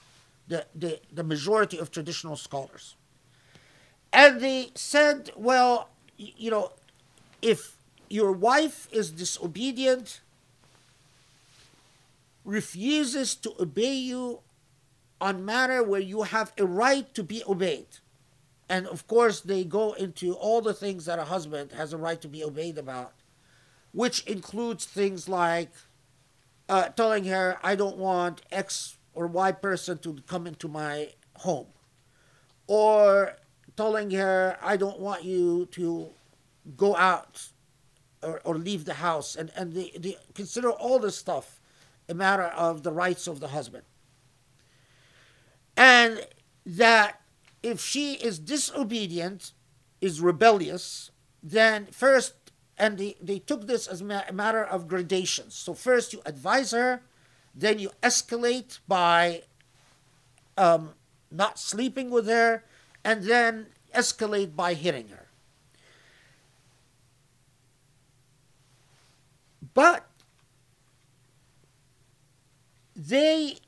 [0.47, 2.95] the, the, the majority of traditional scholars.
[4.12, 6.73] And they said, well, you know,
[7.43, 7.77] if
[8.09, 10.20] your wife is disobedient,
[12.45, 14.41] refuses to obey you
[15.20, 17.87] on matter where you have a right to be obeyed.
[18.68, 22.20] And of course, they go into all the things that a husband has a right
[22.20, 23.12] to be obeyed about
[23.97, 25.70] which includes things like
[26.68, 31.68] uh, telling her, I don't want X or Y person to come into my home,
[32.66, 33.36] or
[33.74, 36.10] telling her, I don't want you to
[36.76, 37.48] go out
[38.22, 39.34] or, or leave the house.
[39.34, 41.62] And, and they, they consider all this stuff
[42.06, 43.84] a matter of the rights of the husband.
[45.74, 46.26] And
[46.66, 47.22] that
[47.66, 49.52] if she is disobedient,
[50.01, 51.10] is rebellious,
[51.43, 52.34] then first
[52.78, 55.55] and they, they took this as a matter of gradations.
[55.55, 57.02] So first you advise her,
[57.55, 59.43] then you escalate by
[60.56, 60.90] um,
[61.30, 62.62] not sleeping with her,
[63.02, 65.26] and then escalate by hitting her.
[69.74, 70.06] But
[72.94, 73.59] they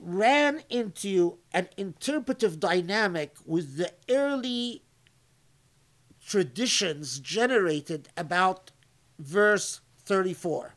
[0.00, 4.82] ran into an interpretive dynamic with the early
[6.26, 8.72] traditions generated about
[9.18, 10.74] verse 34.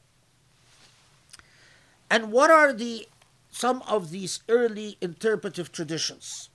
[2.09, 3.07] And what are the
[3.51, 6.49] some of these early interpretive traditions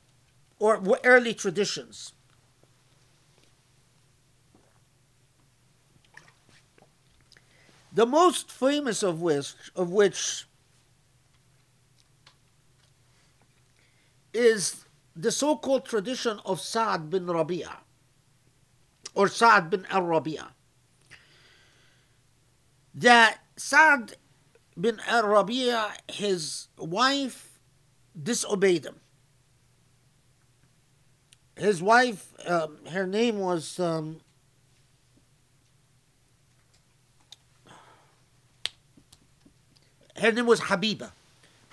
[0.59, 2.13] or early traditions?
[7.93, 10.47] The most famous of which, of which
[14.35, 14.85] is
[15.17, 17.77] the so-called tradition of Sa'd bin Rabi'a
[19.15, 20.49] or Sa'd bin al Rabi'ah.
[22.95, 24.17] That Sa'd
[24.79, 27.61] bin al Rabi'ah, his wife,
[28.21, 29.01] disobeyed him.
[31.57, 33.79] His wife, um, her name was.
[33.79, 34.21] Um,
[40.17, 41.13] her name was Habiba,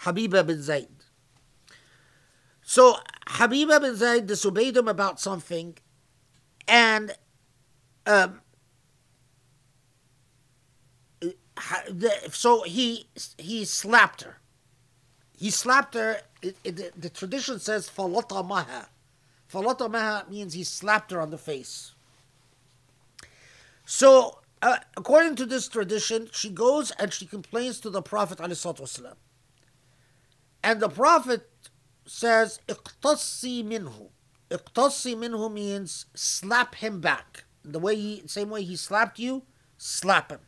[0.02, 1.01] Habiba bint Zayd.
[2.72, 2.96] So
[3.28, 5.78] Habiba bint Zayd disobeyed him about something,
[6.70, 7.14] and
[8.06, 8.40] um,
[12.32, 13.08] so he
[13.38, 14.38] he slapped her.
[15.38, 16.22] He slapped her.
[16.42, 18.88] It, it, the tradition says falata maha.
[19.52, 21.94] Falata maha means he slapped her on the face.
[23.84, 29.16] So, uh, according to this tradition, she goes and she complains to the Prophet ﷺ.
[30.64, 31.51] And the Prophet
[32.12, 34.10] says, "Iqtassi minhu."
[34.50, 39.44] Iqtassi minhu means slap him back the way he same way he slapped you,
[39.78, 40.40] slap him.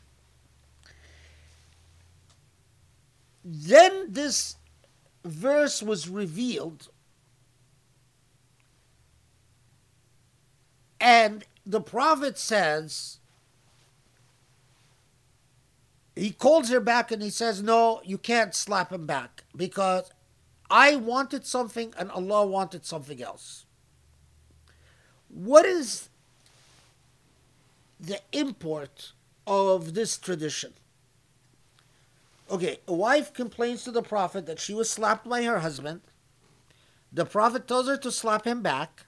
[3.46, 4.58] Then this
[5.24, 6.90] verse was revealed,
[11.00, 13.20] and the prophet says,
[16.16, 20.12] he calls her back and he says, No, you can't slap him back because
[20.74, 23.68] I wanted something and Allah wanted something else.
[25.30, 26.10] What is
[28.00, 29.12] the import
[29.46, 30.74] of this tradition?
[32.50, 36.02] Okay, a wife complains to the Prophet that she was slapped by her husband.
[37.12, 39.06] The Prophet tells her to slap him back.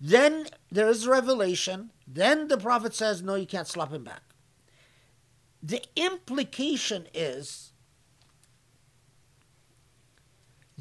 [0.00, 1.90] Then there is revelation.
[2.06, 4.22] Then the Prophet says, No, you can't slap him back.
[5.62, 7.71] The implication is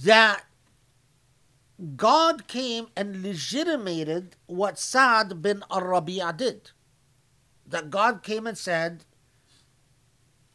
[0.03, 0.45] that
[1.95, 6.71] God came and legitimated what Saad bin al Rabi'ah did.
[7.65, 9.05] That God came and said,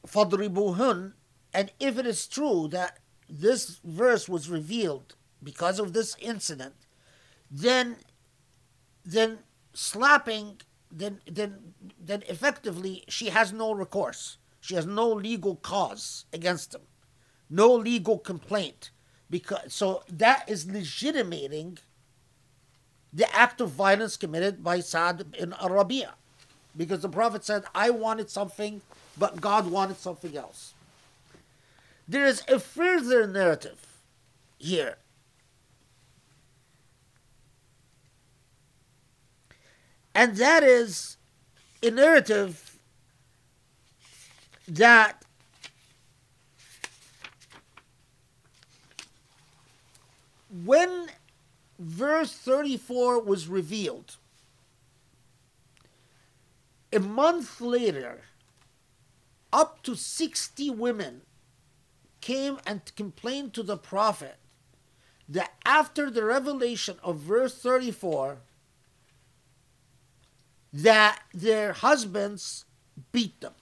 [0.07, 1.13] فَضْرِبُوهُنْ
[1.53, 2.99] And if it is true that
[3.29, 6.75] this verse was revealed because of this incident,
[7.51, 7.97] then
[9.05, 9.39] then
[9.73, 10.61] slapping
[10.91, 14.39] then then then effectively she has no recourse.
[14.61, 16.83] She has no legal cause against him,
[17.49, 18.91] no legal complaint
[19.31, 21.79] because so that is legitimating
[23.13, 26.13] the act of violence committed by Saad bin al Rabi'ah,
[26.77, 28.83] because the Prophet said, "I wanted something,
[29.17, 30.75] but God wanted something else."
[32.09, 34.01] There is a further narrative
[34.59, 34.99] here
[40.17, 41.19] And that is
[41.83, 42.79] a narrative
[44.67, 45.23] that
[50.65, 51.09] when
[51.79, 54.17] verse 34 was revealed,
[56.93, 58.23] a month later,
[59.53, 61.23] up to 60 women
[62.21, 64.37] came and complained to the Prophet
[65.29, 68.39] that after the revelation of verse 34,
[70.73, 72.65] that their husbands
[73.13, 73.55] beat them.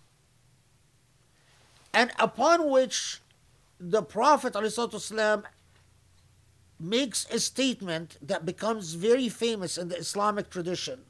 [1.93, 3.21] And upon which
[3.79, 5.45] the Prophet ﷺ
[6.79, 11.01] makes a statement that becomes very famous in the Islamic tradition,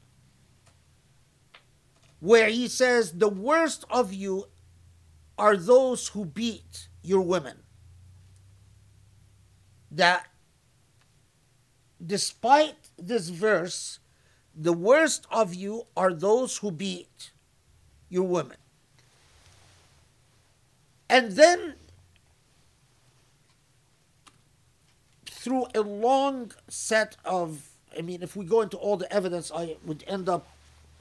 [2.19, 4.47] where he says, The worst of you
[5.37, 7.57] are those who beat your women.
[9.91, 10.27] That
[12.05, 13.99] despite this verse,
[14.55, 17.31] the worst of you are those who beat
[18.09, 18.57] your women.
[21.09, 21.75] And then,
[25.45, 29.75] through a long set of, I mean, if we go into all the evidence, I
[29.85, 30.47] would end up,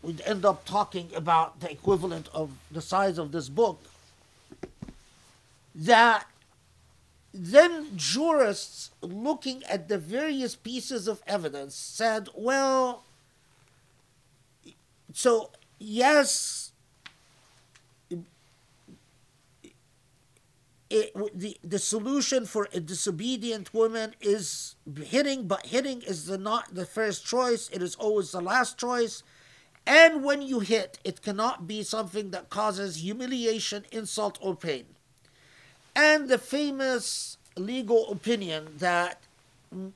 [0.02, 3.80] would end up talking about the equivalent of the size of this book.
[5.74, 6.26] That
[7.32, 13.04] then jurists looking at the various pieces of evidence said, well,
[15.14, 16.63] so yes,
[20.94, 26.74] it, the the solution for a disobedient woman is hitting, but hitting is the not
[26.74, 27.68] the first choice.
[27.72, 29.24] It is always the last choice.
[29.86, 34.86] And when you hit, it cannot be something that causes humiliation, insult, or pain.
[35.96, 39.24] And the famous legal opinion that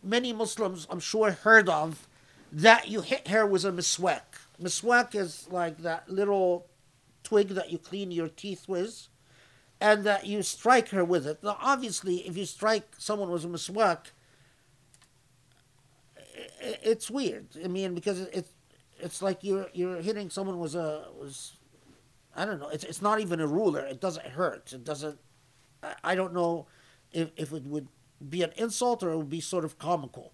[0.03, 2.09] many Muslims, I'm sure, heard of,
[2.53, 4.23] that you hit her with a miswak.
[4.61, 6.67] Miswak is like that little
[7.23, 9.09] twig that you clean your teeth with,
[9.81, 11.43] and that you strike her with it.
[11.43, 14.07] Now, obviously, if you strike someone with a miswak,
[16.61, 17.47] it's weird.
[17.63, 18.53] I mean, because it's
[19.01, 21.57] it's like you're you're hitting someone with a was,
[22.35, 22.69] I don't know.
[22.69, 23.81] It's it's not even a ruler.
[23.81, 24.73] It doesn't hurt.
[24.73, 25.19] It doesn't.
[26.03, 26.67] I don't know
[27.13, 27.89] if if it would
[28.29, 30.33] be an insult or it would be sort of comical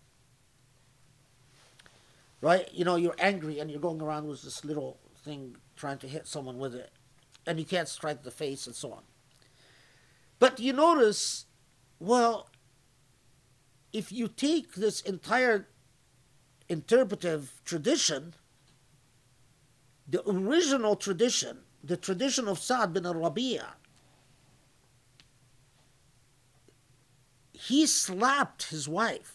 [2.45, 2.69] right?
[2.75, 6.27] You know, you're angry and you're going around with this little thing trying to hit
[6.29, 6.93] someone with it,
[7.47, 9.03] and you can't strike the face and so on.
[10.39, 11.47] But you notice,
[11.99, 12.49] well,
[13.93, 15.69] if you take this entire
[16.69, 18.35] interpretive tradition,
[20.09, 23.75] the original tradition, the tradition of Sa'd bin Rabi'a,
[27.53, 29.35] he slapped his wife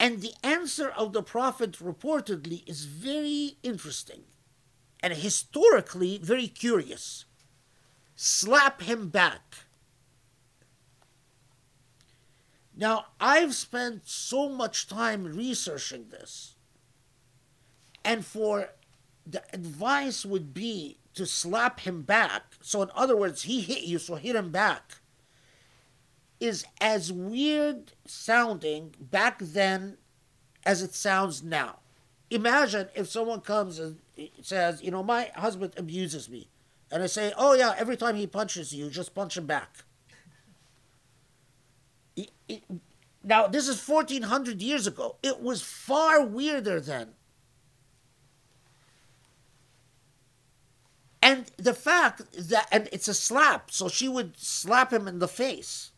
[0.00, 4.22] and the answer of the Prophet reportedly is very interesting
[5.00, 7.24] and historically very curious.
[8.20, 9.54] Slap him back.
[12.76, 16.56] Now, I've spent so much time researching this,
[18.04, 18.70] and for
[19.24, 22.42] the advice would be to slap him back.
[22.60, 24.96] So, in other words, he hit you, so hit him back
[26.40, 29.96] is as weird sounding back then
[30.64, 31.78] as it sounds now.
[32.30, 33.98] Imagine if someone comes and
[34.42, 36.48] says, you know, my husband abuses me.
[36.90, 39.84] And I say, oh, yeah, every time he punches you, just punch him back.
[42.16, 42.62] it,
[43.22, 45.16] now this is 1400 years ago.
[45.22, 47.10] It was far weirder then.
[51.20, 55.28] And the fact that, and it's a slap, so she would slap him in the
[55.28, 55.90] face.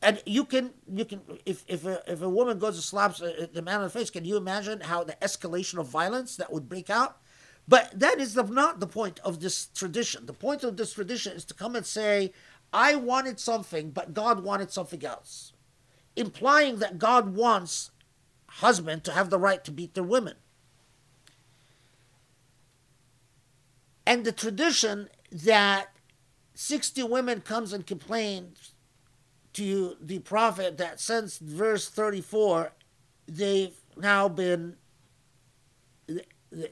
[0.00, 3.32] And you can, you can, if, if, a, if a woman goes and slaps uh,
[3.42, 6.52] uh, the man in the face, can you imagine how the escalation of violence that
[6.52, 7.18] would break out?
[7.68, 10.24] But that is not the point of this tradition.
[10.24, 12.32] The point of this tradition is to come and say,
[12.72, 15.52] I wanted something, but God wanted something else,
[16.16, 17.90] implying that God wants
[18.46, 20.34] husband to have the right to beat their women.
[24.06, 25.88] And the tradition that
[26.54, 28.72] 60 women comes and complains
[29.52, 32.72] to the prophet that since verse 34
[33.26, 34.76] they've now been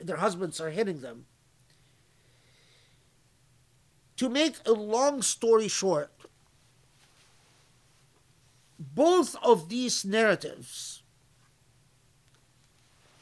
[0.03, 1.27] their husbands are hitting them.
[4.17, 6.11] To make a long story short,
[8.79, 11.03] both of these narratives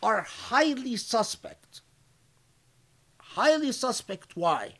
[0.03, 1.81] are highly suspect.
[3.21, 4.37] Highly suspect.
[4.37, 4.75] Why?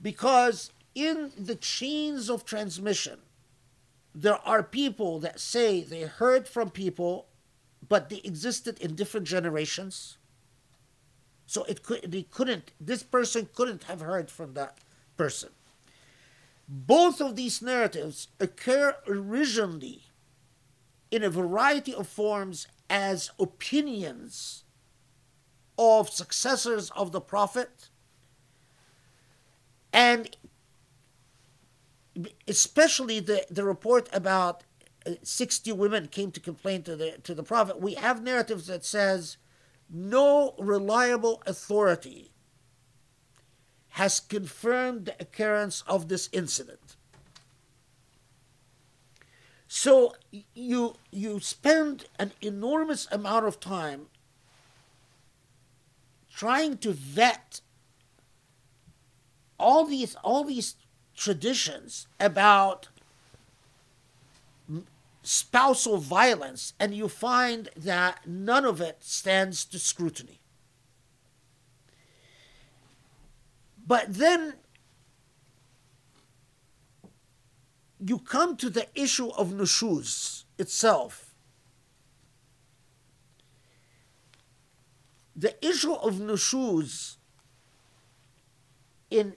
[0.00, 3.20] Because in the chains of transmission,
[4.14, 7.26] there are people that say they heard from people
[7.88, 10.18] but they existed in different generations.
[11.46, 14.78] So it could they couldn't this person couldn't have heard from that
[15.16, 15.50] person.
[16.66, 20.04] Both of these narratives occur originally
[21.10, 24.64] in a variety of forms as opinions
[25.78, 27.88] of successors of the prophet
[29.92, 30.36] and
[32.46, 34.62] especially the, the report about
[35.06, 38.84] uh, 60 women came to complain to the to the prophet we have narratives that
[38.84, 39.36] says
[39.90, 42.30] no reliable authority
[43.90, 46.96] has confirmed the occurrence of this incident.
[49.68, 50.14] So
[50.54, 54.06] you you spend an enormous amount of time
[56.32, 57.60] trying to vet
[59.58, 60.76] all these all these
[61.16, 62.88] traditions about
[65.24, 70.40] spousal violence, and you find that none of it stands to scrutiny.
[73.86, 74.54] But then
[77.98, 81.34] you come to the issue of nushuz itself.
[85.34, 87.16] The issue of nushuz
[89.10, 89.34] in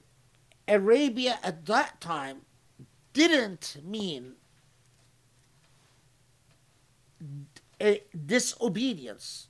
[0.67, 2.41] Arabia at that time
[3.13, 4.33] didn't mean
[7.81, 9.47] a disobedience.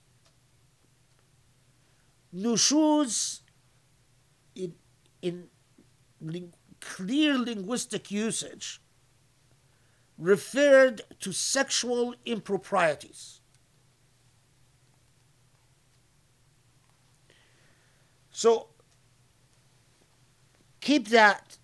[2.35, 3.41] Nushuz,
[4.55, 4.73] in,
[5.21, 5.47] in
[6.21, 8.81] ling- clear linguistic usage,
[10.17, 13.39] referred to sexual improprieties.
[18.31, 18.67] So
[20.79, 21.57] keep that,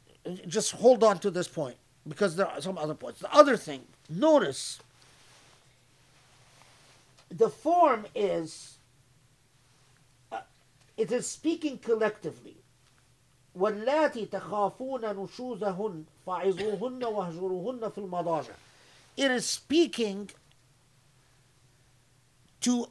[0.48, 1.78] just hold on to this point
[2.08, 3.20] because there are some other points.
[3.20, 4.80] The other thing, notice
[7.33, 8.79] the form is
[10.33, 10.41] uh,
[10.97, 12.57] it is speaking collectively
[13.55, 18.53] واللاتي تخافون نشوزهن فعظوهن واهجروهن في المضاجع
[19.17, 20.31] it is speaking
[22.61, 22.87] to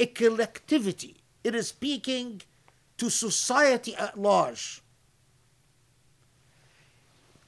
[0.00, 2.42] a collectivity it is speaking
[2.98, 4.82] to society at large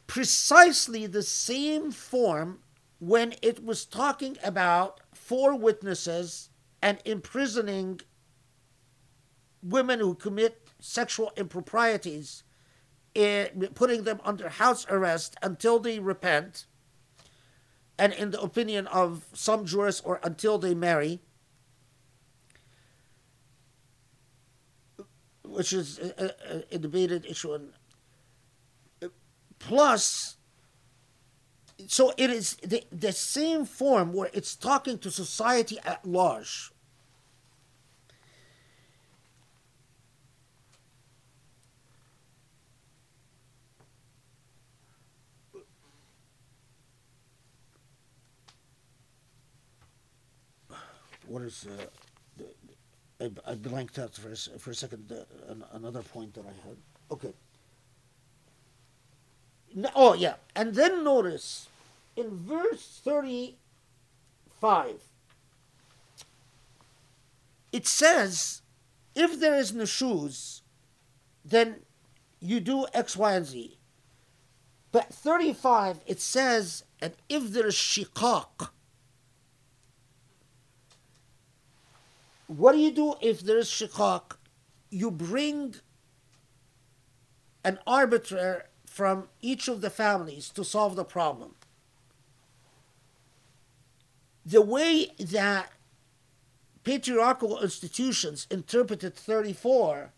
[0.06, 2.58] precisely the same form
[2.98, 6.51] when it was talking about four witnesses
[6.83, 7.99] and imprisoning
[9.63, 12.43] women who commit sexual improprieties,
[13.15, 16.67] eh, putting them under house arrest until they repent,
[17.97, 21.19] and in the opinion of some jurists, or until they marry,
[25.43, 27.53] which is a, a, a debated issue.
[27.53, 27.73] And
[29.57, 30.34] plus,
[31.87, 36.71] so it is the, the same form where it's talking to society at large.
[51.27, 51.85] What is uh,
[52.37, 52.45] the,
[53.19, 55.11] I, I blanked out for a, for a second.
[55.11, 56.77] Uh, an, another point that I had.
[57.11, 57.33] Okay.
[59.75, 60.35] No, oh, yeah.
[60.55, 61.67] And then notice
[62.15, 65.01] in verse 35,
[67.73, 68.61] it says,
[69.13, 70.61] if there is nushuz,
[71.43, 71.81] then
[72.39, 73.77] you do X, Y, and Z.
[74.93, 78.69] But 35, it says, and if there is shikak,
[82.47, 84.37] what do you do if there is shikak?
[84.89, 85.75] You bring
[87.65, 91.53] an arbiter from each of the families to solve the problem.
[94.45, 95.69] The way that
[96.85, 100.13] patriarchal institutions interpreted 34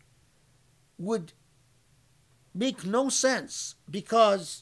[0.99, 1.33] would
[2.53, 4.61] make no sense because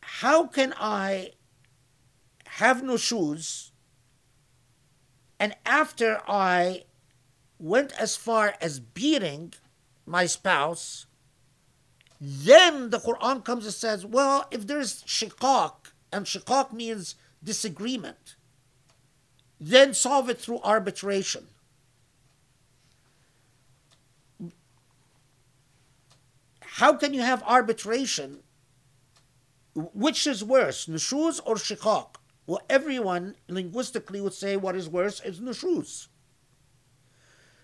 [0.00, 1.30] how can I
[2.46, 3.70] have nushuz
[5.38, 6.86] and after I
[7.60, 9.54] went as far as beating
[10.04, 11.06] my spouse,
[12.20, 15.72] then the Quran comes and says, well, if there's shiqaq,
[16.12, 18.36] and shiqaq means disagreement,
[19.60, 21.46] then solve it through arbitration.
[26.60, 28.40] How can you have arbitration?
[29.74, 32.16] Which is worse, nushuz or shiqaq?
[32.46, 36.08] Well, everyone linguistically would say what is worse is nushuz.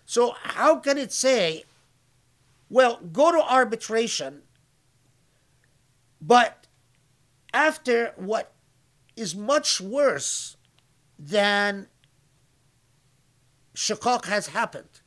[0.05, 1.63] So, how can it say,
[2.73, 4.41] well, go to arbitration,
[6.19, 6.65] but
[7.53, 8.51] after what
[9.15, 10.57] is much worse
[11.19, 11.85] than
[13.75, 15.01] shiqaq has happened?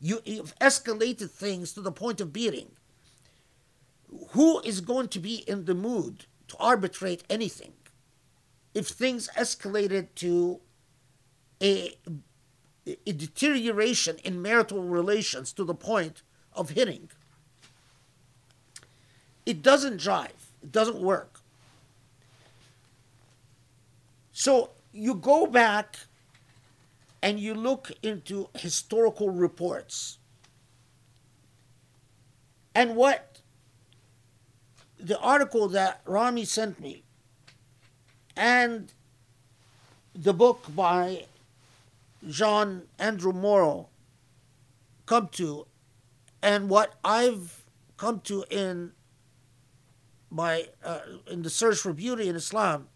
[0.00, 2.70] You, you've escalated things to the point of beating.
[4.28, 7.72] Who is going to be in the mood to arbitrate anything
[8.72, 10.60] if things escalated to
[11.60, 11.96] a
[12.86, 16.22] a deterioration in marital relations to the point
[16.60, 17.08] of hitting.
[19.46, 21.40] It doesn't drive, it doesn't work.
[24.32, 25.96] So you go back
[27.22, 30.18] and you look into historical reports.
[32.74, 33.40] And what
[34.98, 37.02] the article that Rami sent me
[38.36, 38.92] and
[40.14, 41.24] the book by
[42.28, 43.88] John Andrew Morrow
[45.06, 45.66] come to,
[46.42, 47.64] and what I've
[47.96, 48.92] come to in
[50.30, 51.00] my uh,
[51.30, 52.88] in the search for beauty in Islam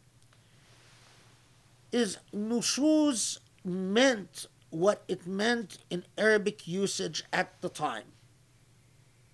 [1.92, 8.04] is nushuz meant what it meant in Arabic usage at the time.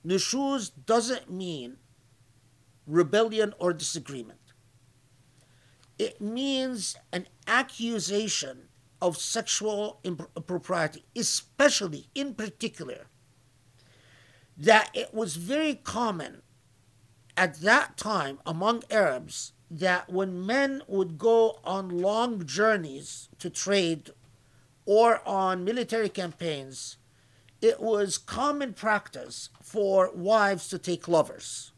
[0.07, 1.77] Nushuz doesn't mean
[2.87, 4.41] rebellion or disagreement.
[5.99, 8.69] It means an accusation
[9.03, 13.07] of sexual impropriety, especially in particular,
[14.61, 16.43] that it was very common
[17.35, 24.11] at that time among Arabs that when men would go on long journeys to trade
[24.85, 26.99] or on military campaigns,
[27.63, 31.73] it was common practice for wives to take lovers.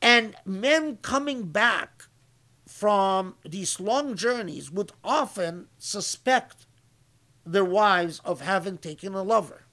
[0.00, 2.04] And men coming back
[2.66, 6.67] from these long journeys would often suspect
[7.52, 9.64] their wives of having taken a lover.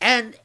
[0.00, 0.38] And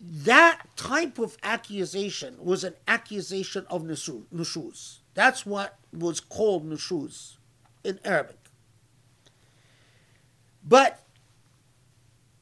[0.00, 4.98] that type of accusation was an accusation of nushuz.
[5.14, 7.36] That's what was called nushuz
[7.84, 8.38] in Arabic.
[10.64, 11.04] But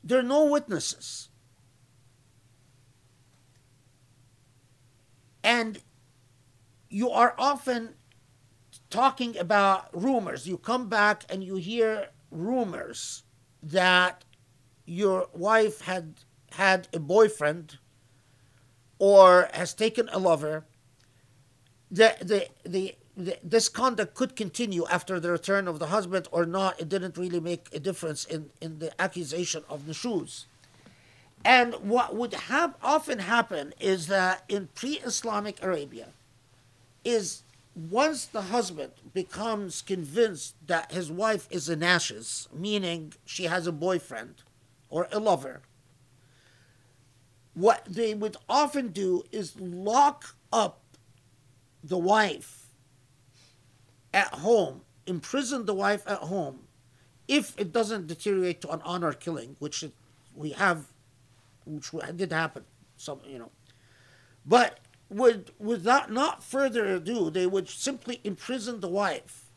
[0.03, 1.29] there are no witnesses.
[5.43, 5.81] And
[6.89, 7.95] you are often
[8.91, 10.47] talking about rumors.
[10.47, 13.23] You come back and you hear rumors
[13.63, 14.25] that
[14.85, 16.15] your wife had
[16.53, 17.79] had a boyfriend
[18.99, 20.65] or has taken a lover,
[21.91, 26.45] the, the, the, the, this conduct could continue after the return of the husband or
[26.45, 26.81] not.
[26.81, 30.47] It didn't really make a difference in, in the accusation of nushuz.
[31.45, 36.09] And what would have often happen is that in pre-Islamic Arabia,
[37.05, 37.43] is
[37.75, 44.43] once the husband becomes convinced that his wife is nashiz, meaning she has a boyfriend
[44.89, 45.63] or a lover,
[47.55, 50.81] what they would often do is lock up
[51.83, 52.67] the wife
[54.13, 56.61] at home, imprison the wife at home,
[57.29, 59.93] if it doesn't deteriorate to an honor killing, which it,
[60.35, 60.87] we have
[61.65, 62.65] which did happen.
[62.97, 63.51] Some, you know,
[64.45, 64.80] but
[65.11, 69.51] would without not further ado, they would simply imprison the wife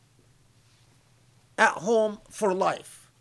[1.58, 3.12] at home for life.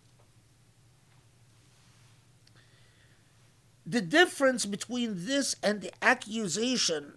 [3.85, 7.15] The difference between this and the accusation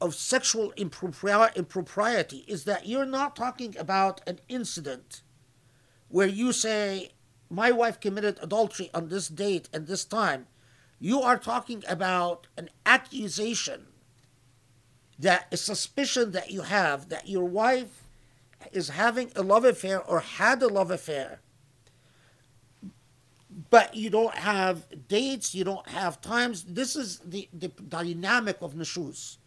[0.00, 5.22] of sexual impropriety is that you're not talking about an incident
[6.08, 7.10] where you say
[7.48, 10.46] my wife committed adultery on this date and this time,
[11.00, 13.86] you are talking about an accusation
[15.18, 18.04] that a suspicion that you have that your wife
[18.72, 21.40] is having a love affair or had a love affair
[23.70, 26.64] but you don't have dates you don't have times.
[26.64, 29.38] This is the, the dynamic of nushuz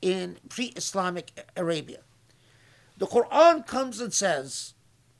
[0.00, 2.00] in pre-islamic arabia.
[2.98, 4.74] The quran comes and says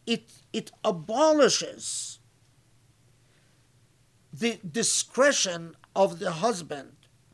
[0.06, 2.18] it it abolishes
[4.32, 6.92] the discretion of the husband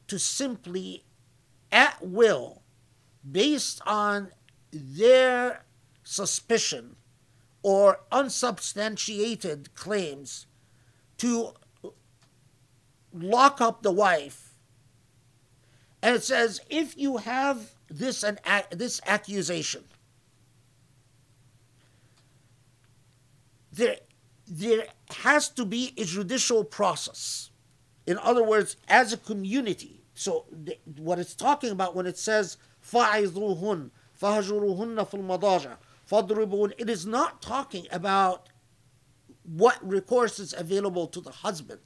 [0.09, 1.05] to simply
[1.71, 2.63] at will
[3.31, 4.33] based on
[4.73, 5.65] their
[6.03, 6.97] suspicion
[7.63, 10.47] or unsubstantiated claims
[11.19, 11.53] to
[13.13, 14.55] lock up the wife.
[16.03, 18.39] And it says if you have this an
[18.71, 19.85] this accusation,
[23.73, 23.97] there
[24.47, 27.51] there has to be a judicial process.
[28.07, 29.98] In other words, as a community.
[30.18, 32.58] So the, what it's talking about when it says
[32.92, 33.90] فَعِذُوهُنْ
[34.22, 35.78] فَهَجُرُوهُنَّ فِي الْمَضَاجِعِ
[36.10, 38.50] فَضْرِبُوهُنْ It is not talking about
[39.44, 41.82] what recourse is available to the husband.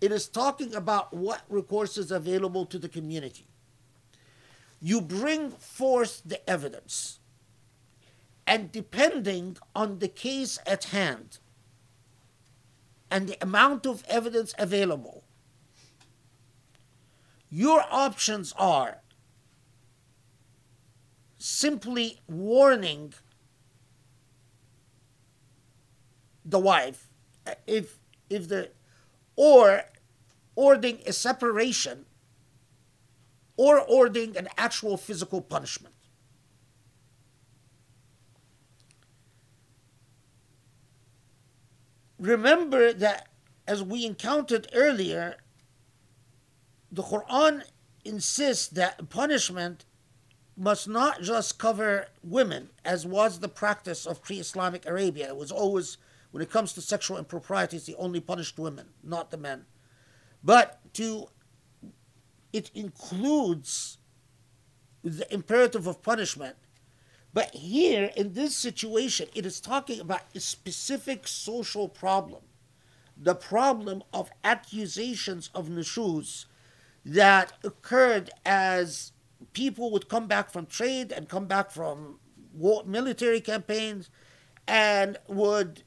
[0.00, 3.46] It is talking about what recourse is available to the community.
[4.80, 7.18] You bring forth the evidence,
[8.46, 11.38] and depending on the case at hand
[13.10, 15.19] and the amount of evidence available,
[17.51, 19.01] your options are
[21.37, 23.13] simply warning
[26.45, 27.09] the wife
[27.45, 27.99] uh, if
[28.29, 28.69] if the
[29.35, 29.83] or
[30.55, 32.05] ordering a separation
[33.57, 35.93] or ordering an actual physical punishment.
[42.17, 43.27] Remember that
[43.67, 45.37] as we encountered earlier
[46.91, 47.63] the quran
[48.03, 49.85] insists that punishment
[50.57, 55.97] must not just cover women as was the practice of pre-islamic arabia it was always
[56.31, 59.65] when it comes to sexual improprieties, he only punished women, not the men.
[60.43, 61.27] But to
[62.51, 63.97] it includes
[65.03, 66.55] the imperative of punishment.
[67.33, 72.43] But here, in this situation, it is talking about a specific social problem
[73.17, 76.45] the problem of accusations of nushuz
[77.05, 79.11] that occurred as
[79.53, 82.19] people would come back from trade and come back from
[82.53, 84.09] war, military campaigns
[84.67, 85.83] and would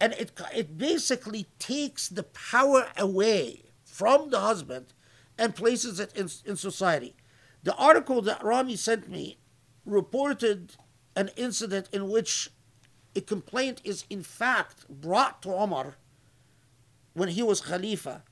[0.00, 4.94] and it, it basically takes the power away from the husband
[5.36, 7.16] and places it in, in society.
[7.64, 9.38] The article that Rami sent me
[9.84, 10.76] reported
[11.16, 12.50] an incident in which
[13.16, 15.96] a complaint is in fact brought to Omar
[17.14, 18.22] when he was Khalifa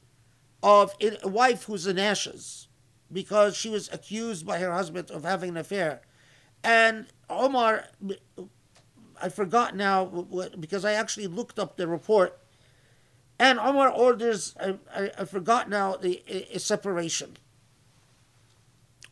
[0.62, 2.66] of a wife who's nashiz
[3.12, 6.00] because she was accused by her husband of having an affair.
[6.64, 7.84] And Omar
[9.20, 10.04] I forgot now
[10.58, 12.38] because I actually looked up the report.
[13.38, 17.36] And Omar orders, I, I, I forgot now, the a, a separation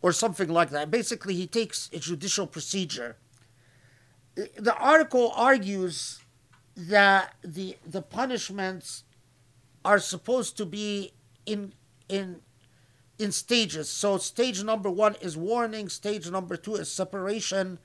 [0.01, 0.91] or something like that.
[0.91, 3.17] Basically, he takes a judicial procedure.
[4.35, 6.21] The article argues
[6.77, 9.05] that the the punishments
[9.85, 11.13] are supposed to be
[11.47, 11.73] in
[12.09, 12.41] in
[13.19, 13.89] in stages.
[13.89, 15.89] So stage number one is warning.
[15.89, 17.79] Stage number two is separation.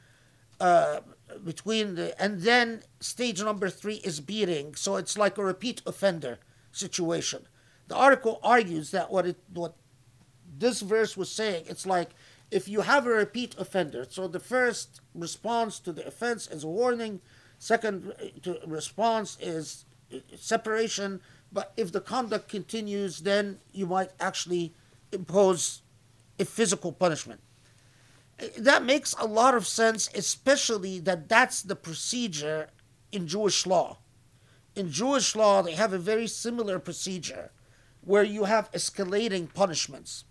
[0.60, 0.99] Uh,
[1.44, 6.40] between the and then stage number three is beating so it's like a repeat offender
[6.72, 7.48] situation
[7.88, 9.76] the article argues that what it what
[10.57, 12.10] this verse was saying it's like
[12.52, 16.68] if you have a repeat offender so the first response to the offense is a
[16.68, 17.22] warning
[17.57, 19.86] second to response is
[20.36, 21.22] separation
[21.52, 24.74] but if the conduct continues then you might actually
[25.12, 25.82] impose
[26.40, 27.42] a physical punishment
[28.42, 32.70] uh, that makes a lot of sense, especially that that's the procedure
[33.12, 33.98] in Jewish law.
[34.76, 37.52] In Jewish law, they have a very similar procedure
[38.02, 40.26] where you have escalating punishments.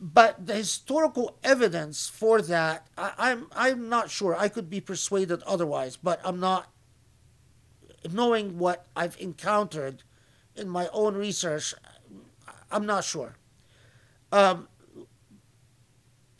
[0.00, 4.34] But the historical evidence for that, I, I'm, I'm not sure.
[4.36, 6.70] I could be persuaded otherwise, but I'm not.
[8.10, 10.02] Knowing what I've encountered
[10.56, 11.74] in my own research,
[12.70, 13.36] I'm not sure.
[14.30, 14.68] Um,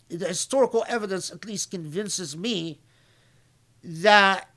[0.09, 2.81] the historical evidence at least convinces me
[3.83, 4.49] that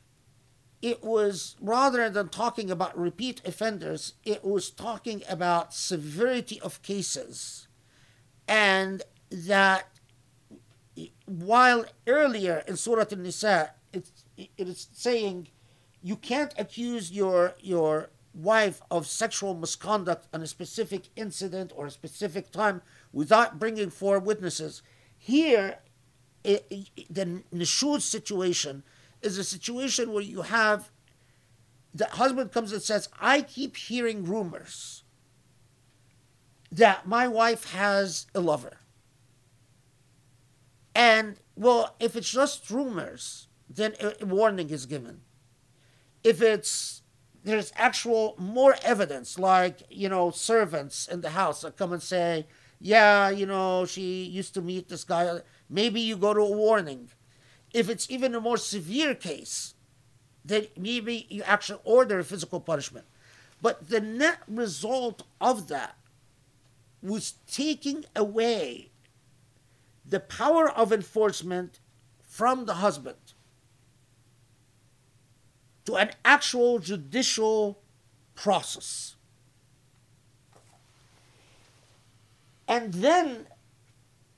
[0.82, 7.68] it was rather than talking about repeat offenders, it was talking about severity of cases.
[8.48, 9.90] And that
[11.26, 15.50] while earlier in Surah An Nisa, it, it is saying,
[16.08, 21.92] you can't accuse your your wife of sexual misconduct on a specific incident or a
[21.92, 22.82] specific time
[23.12, 24.82] without bringing four witnesses.
[25.18, 25.80] Here,
[26.46, 28.84] i i the nushuz situation
[29.22, 30.92] is a situation where you have
[31.94, 35.04] the husband comes and says, "I keep hearing rumors
[36.72, 38.78] that my wife has a lover."
[40.96, 45.27] And well, if it's just rumors, then a warning is given.
[46.28, 47.04] If it's
[47.46, 52.48] there's actual more evidence, like you know, servants in the house that come and say,
[52.82, 55.40] "Yeah, you know, she used to meet this guy."
[55.70, 57.12] Maybe you go to a warning.
[57.74, 59.76] If it's even a more severe case,
[60.44, 63.06] then maybe you actually order physical punishment.
[63.62, 65.96] But the net result of that
[67.02, 68.92] was taking away
[70.06, 71.80] the power of enforcement
[72.22, 73.34] from the husband
[75.88, 77.80] to an actual judicial
[78.36, 79.16] process.
[82.68, 83.48] And then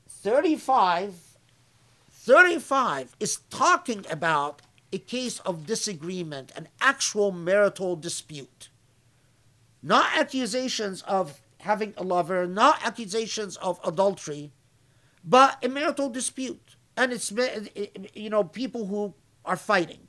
[0.07, 1.15] 35,
[2.11, 4.61] 35 is talking about
[4.93, 8.69] a case of disagreement, an actual marital dispute.
[9.81, 14.51] Not accusations of having a lover, not accusations of adultery,
[15.23, 16.75] but a marital dispute.
[16.95, 17.33] And it's,
[18.13, 20.08] you know, people who are fighting.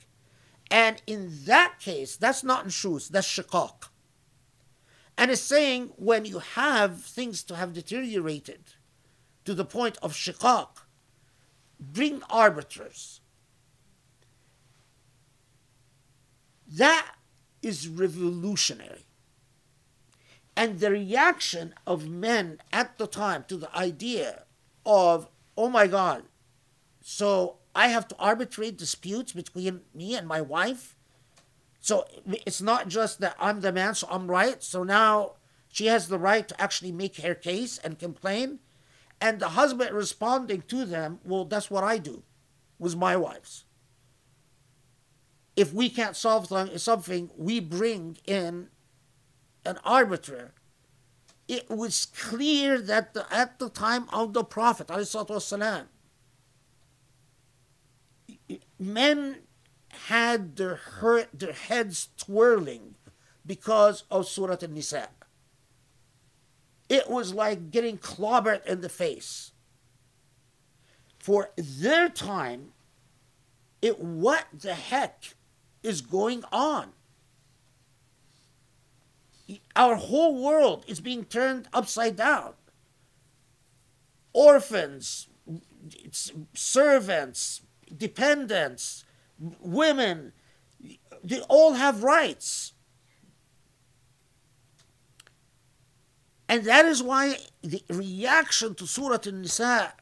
[0.71, 3.89] And in that case, that's not nushuz, that's shikak.
[5.19, 8.75] And it's saying when you have things to have deteriorated
[9.45, 10.69] to the point of shikak,
[11.79, 13.21] bring arbiters.
[16.67, 17.17] That
[17.63, 19.07] is revolutionary.
[20.57, 24.45] And the reaction of men at the time to the idea
[24.85, 26.25] of, oh my God,
[27.03, 30.96] so I have to arbitrate disputes between me and my wife.
[31.80, 34.64] So it's not just that I'm the man, so I'm right.
[34.64, 35.34] So now
[35.68, 38.60] she has the right to actually make her case and complain.
[39.22, 42.24] And the husband responding to them, well, that's what I do
[42.80, 43.66] with my wives.
[45.56, 46.48] If we can't solve
[46.80, 48.70] something, we bring in
[49.66, 50.54] an arbiter.
[51.48, 55.86] It was clear that the, at the time of the Prophet, والسلام,
[58.81, 59.37] men
[60.09, 60.81] had their,
[61.35, 62.95] their heads twirling
[63.47, 65.09] because of Surah An-Nisa.
[66.89, 69.53] It was like getting clobbered in the face.
[71.19, 72.73] For their time,
[73.83, 75.35] it what the heck
[75.83, 76.89] is going on?
[79.77, 82.55] Our whole world is being turned upside down.
[84.33, 85.29] Orphans,
[86.55, 87.63] servants,
[87.96, 89.06] dependents,
[89.60, 90.34] women,
[91.24, 92.74] they all have rights.
[96.48, 99.94] And that is why the reaction to Surah An-Nisa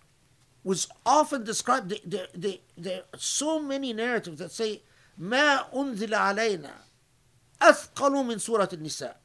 [0.63, 1.93] was often described.
[2.05, 4.81] There, there, there are so many narratives that say,
[5.19, 6.71] ما أنزل علينا
[7.61, 9.15] أثقل من سورة النساء.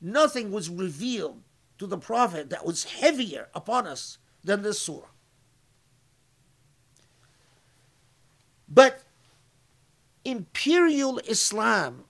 [0.00, 1.42] Nothing was revealed
[1.78, 5.06] to the Prophet that was heavier upon us than this surah.
[8.73, 9.03] But
[10.25, 12.05] imperial Islam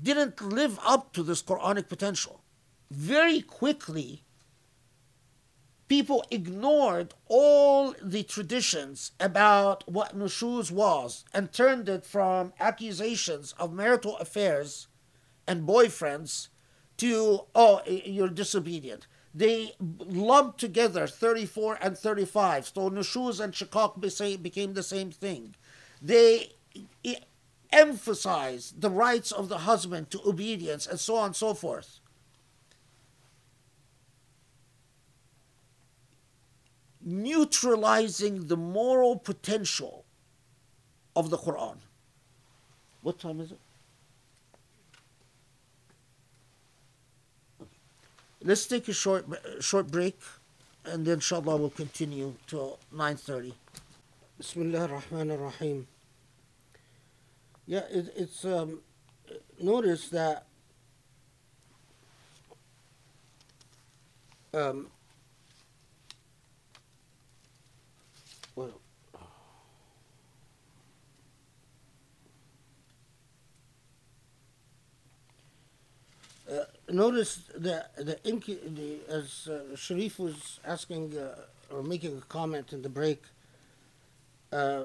[0.00, 2.42] didn't live up to this Quranic potential.
[2.90, 4.22] Very quickly,
[5.88, 13.72] people ignored all the traditions about what nushuz was and turned it from accusations of
[13.72, 14.86] marital affairs
[15.48, 16.48] and boyfriends
[16.98, 19.08] to, oh, you're disobedient.
[19.36, 22.68] They lumped together 34 and 35.
[22.68, 24.00] So nushuz and shikak
[24.42, 25.54] became the same thing.
[26.00, 26.52] They
[27.70, 32.00] emphasized the rights of the husband to obedience and so on and so forth.
[37.02, 40.06] Neutralizing the moral potential
[41.14, 41.76] of the Quran.
[43.02, 43.60] What time is it?
[48.46, 49.26] Let's take a short
[49.58, 50.20] short break,
[50.84, 53.52] and then inshallah we'll continue till 9.30.
[54.38, 55.88] Bismillah ar-Rahman ar-Rahim.
[57.66, 58.82] Yeah, it, it's um,
[59.60, 60.46] notice that
[64.54, 64.86] um,
[68.54, 68.80] well,
[76.48, 81.34] uh, notice that the, the as uh, Sharif was asking uh,
[81.74, 83.22] or making a comment in the break,
[84.52, 84.84] uh,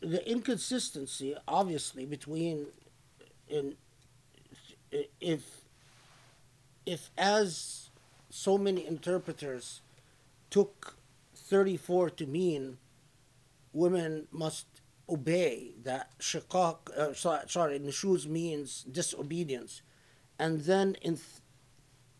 [0.00, 2.66] the inconsistency, obviously, between
[3.48, 3.76] in
[5.20, 5.60] if
[6.86, 7.90] if as
[8.30, 9.80] so many interpreters
[10.50, 10.96] took
[11.34, 12.78] 34 to mean
[13.72, 14.66] women must
[15.08, 19.82] obey that shiqaq uh, sorry, sorry nushuz means disobedience
[20.40, 21.18] and then in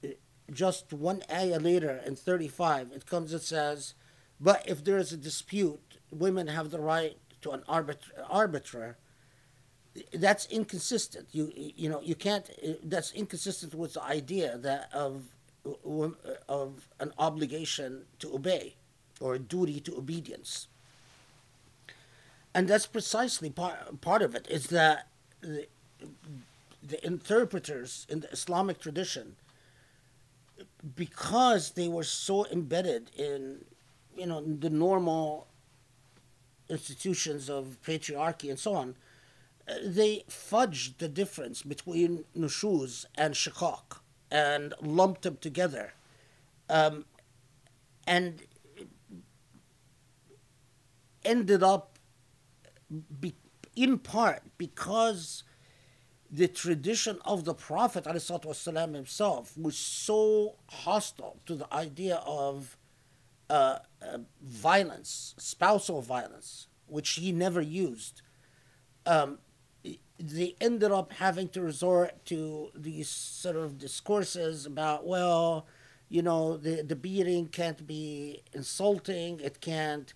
[0.03, 0.19] th-
[0.53, 3.95] just one ayah later in 35 it comes and says
[4.41, 8.99] but if there is a dispute women have the right to an arbit- arbiter.
[10.13, 11.29] That's inconsistent.
[11.33, 12.49] You you know you can't
[12.85, 15.25] that's inconsistent with the idea that of
[16.49, 18.77] of an obligation to obey
[19.21, 20.69] or a duty to obedience.
[22.55, 25.09] And that's precisely part, part of it is that
[26.83, 29.37] the, interpreters in the islamic tradition
[30.95, 33.65] because they were so embedded in
[34.17, 35.47] you know the normal
[36.69, 38.95] institutions of patriarchy and so on
[39.85, 44.01] they fudged the difference between nushuz and shikak
[44.31, 45.93] and lumped them together.
[46.69, 47.05] Um,
[48.07, 48.43] and
[51.25, 51.99] ended up,
[53.21, 53.35] be,
[53.77, 55.43] in part, because
[56.32, 62.78] the tradition of the Prophet والسلام, himself was so hostile to the idea of
[63.50, 68.22] uh, uh, violence, spousal violence, which he never used.
[69.06, 69.40] Um,
[70.20, 75.68] they ended up having to resort to these sort of discourses about, well,
[76.10, 80.14] you know, the, the beating can't be insulting, it can't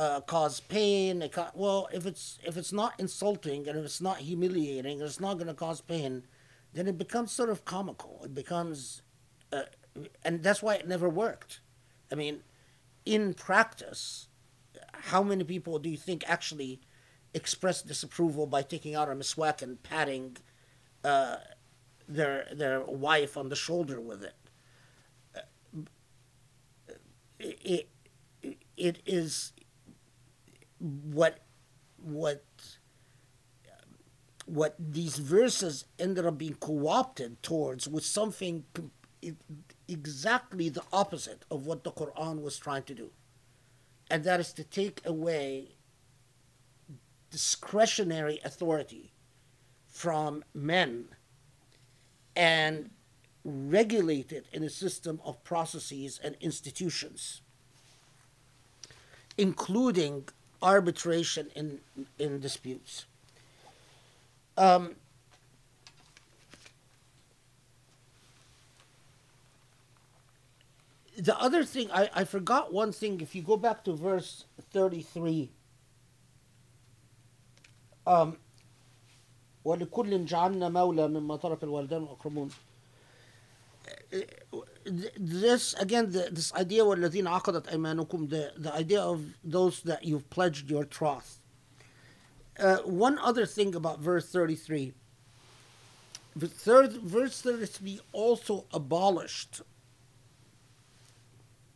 [0.00, 1.20] uh, cause pain.
[1.20, 5.02] It can't, well, if it's if it's not insulting and if it's not humiliating and
[5.02, 6.24] it's not going to cause pain,
[6.72, 8.22] then it becomes sort of comical.
[8.24, 9.02] It becomes,
[9.52, 9.64] uh,
[10.24, 11.60] and that's why it never worked.
[12.10, 12.40] I mean,
[13.04, 14.28] in practice,
[15.10, 16.80] how many people do you think actually
[17.34, 20.36] express disapproval by taking out a miswak and patting
[21.04, 21.36] uh,
[22.08, 24.34] their their wife on the shoulder with it.
[27.38, 27.88] It,
[28.42, 29.52] it, it is
[30.80, 31.38] what
[32.02, 32.44] what
[34.46, 38.64] what these verses ended up being co-opted towards was something
[39.86, 43.10] exactly the opposite of what the Quran was trying to do,
[44.10, 45.76] and that is to take away
[47.30, 49.12] discretionary authority
[49.86, 51.04] from men
[52.34, 52.90] and
[53.44, 57.42] regulate it in a system of processes and institutions,
[59.38, 60.28] including
[60.61, 61.79] arbitration in,
[62.17, 63.05] in disputes.
[64.57, 64.95] Um,
[71.17, 73.21] the other thing, I, I forgot one thing.
[73.21, 75.51] If you go back to verse 33,
[78.07, 78.37] um,
[79.65, 82.49] ولكل جعلنا مولى مما ترك الوالدان الأقربون
[85.17, 90.29] this again the, this idea والذين عقدت أيمانكم the, the idea of those that you've
[90.29, 91.39] pledged your trust
[92.59, 94.93] uh, one other thing about verse 33
[96.35, 99.61] the third verse 33 also abolished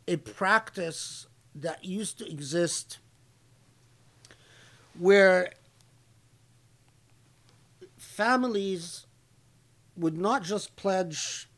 [0.06, 2.98] a practice that used to exist
[4.98, 5.52] where
[7.96, 9.06] families
[9.96, 11.48] would not just pledge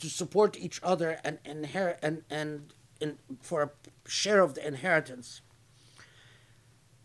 [0.00, 2.72] to support each other and inherit and and
[3.40, 3.70] for a
[4.08, 5.40] share of the inheritance,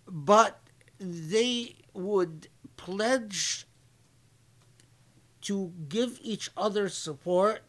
[0.08, 0.62] but
[1.00, 3.66] they would pledge
[5.42, 7.62] to give each other support,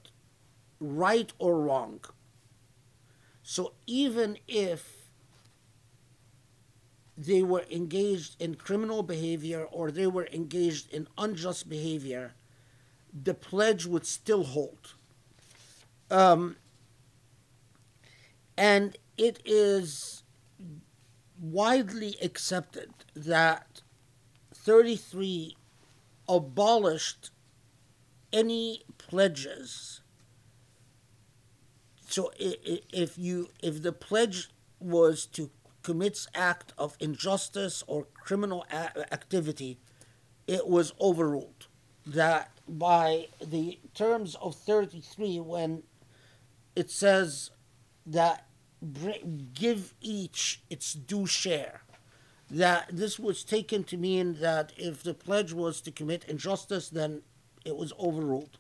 [0.81, 2.01] right or wrong.
[3.43, 5.11] So even if
[7.17, 12.35] they were engaged in criminal behavior or they were engaged in unjust behavior,
[13.13, 14.95] the pledge would still hold.
[16.11, 16.57] Um,
[18.57, 20.23] and it is
[21.41, 23.83] widely accepted that
[24.55, 25.57] 33
[26.29, 27.31] abolished
[28.33, 30.01] any pledges.
[32.09, 35.51] So if you if the pledge was to
[35.83, 39.79] commits act of injustice or criminal activity,
[40.47, 41.67] it was overruled.
[42.07, 45.83] That by the terms of 33, when
[46.76, 47.52] it says
[48.06, 48.48] that
[49.54, 51.82] give each its due share,
[52.50, 57.22] that this was taken to mean that if the pledge was to commit injustice, then
[57.64, 58.58] it was overruled.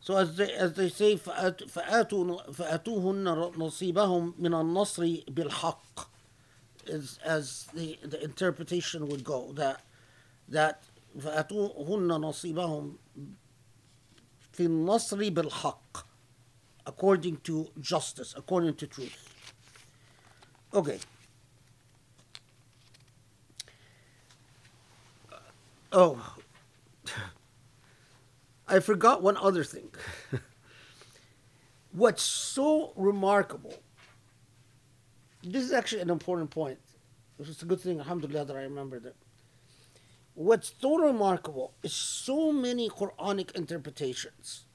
[0.00, 3.24] So as they, as they say فآتوا فآتوهن
[3.56, 6.06] نصيبهم من النصر بالحق
[6.86, 9.82] is as the, the interpretation would go that
[10.48, 10.84] that
[11.18, 12.98] فأتوهن نصيبهم
[14.60, 16.06] في النصر بالحق
[16.86, 19.34] according to justice according to truth
[20.72, 20.98] okay
[25.92, 26.36] oh
[28.68, 29.88] I forgot one other thing
[31.92, 33.74] what's so remarkable
[35.42, 36.78] this is actually an important point
[37.38, 39.16] it's a good thing alhamdulillah that I remembered it
[40.35, 44.65] what's so remarkable is so many Quranic interpretations.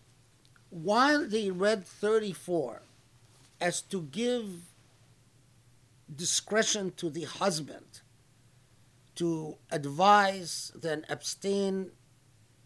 [0.71, 2.83] While they read 34
[3.61, 4.63] as to give
[6.15, 8.01] discretion to the husband
[9.17, 11.91] to advise, then abstain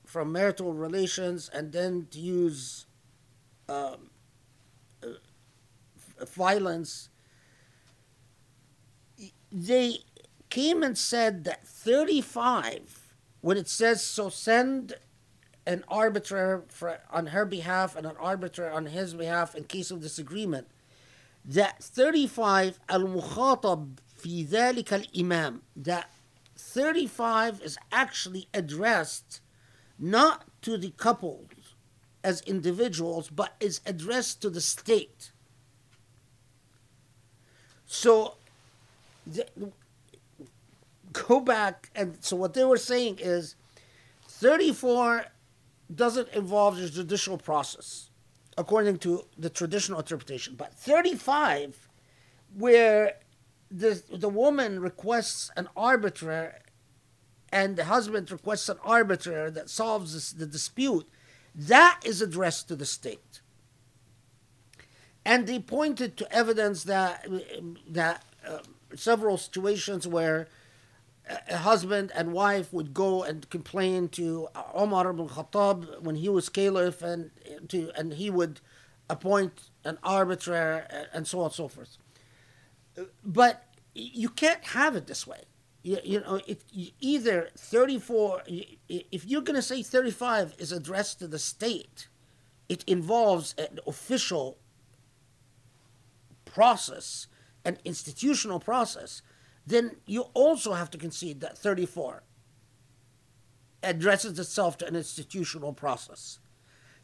[0.05, 2.87] from marital relations, and then to use
[3.69, 4.11] um,
[5.05, 7.09] uh, violence,
[9.53, 9.99] they
[10.50, 14.96] came and said that 35, when it says, so send
[15.66, 20.02] an arbiter for, on her behalf and an arbiter on his behalf in case of
[20.02, 20.68] disagreement,
[21.44, 26.10] that 35 al-mukhatab fi ذلك الإمام, that
[26.58, 29.42] 35 is actually addressed
[30.00, 31.76] not to the couples
[32.24, 35.32] as individuals, but is addressed to the state.
[37.86, 38.36] So,
[39.28, 39.46] the,
[41.13, 43.57] go back and so what they were saying is
[44.29, 45.27] 34
[45.95, 48.11] doesn't involve the judicial process
[48.57, 50.55] according to the traditional interpretation.
[50.57, 51.89] But 35
[52.57, 53.17] where
[53.71, 56.57] the the woman requests an arbiter
[57.53, 61.09] and the husband requests an arbiter that solves this, the dispute
[61.55, 63.41] that is addressed to the state.
[65.25, 67.27] And they pointed to evidence that
[67.89, 68.59] that uh,
[68.97, 70.49] several situations where
[71.49, 76.49] a husband and wife would go and complain to Omar ibn Khattab when he was
[76.49, 77.31] caliph, and
[77.69, 78.61] to and he would
[79.09, 81.97] appoint an arbiter and so on and so forth.
[83.25, 85.43] But you can't have it this way.
[85.83, 86.63] You, you know, it,
[87.01, 88.43] either 34,
[88.89, 92.09] if you're going to say 35 is addressed to the state,
[92.69, 94.59] it involves an official
[96.45, 97.27] process,
[97.65, 99.23] an institutional process
[99.67, 102.23] then you also have to concede that 34
[103.83, 106.39] addresses itself to an institutional process.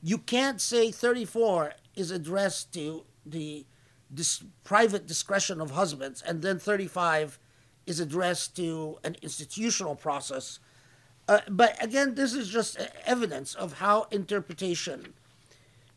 [0.02, 3.66] You can't say 34 is addressed to the
[4.12, 7.38] dis- private discretion of husbands, and then 35
[7.86, 10.58] is addressed to an institutional process.
[11.28, 15.14] Uh, but again, this is just evidence of how interpretation,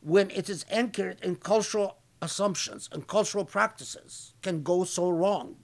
[0.02, 5.58] when it is anchored in cultural assumptions and cultural practices, can go so wrong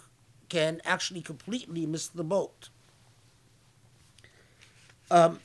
[0.56, 2.70] can actually completely miss the boat.
[5.12, 5.42] Um,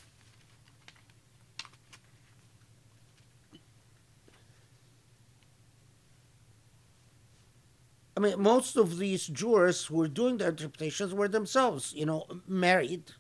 [8.17, 12.25] I mean, most of these jurors who were doing the interpretations were themselves, you know,
[12.47, 13.11] married,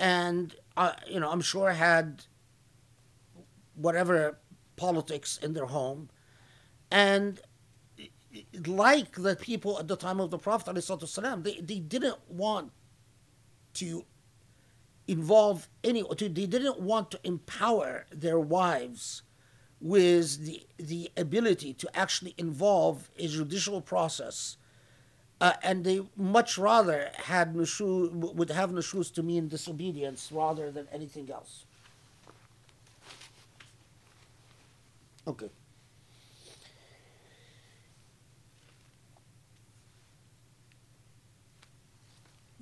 [0.00, 2.24] and uh, you know, I'm sure had
[3.76, 4.40] whatever
[4.74, 6.10] politics in their home,
[6.90, 7.40] and
[8.66, 10.74] like the people at the time of the Prophet
[11.44, 12.72] they, they didn't want
[13.74, 14.04] to
[15.06, 19.22] involve any, they didn't want to empower their wives
[19.80, 24.56] with the, the ability to actually involve a judicial process.
[25.38, 30.88] Uh, and they much rather had nushu, would have nushuz to mean disobedience rather than
[30.90, 31.66] anything else.
[35.26, 35.50] Okay.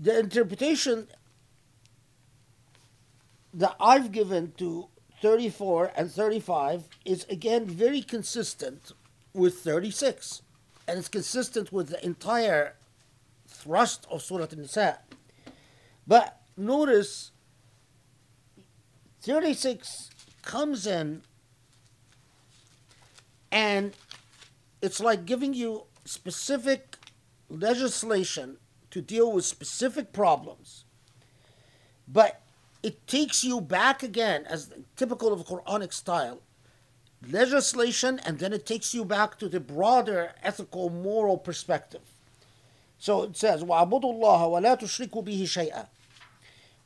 [0.05, 1.09] The interpretation
[3.55, 4.89] that I've given to
[5.23, 8.93] 34 and 35 is again very consistent
[9.33, 10.43] with 36
[10.87, 12.75] and it's consistent with the entire
[13.49, 14.99] thrust of Surah An-Nisa.
[16.07, 17.31] But notice
[19.23, 20.11] 36
[20.43, 21.23] comes in
[23.51, 23.95] and
[24.83, 26.99] it's like giving you specific
[27.49, 28.59] legislation
[28.94, 30.86] to deal with specific problems,
[32.08, 32.42] but
[32.82, 36.42] it takes you back again, as typical of Quranic style,
[37.30, 42.02] legislation, and then it takes you back to the broader ethical, moral perspective.
[42.98, 45.88] So it says, وَعَبُدُوا اللَّهَ وَلَا تُشْرِكُوا بِهِ شَيْئًا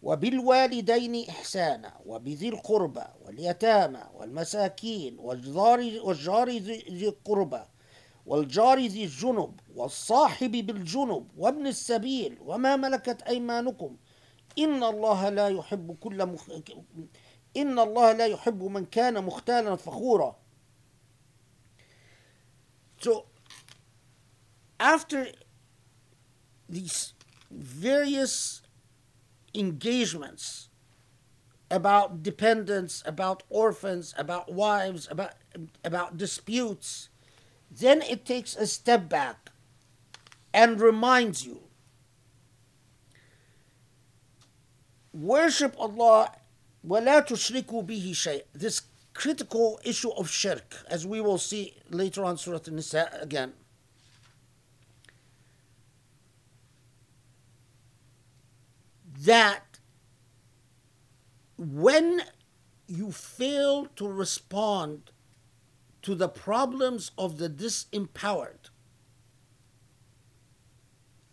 [0.04, 7.62] وبالوالدين إحسانا وبذي القربى واليتامى والمساكين والجار, والجار ذي القربى
[8.29, 13.97] والجار ذي الجنب والصاحب بالجنب وابن السبيل وما ملكت أيمانكم
[14.59, 16.51] إن الله لا يحب كل مخ...
[17.57, 20.37] إن الله لا يحب من كان مختالا فخورا.
[23.01, 23.27] So
[24.79, 25.29] after
[26.69, 27.15] these
[27.51, 28.63] various
[29.55, 30.69] engagements
[31.71, 35.33] about dependents, about orphans, about wives, about,
[35.85, 37.08] about disputes,
[37.72, 39.52] then it takes a step back
[40.54, 41.62] and reminds you
[45.12, 46.32] worship Allah
[46.88, 48.82] ولا تشركوا به شيء this
[49.14, 53.54] critical issue of shirk as we will see later on Surah An-Nisa again
[59.20, 59.80] that
[61.58, 62.22] when
[62.88, 65.12] you fail to respond
[66.02, 68.70] to the problems of the disempowered,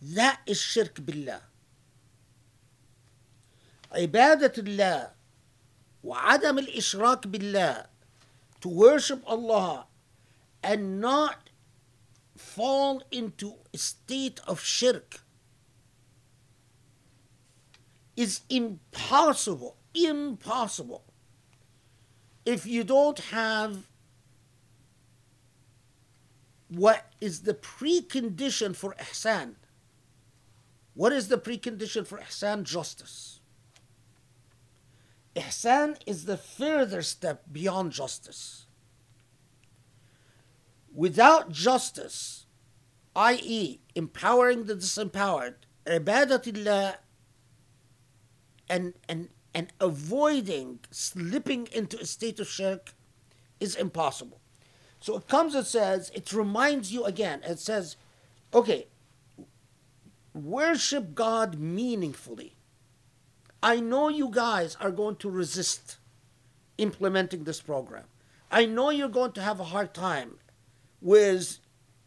[0.00, 1.42] that is shirk billah.
[3.92, 5.10] عبادة الله
[6.04, 7.86] وعدم الإشراك بالله
[8.60, 9.86] to worship Allah
[10.62, 11.50] and not
[12.36, 15.20] fall into a state of shirk
[18.16, 21.04] is impossible, impossible
[22.44, 23.86] if you don't have
[26.69, 29.55] what is the precondition for ihsan.
[30.93, 32.63] What is the precondition for ihsan?
[32.63, 33.39] Justice.
[35.35, 38.67] Ihsan is the further step beyond justice.
[40.93, 42.45] Without justice,
[43.15, 46.95] i.e., empowering the disempowered, ibadatillah,
[48.69, 52.93] and, and, and avoiding slipping into a state of shirk
[53.59, 54.39] is impossible.
[55.05, 57.95] So it comes and says, it reminds you again, it says,
[58.51, 58.87] okay,
[60.33, 62.55] worship God meaningfully.
[63.61, 65.97] I know you guys are going to resist
[66.79, 68.05] implementing this program.
[68.49, 70.39] I know you're going to have a hard time
[71.01, 71.59] with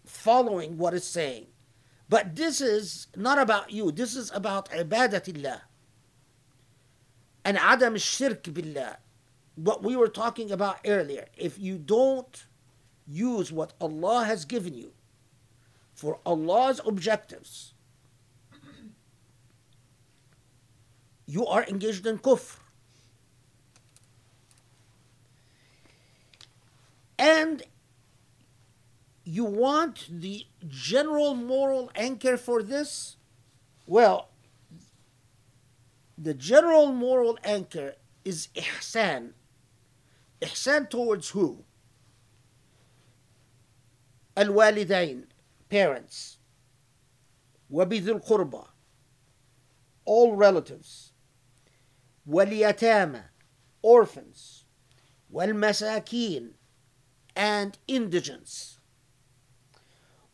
[0.05, 1.47] following what it's saying.
[2.09, 3.93] But this is not about you.
[3.93, 5.61] This is about ibadatillah
[7.45, 8.97] and adam shirk billah.
[9.55, 11.27] What we were talking about earlier.
[11.37, 12.45] If you don't
[13.09, 14.93] use what Allah has given you
[15.95, 17.75] for Allah's objectives,
[21.27, 22.59] you are engaged in kufr.
[27.19, 27.65] And
[29.25, 33.17] you want the general moral anchor for this?
[33.87, 34.29] Well,
[36.17, 39.33] the general moral anchor is ihsan.
[40.41, 41.65] Ihsan towards who?
[44.38, 45.26] Al-walidain,
[45.70, 46.38] parents.
[47.70, 48.68] وبذي القربى,
[50.06, 51.14] all relatives.
[52.30, 53.24] واليتامى,
[53.84, 54.66] orphans.
[55.34, 56.54] والمساكين,
[57.36, 58.80] and indigents.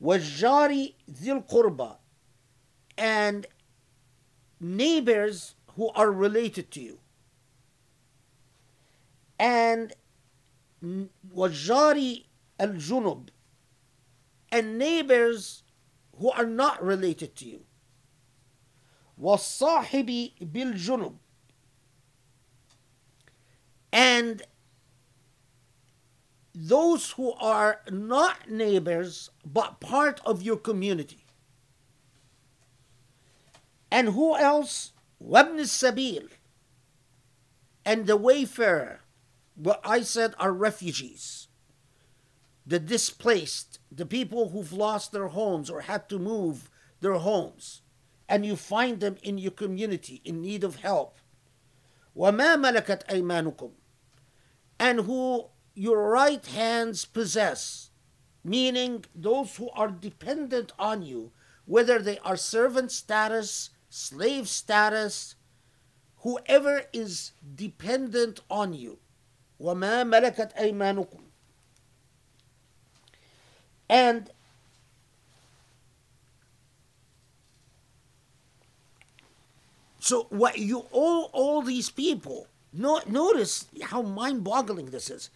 [0.01, 1.97] والجار ذي القربى,
[2.97, 3.47] and
[4.59, 6.99] neighbors who are related to you.
[9.39, 9.93] And
[11.33, 12.25] wajari
[12.59, 13.29] al junub
[14.53, 15.63] and neighbors
[16.17, 17.61] who are not related to you.
[19.21, 21.15] والصاحب بالجنب
[23.91, 24.43] and
[26.53, 31.25] those who are not neighbors but part of your community.
[33.91, 34.93] And who else?
[35.21, 36.29] وابن السبيل
[37.85, 38.99] and the wayfarer,
[39.55, 41.47] what I said are refugees,
[42.65, 46.69] the displaced, the people who've lost their homes or had to move
[47.01, 47.81] their homes,
[48.27, 51.19] and you find them in your community in need of help.
[52.15, 53.71] وما ملكت أيمانكم
[54.79, 57.91] and who your right hands possess,
[58.43, 61.31] meaning those who are dependent on you,
[61.65, 65.35] whether they are servant status, slave status,
[66.17, 68.99] whoever is dependent on you.
[69.59, 71.22] وما ملكت أيمانكم.
[73.88, 74.30] and
[79.98, 85.30] so what you owe all these people, no, notice how mind-boggling this is.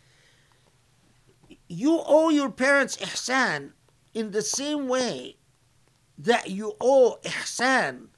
[1.68, 3.72] You owe your parents ihsan
[4.14, 5.36] in the same way
[6.16, 8.08] that you owe ihsan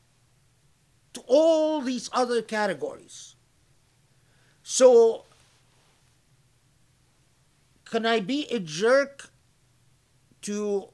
[1.12, 3.34] to all these other categories.
[4.62, 5.24] So,
[7.84, 9.30] can I be a jerk
[10.42, 10.88] to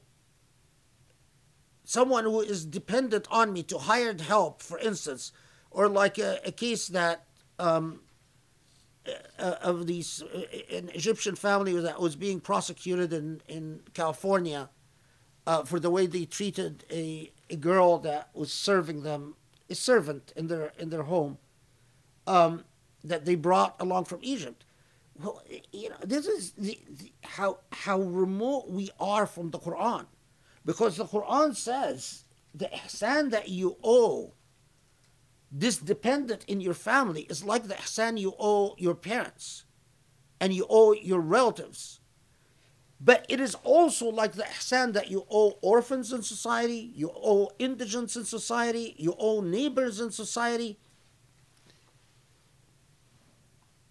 [1.84, 5.32] someone who is dependent on me to hired help, for instance,
[5.70, 7.26] or like a, a case that
[7.58, 8.00] um,
[9.38, 10.42] of these uh,
[10.74, 14.68] an Egyptian family that was being prosecuted in in California
[15.46, 19.36] uh, for the way they treated a, a girl that was serving them
[19.70, 21.38] a servant in their in their home
[22.26, 22.64] um,
[23.04, 24.64] that they brought along from Egypt.
[25.18, 30.06] Well, you know, this is the, the, how how remote we are from the Quran,
[30.64, 34.32] because the Quran says the ihsan that you owe
[35.50, 39.64] this dependent in your family is like the ihsan you owe your parents
[40.40, 42.00] and you owe your relatives.
[42.98, 47.50] But it is also like the ihsan that you owe orphans in society, you owe
[47.58, 50.78] indigents in society, you owe neighbors in society.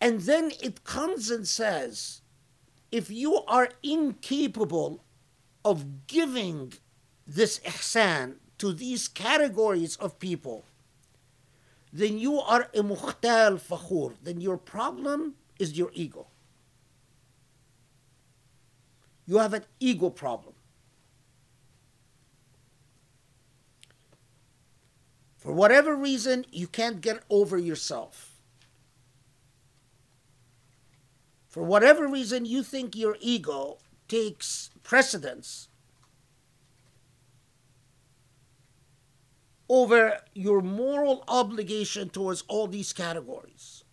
[0.02, 2.22] And then it comes and says,
[2.92, 5.04] if you are incapable
[5.64, 6.74] of giving
[7.26, 10.66] this ihsan to these categories of people,
[11.92, 14.14] then you are a mukhtal fakhur.
[14.22, 16.28] Then your problem is your ego.
[19.26, 20.54] You have an ego problem.
[25.38, 28.35] For whatever reason, you can't get over yourself.
[31.56, 33.78] For whatever reason, you think your ego
[34.10, 35.70] takes precedence
[39.70, 43.86] over your moral obligation towards all these categories.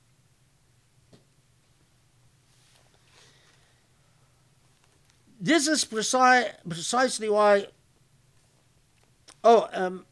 [5.41, 7.69] This is precise, precisely why.
[9.45, 10.05] Oh, um,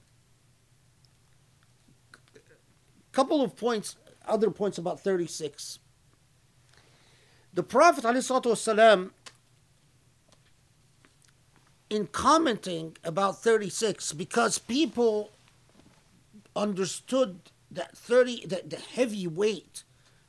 [3.11, 5.80] couple of points, other points about 36.
[7.54, 9.12] The Prophet ﷺ,
[11.90, 15.32] in commenting about 36, because people
[16.56, 17.40] understood
[17.72, 19.84] that 30 the, the heavy weight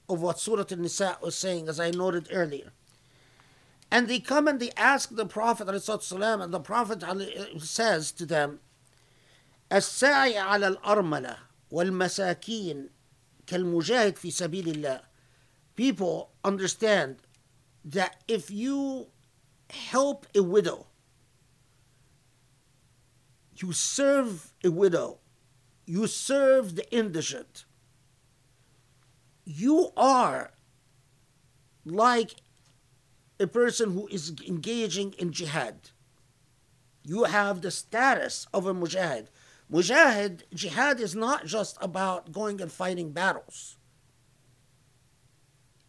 [0.09, 2.73] of what Surah An-Nisa was saying, as I noted earlier.
[3.91, 7.03] And they come and they ask the Prophet ﷺ, and the Prophet
[7.61, 8.61] says to them,
[9.71, 11.37] الساعي على الأرملة
[11.73, 12.89] والمساكين
[13.47, 15.01] كالمجاهد في سبيل الله.
[15.75, 17.18] People understand
[17.84, 19.08] that if you
[19.70, 20.88] help a widow,
[23.56, 25.20] you serve a widow,
[25.86, 27.66] you serve the indigent,
[29.46, 30.52] you are
[31.86, 32.36] like
[33.40, 35.90] a person who is engaging in jihad.
[37.04, 39.28] You have the status of a mujahid.
[39.72, 43.78] Mujahid, jihad is not just about going and fighting battles.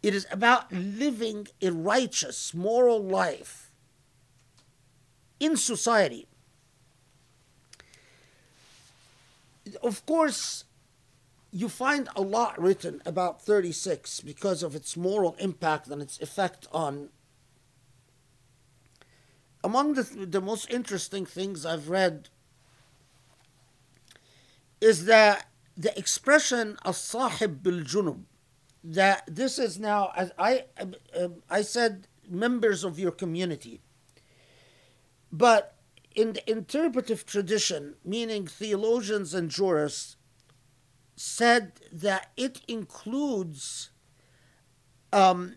[0.03, 3.71] It is about living a righteous, moral life
[5.39, 6.27] in society.
[9.81, 10.65] Of course,
[11.51, 16.67] you find a lot written about 36 because of its moral impact and its effect
[16.73, 17.09] on.
[19.63, 22.27] Among the, the most interesting things I've read
[24.81, 28.23] is that the expression as-sahib bil junub
[28.83, 33.81] that this is now as I um, I said members of your community.
[35.31, 35.75] But
[36.15, 40.17] in the interpretive tradition meaning theologians and jurists
[41.15, 43.91] said that it includes
[45.11, 45.55] um,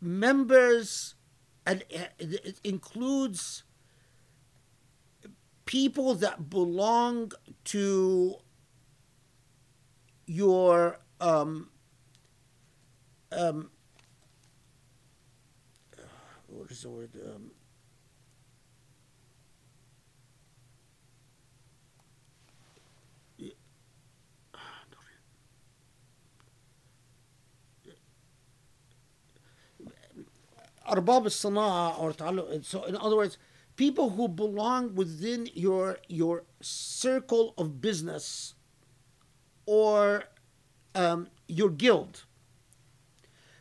[0.00, 1.14] members
[1.66, 3.64] and it includes
[5.66, 7.30] people that belong
[7.64, 8.36] to
[10.26, 11.68] your um,
[13.32, 13.70] um,
[16.46, 17.10] what is the word?
[17.16, 17.50] Um,
[30.88, 32.12] arbab sanaa or.
[32.62, 33.38] So, in other words,
[33.76, 38.54] people who belong within your your circle of business
[39.66, 40.24] or
[40.98, 42.24] um, your guild.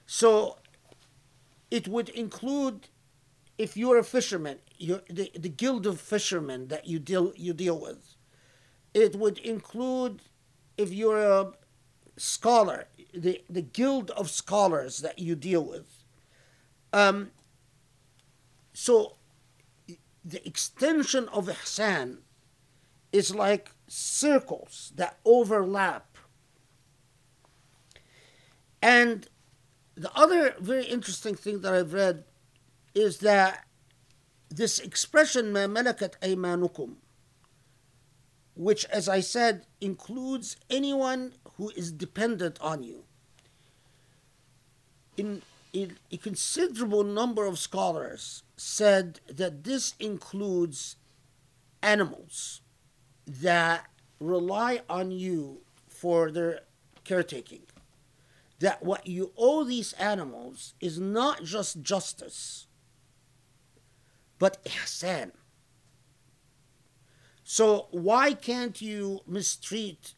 [0.07, 0.57] So
[1.69, 2.89] it would include
[3.57, 7.79] if you're a fisherman, you're, the, the guild of fishermen that you deal you deal
[7.79, 8.15] with.
[8.93, 10.23] It would include
[10.77, 11.51] if you're a
[12.17, 16.03] scholar, the, the guild of scholars that you deal with.
[16.91, 17.31] Um,
[18.73, 19.17] so
[20.25, 22.17] the extension of ihsan
[23.11, 26.06] is like circles that overlap.
[28.80, 29.28] And
[29.94, 32.24] the other very interesting thing that I've read
[32.94, 33.66] is that
[34.50, 36.96] this expression ما ملكت أيمانكم
[38.54, 43.04] which as I said includes anyone who is dependent on you
[45.16, 50.96] in, in a considerable number of scholars said that this includes
[51.82, 52.60] animals
[53.26, 53.86] that
[54.20, 56.60] rely on you for their
[57.04, 57.62] caretaking.
[58.59, 62.67] That what you owe these animals is not just justice,
[64.39, 65.31] but ihsan.
[67.43, 70.15] So why can't you mistreat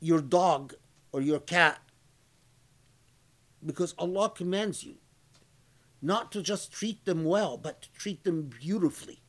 [0.00, 0.74] your dog
[1.12, 1.80] or your cat?
[3.64, 4.96] Because Allah commands you
[6.00, 9.22] not to just treat them well, but to treat them beautifully.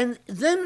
[0.00, 0.60] And then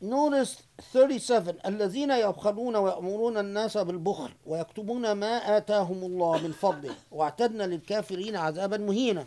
[0.00, 0.52] notice
[0.92, 8.76] 37 الذين يبخلون ويأمرون الناس بالبخل ويكتمون ما آتاهم الله من فضله واعتدنا للكافرين عذابا
[8.76, 9.24] مهينا.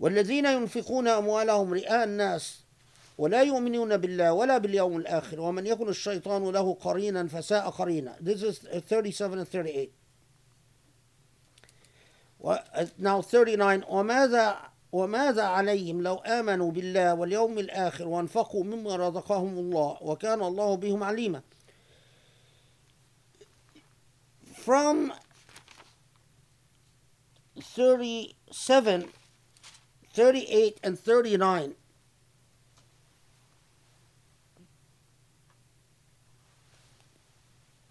[0.00, 2.60] والذين ينفقون أموالهم رئاء الناس
[3.18, 8.16] ولا يؤمنون بالله ولا باليوم الآخر ومن يكن الشيطان له قرينا فساء قرينا.
[8.20, 9.90] This is 37 and 38
[12.40, 12.56] و-
[12.98, 14.56] Now 39 وماذا
[14.94, 21.42] وماذا عليهم لو آمنوا بالله واليوم الآخر وانفقوا مما رزقهم الله وكان الله بهم عليما.
[24.64, 25.12] From
[27.60, 29.08] 37
[30.14, 31.74] 38 and 39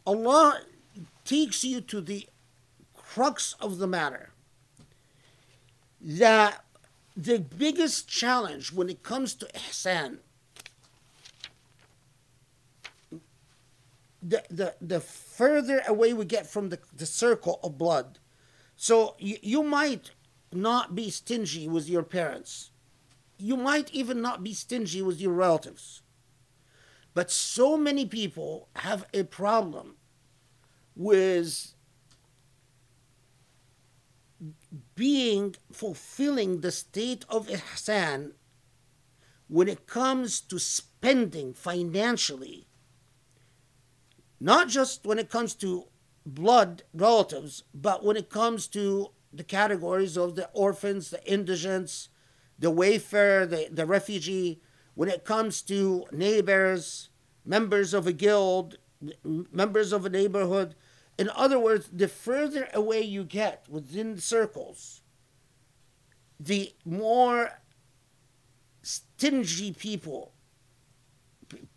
[0.05, 0.61] Allah
[1.25, 2.27] takes you to the
[2.93, 4.29] crux of the matter.
[6.01, 6.62] That
[7.15, 10.17] the biggest challenge when it comes to ihsan
[14.23, 18.19] the, the, the further away we get from the, the circle of blood.
[18.75, 20.11] So you, you might
[20.51, 22.71] not be stingy with your parents.
[23.37, 26.01] You might even not be stingy with your relatives.
[27.13, 29.95] But so many people have a problem
[30.95, 31.72] with
[34.95, 38.31] being fulfilling the state of ihsan
[39.47, 42.65] when it comes to spending financially.
[44.39, 45.85] Not just when it comes to
[46.25, 52.09] blood relatives but when it comes to the categories of the orphans the indigents
[52.57, 54.61] the wayfarer the, the refugee.
[54.95, 57.09] When it comes to neighbors
[57.45, 58.77] members of a guild
[59.23, 60.75] members of a neighborhood
[61.17, 65.01] in other words, the further away you get within the circles,
[66.39, 67.61] the more
[68.81, 70.33] stingy people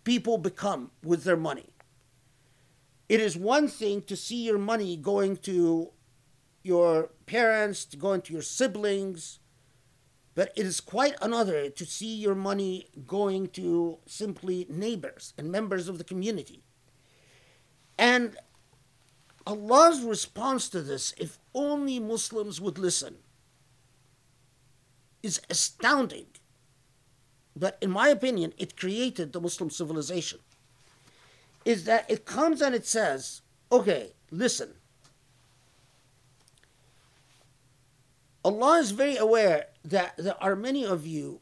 [0.05, 1.71] people become with their money.
[3.09, 5.91] It is one thing to see your money going to
[6.63, 9.39] your parents, to going to your siblings,
[10.35, 15.89] but it is quite another to see your money going to simply neighbors and members
[15.89, 16.63] of the community.
[17.99, 18.37] And
[19.47, 23.16] Allah's response to this, if only Muslims would listen,
[25.23, 26.26] is astounding.
[27.55, 30.41] But in my opinion, it created the Muslim civilization.
[31.65, 34.75] Is that it comes and it says, okay, listen.
[38.44, 41.41] Allah is very aware that there are many of you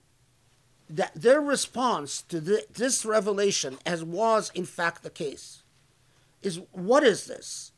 [0.88, 5.62] that their response to the, this revelation, as was in fact the case,
[6.42, 7.72] is what is this?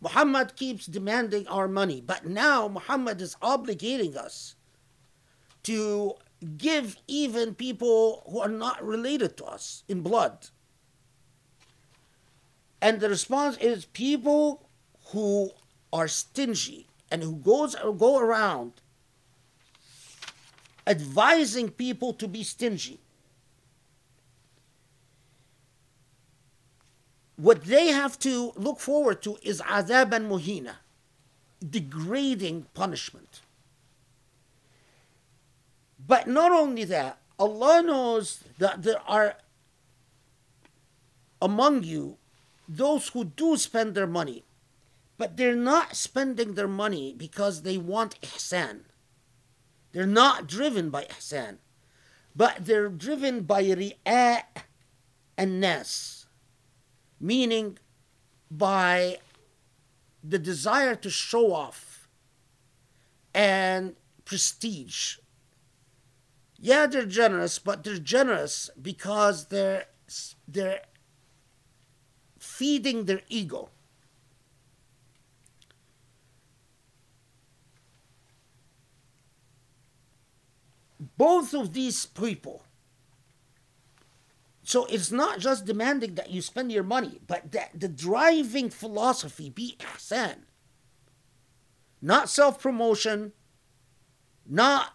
[0.00, 4.54] Muhammad keeps demanding our money, but now Muhammad is obligating us
[5.62, 6.14] to
[6.56, 10.48] give even people who are not related to us in blood.
[12.80, 14.66] And the response is people
[15.12, 15.50] who
[15.92, 18.72] are stingy and who goes go around
[20.86, 23.00] advising people to be stingy.
[27.40, 30.74] What they have to look forward to is azab and muhina,
[31.66, 33.40] degrading punishment.
[36.06, 39.36] But not only that, Allah knows that there are
[41.40, 42.18] among you
[42.68, 44.44] those who do spend their money,
[45.16, 48.80] but they're not spending their money because they want ihsan.
[49.92, 51.56] They're not driven by ihsan,
[52.36, 54.42] but they're driven by ri'a
[55.38, 56.19] and nas
[57.20, 57.78] meaning
[58.50, 59.18] by
[60.24, 62.08] the desire to show off
[63.34, 65.18] and prestige.
[66.58, 69.86] Yeah, they're generous, but they're generous because they're
[70.48, 70.82] they're
[72.38, 73.70] feeding their ego.
[81.16, 82.64] Both of these people.
[84.70, 89.50] So it's not just demanding that you spend your money, but that the driving philosophy
[89.50, 90.44] be ihsan.
[92.00, 93.32] Not self promotion,
[94.46, 94.94] not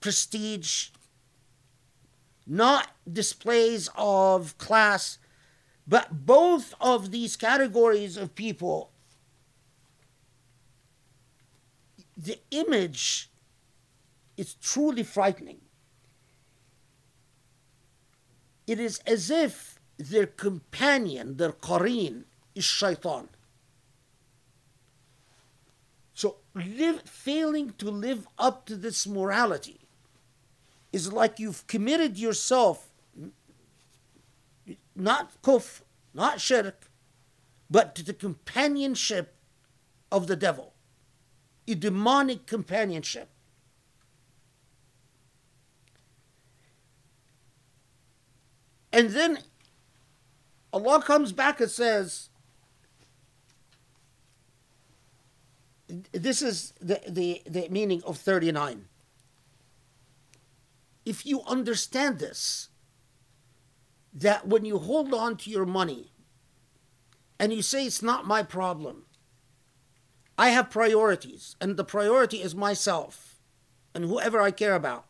[0.00, 0.88] prestige,
[2.44, 5.18] not displays of class,
[5.86, 8.90] but both of these categories of people,
[12.16, 13.30] the image
[14.36, 15.60] is truly frightening.
[18.66, 23.28] It is as if their companion, their qareen, is shaitan.
[26.14, 29.80] So live, failing to live up to this morality
[30.92, 32.88] is like you've committed yourself,
[34.94, 35.82] not kuf,
[36.14, 36.88] not shirk,
[37.68, 39.34] but to the companionship
[40.12, 40.72] of the devil,
[41.66, 43.28] a demonic companionship.
[48.94, 49.40] And then
[50.72, 52.28] Allah comes back and says,
[56.12, 58.84] this is the, the, the meaning of 39.
[61.04, 62.68] If you understand this,
[64.12, 66.12] that when you hold on to your money
[67.40, 69.06] and you say it's not my problem,
[70.38, 73.40] I have priorities, and the priority is myself
[73.92, 75.06] and whoever I care about.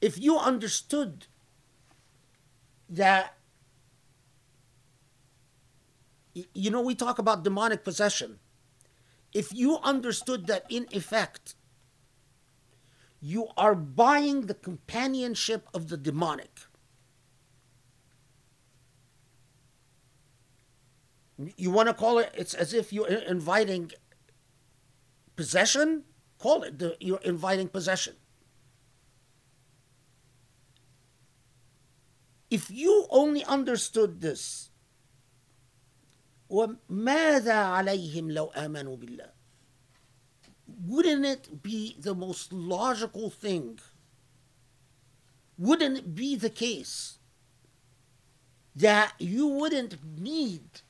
[0.00, 1.26] If you understood
[2.92, 3.36] that,
[6.34, 8.38] you know, we talk about demonic possession
[9.32, 11.54] if you understood that in effect
[13.20, 16.50] you are buying the companionship of the demonic.
[21.56, 23.92] You want to call it, it's as if you're inviting
[25.36, 26.04] possession?
[26.38, 28.14] Call it, the, you're inviting possession.
[32.51, 34.69] If you only understood this,
[36.49, 39.31] وماذا عليهم لو آمنوا بالله
[40.85, 43.79] wouldn't it be the most logical thing
[45.57, 47.17] wouldn't it be the case
[48.75, 50.81] that you wouldn't need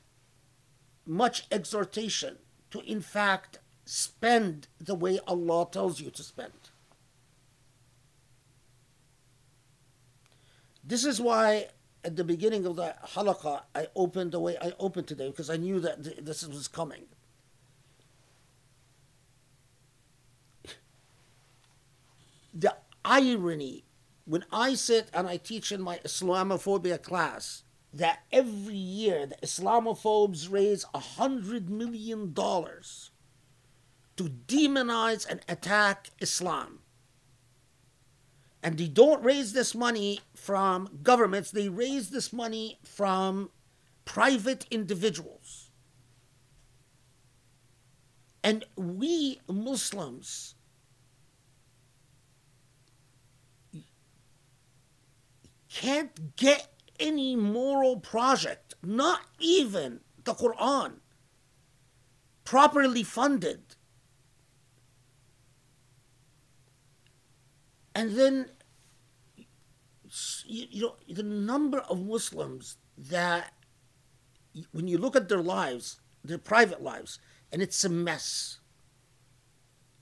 [1.05, 2.37] much exhortation
[2.69, 6.60] to in fact spend the way Allah tells you to spend
[10.84, 11.68] This is why
[12.04, 15.56] at the beginning of the halaqah, I opened the way I opened today because I
[15.56, 17.04] knew that this was coming.
[22.54, 23.84] The irony
[24.24, 30.50] when I sit and I teach in my Islamophobia class that every year the Islamophobes
[30.50, 33.10] raise a hundred million dollars
[34.16, 36.80] to demonize and attack Islam
[38.62, 43.48] and they don't raise this money from governments, they raise this money from
[44.04, 45.70] private individuals.
[48.42, 50.56] And we Muslims
[55.72, 60.94] can't get any moral project, not even the Quran,
[62.44, 63.76] properly funded
[67.94, 68.46] and then
[70.52, 73.52] you, you know the number of Muslims that
[74.72, 77.18] when you look at their lives, their private lives,
[77.50, 78.58] and it's a mess.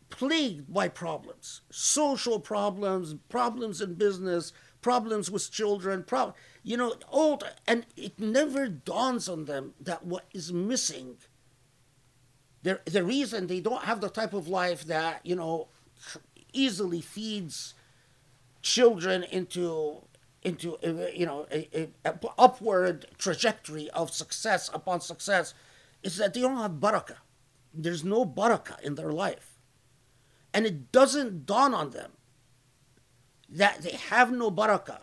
[0.09, 7.45] Plagued by problems, social problems, problems in business, problems with children, pro- you know, old,
[7.67, 11.17] and it never dawns on them that what is missing.
[12.65, 15.69] The, the reason they don't have the type of life that, you know,
[16.53, 17.75] easily feeds
[18.63, 20.03] children into
[20.43, 25.55] into uh, you know a, a, a, upward trajectory of success upon success
[26.03, 27.19] is that they don't have barakah.
[27.75, 29.59] There's no barakah in their life.
[30.53, 32.13] And it doesn't dawn on them
[33.49, 35.03] that they have no barakah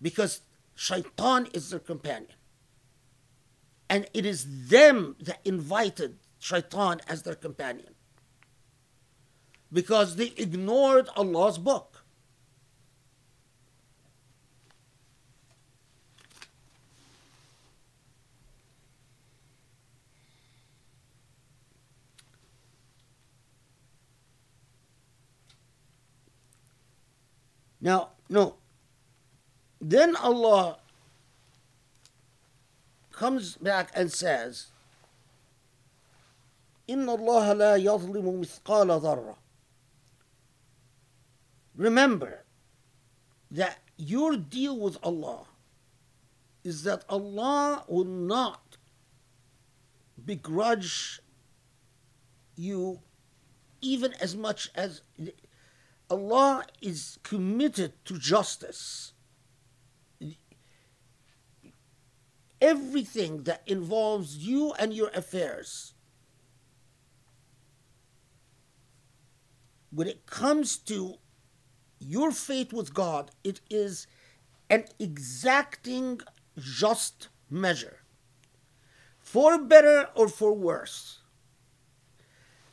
[0.00, 0.42] because
[0.74, 2.36] shaitan is their companion.
[3.90, 7.94] And it is them that invited shaitan as their companion
[9.72, 11.91] because they ignored Allah's book.
[27.81, 28.55] Now, no.
[29.79, 30.77] Then Allah
[33.11, 34.67] comes back and says,
[36.89, 39.35] إن الله لا يظلم مثقال ذرة.
[41.75, 42.43] Remember
[43.51, 45.45] that your deal with Allah
[46.63, 48.77] is that Allah will not
[50.25, 51.21] begrudge
[52.55, 52.99] you
[53.81, 55.01] even as much as
[56.12, 59.14] Allah is committed to justice.
[62.60, 65.94] Everything that involves you and your affairs,
[69.90, 71.14] when it comes to
[71.98, 74.06] your faith with God, it is
[74.68, 76.20] an exacting,
[76.58, 78.00] just measure,
[79.18, 81.20] for better or for worse.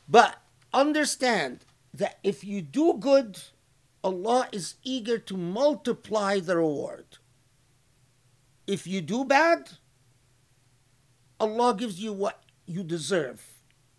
[0.10, 0.42] But
[0.74, 3.40] understand that if you do good,
[4.04, 7.18] Allah is eager to multiply the reward.
[8.68, 9.72] If you do bad,
[11.40, 13.46] Allah gives you what you deserve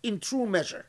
[0.01, 0.85] in true measure.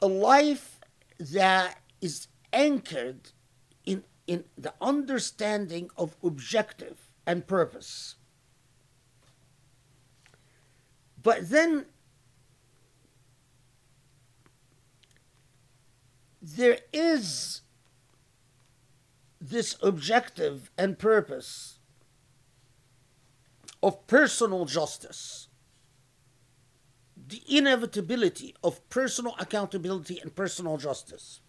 [0.00, 0.80] A life
[1.18, 3.32] that is anchored
[3.84, 8.14] in, in the understanding of objective and purpose.
[11.28, 11.84] But then
[16.40, 17.60] there is
[19.38, 21.80] this objective and purpose
[23.82, 25.48] of personal justice,
[27.14, 31.42] the inevitability of personal accountability and personal justice.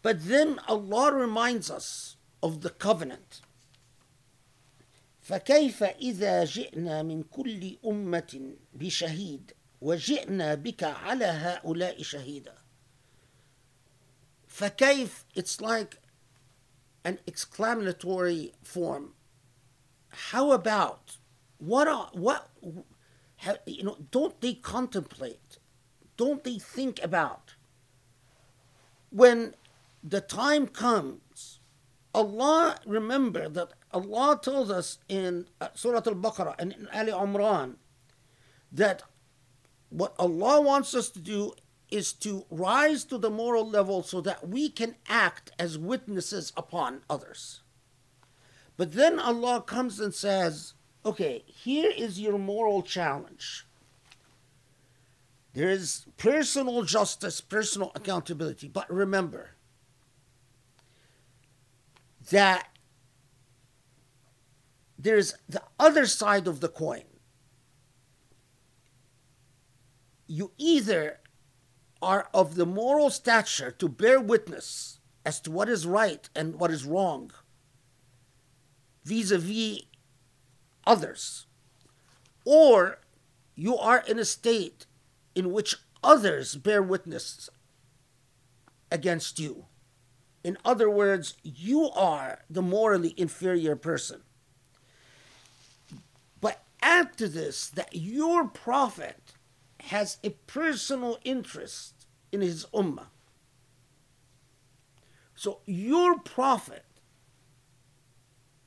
[0.00, 3.42] But then Allah reminds us of the covenant.
[5.32, 12.54] فكيف إذا جئنا من كل أمة بشهيد وجئنا بك على هؤلاء شهيدا
[14.48, 16.00] فكيف it's like
[17.04, 19.14] an exclamatory form
[20.10, 21.16] how about
[21.58, 22.50] what are, what
[23.36, 25.56] how, you know don't they contemplate
[26.18, 27.54] don't they think about
[29.08, 29.54] when
[30.04, 31.60] the time comes
[32.14, 37.76] Allah remember that Allah tells us in uh, Surah Al-Baqarah and in Ali Imran
[38.70, 39.02] that
[39.90, 41.52] what Allah wants us to do
[41.90, 47.02] is to rise to the moral level so that we can act as witnesses upon
[47.10, 47.60] others.
[48.78, 50.72] But then Allah comes and says,
[51.04, 53.66] okay, here is your moral challenge.
[55.52, 58.68] There is personal justice, personal accountability.
[58.68, 59.50] But remember
[62.30, 62.68] that
[65.02, 67.04] there's the other side of the coin.
[70.26, 71.20] You either
[72.00, 76.70] are of the moral stature to bear witness as to what is right and what
[76.70, 77.30] is wrong
[79.04, 79.80] vis a vis
[80.86, 81.46] others,
[82.44, 82.98] or
[83.54, 84.86] you are in a state
[85.34, 87.48] in which others bear witness
[88.90, 89.66] against you.
[90.44, 94.22] In other words, you are the morally inferior person.
[96.82, 99.34] Add to this that your prophet
[99.84, 103.06] has a personal interest in his ummah.
[105.34, 106.84] So your prophet,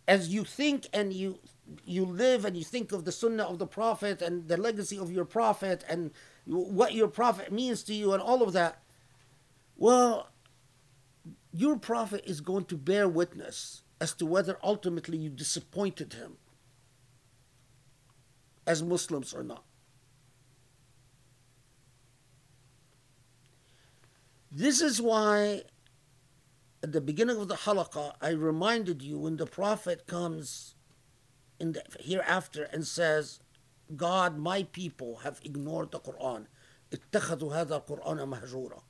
[0.07, 1.39] as you think and you
[1.83, 5.11] you live and you think of the sunnah of the prophet and the legacy of
[5.11, 6.11] your prophet and
[6.45, 8.83] what your prophet means to you and all of that,
[9.75, 10.29] well,
[11.51, 16.37] your prophet is going to bear witness as to whether ultimately you disappointed him
[18.66, 19.64] as Muslims or not.
[24.52, 25.62] This is why
[26.82, 30.74] at the beginning of the halaqah I reminded you when the prophet comes
[31.60, 33.40] in the hereafter and says,
[33.96, 36.46] God, my people have ignored the Quran.
[36.92, 38.82] اتخذوا هذا القرآن مهجورا.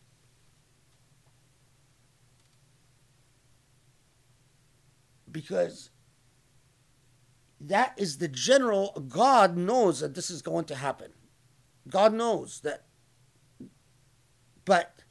[5.31, 5.91] Because
[7.60, 11.12] that is the general, God knows that this is going to happen.
[11.90, 12.84] God knows that.
[14.66, 15.04] But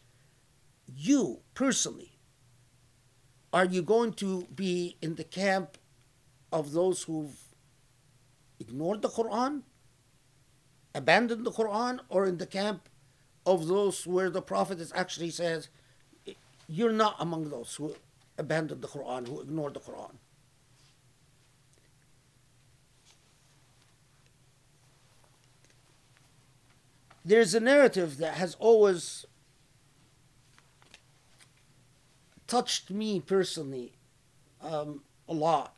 [0.87, 2.19] you personally,
[3.53, 5.79] are you going to be in the camp
[6.53, 7.39] of those who've
[8.59, 9.63] ignored the Quran,
[10.95, 12.89] abandoned the Quran, or in the camp
[13.47, 15.69] of those where the Prophet is actually says,
[16.67, 17.95] you're not among those who
[18.39, 20.15] abandoned the Quran, who ignored the Quran.
[27.25, 29.25] There's a narrative that has always
[32.47, 33.95] touched me personally
[34.61, 35.75] um, a lot.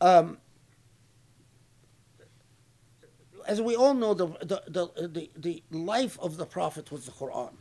[0.00, 0.38] Um,
[3.46, 7.12] as we all know, the, the, the, the, the life of the Prophet was the
[7.12, 7.54] Quran.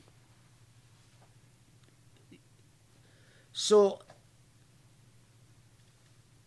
[3.54, 4.00] So,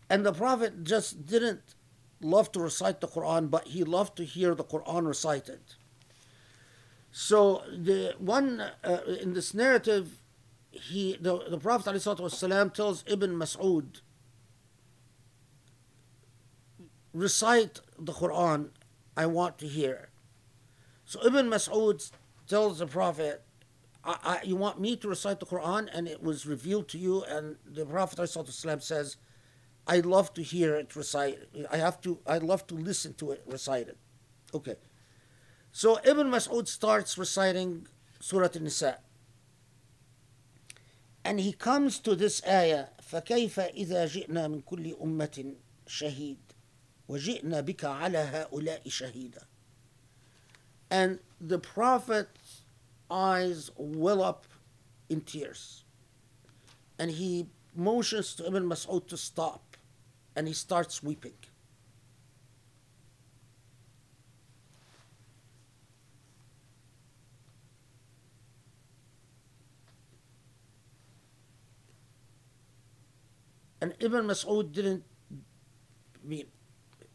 [0.09, 1.75] and the Prophet just didn't
[2.21, 5.59] love to recite the Quran, but he loved to hear the Quran recited.
[7.11, 10.19] So the one uh, in this narrative,
[10.71, 14.01] he the, the Prophet ﷺ tells Ibn Mas'ud,
[17.13, 18.69] recite the Quran,
[19.15, 20.09] I want to hear.
[21.05, 22.11] So Ibn Mas'ud
[22.47, 23.43] tells the Prophet,
[24.03, 27.23] I, I, you want me to recite the Quran and it was revealed to you
[27.23, 29.17] and the Prophet ﷺ says,
[29.86, 31.66] I love to hear it recited.
[31.70, 33.96] I have to I love to listen to it recited.
[34.54, 34.76] Okay.
[35.72, 37.86] So Ibn Mas'ud starts reciting
[38.20, 38.98] Surah An-Nisa.
[41.24, 45.54] And he comes to this ayah فكيف إذا جئنا من كل أمة
[45.86, 46.38] شهيد
[47.08, 49.46] وجئنا بك على هؤلاء شهيدا
[50.90, 52.62] And the Prophet's
[53.10, 54.46] eyes well up
[55.08, 55.84] in tears.
[56.98, 59.65] And he motions to Ibn Mas'ud to stop.
[60.37, 61.33] And he starts weeping.
[73.81, 76.45] And Ibn Mas'ud didn't I mean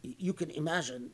[0.03, 1.11] you can imagine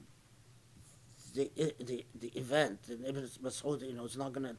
[1.34, 4.54] the the the event and Ibn Mas'ud you know is not gonna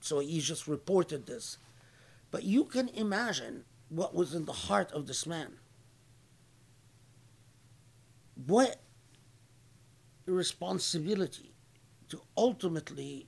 [0.00, 1.58] so he just reported this
[2.32, 5.58] but you can imagine what was in the heart of this man?
[8.46, 8.80] What
[10.26, 11.52] responsibility
[12.08, 13.26] to ultimately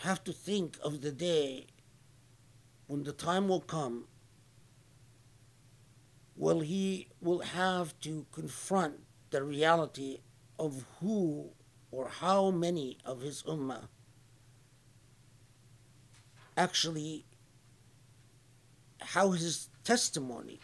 [0.00, 1.66] have to think of the day
[2.86, 4.06] when the time will come
[6.36, 8.94] will he will have to confront
[9.28, 10.20] the reality
[10.58, 11.50] of who
[11.90, 13.88] or how many of his ummah
[16.56, 17.26] actually
[19.12, 20.60] how his testimony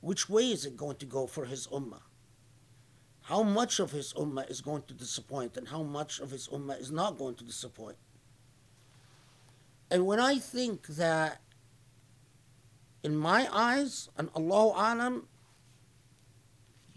[0.00, 2.02] which way is it going to go for his ummah?
[3.22, 6.78] How much of his ummah is going to disappoint and how much of his ummah
[6.78, 7.96] is not going to disappoint?
[9.90, 11.40] And when i think that
[13.04, 15.28] in my eyes, and Allahu Alam,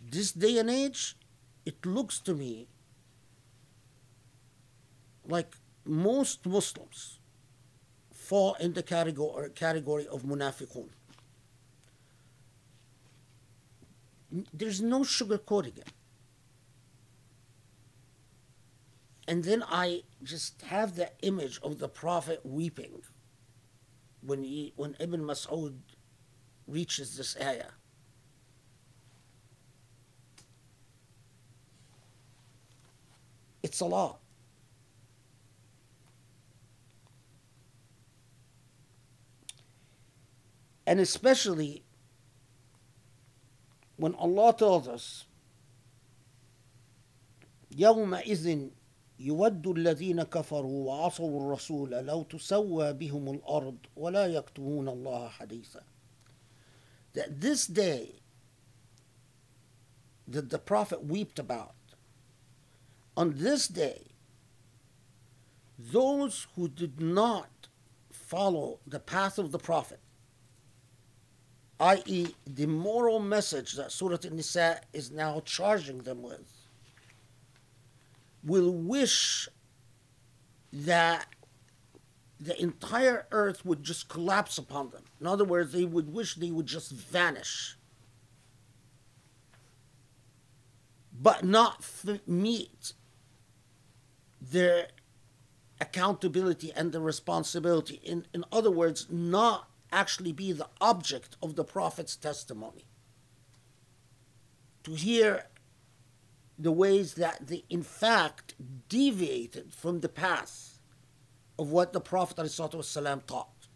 [0.10, 1.18] this day and age,
[1.66, 2.68] it looks to me
[5.28, 7.17] like most Muslims
[8.28, 10.90] fall in the category, category of munafiqun.
[14.54, 15.88] There's no sugarcoating it.
[19.30, 23.02] And then I just have the image of the Prophet weeping
[24.22, 25.76] when he, when Ibn Mas'ud
[26.68, 27.72] reaches this ayah.
[33.64, 34.20] It's a lot.
[40.87, 41.85] And especially
[43.97, 45.27] when Allah tells us,
[47.77, 48.71] يومئذ
[49.19, 55.83] يود الذين كفروا وعصوا الرسول لو تسوى بهم الأرض ولا يكتمون الله حديثا
[57.15, 58.23] that this day
[60.27, 61.75] that the prophet wept about,
[63.17, 64.13] on this day,
[65.79, 67.69] those who did not
[68.11, 70.01] follow the path of the prophet,
[71.80, 76.52] i.e., the moral message that Surah An-Nisa is now charging them with,
[78.44, 79.48] will wish
[80.74, 81.28] that
[82.40, 85.04] the entire earth would just collapse upon them.
[85.20, 87.78] In other words, they would wish they would just vanish.
[91.20, 91.84] But not
[92.28, 92.94] meet
[94.40, 94.90] their
[95.82, 98.00] accountability and the responsibility.
[98.04, 102.86] In, in other words, not actually be the object of the Prophet's testimony.
[104.84, 105.46] To hear
[106.58, 108.56] the ways that they, in fact,
[108.90, 110.80] deviated from the path
[111.60, 113.68] of what the Prophet ﷺ taught.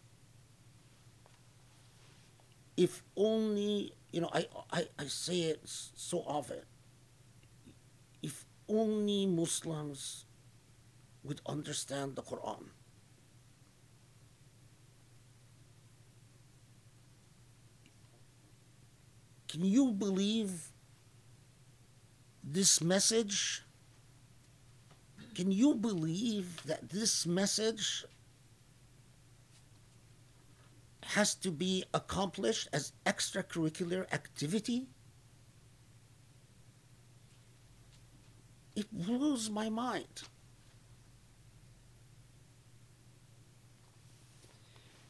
[2.78, 6.62] If only, you know, I, I, I say it so often,
[8.24, 10.26] if only Muslims
[11.24, 12.70] would understand the Quran.
[19.52, 20.70] Can you believe
[22.42, 23.64] this message?
[25.36, 28.06] Can you believe that this message
[31.04, 34.88] has to be accomplished as extracurricular activity?
[38.74, 40.24] It blows my mind.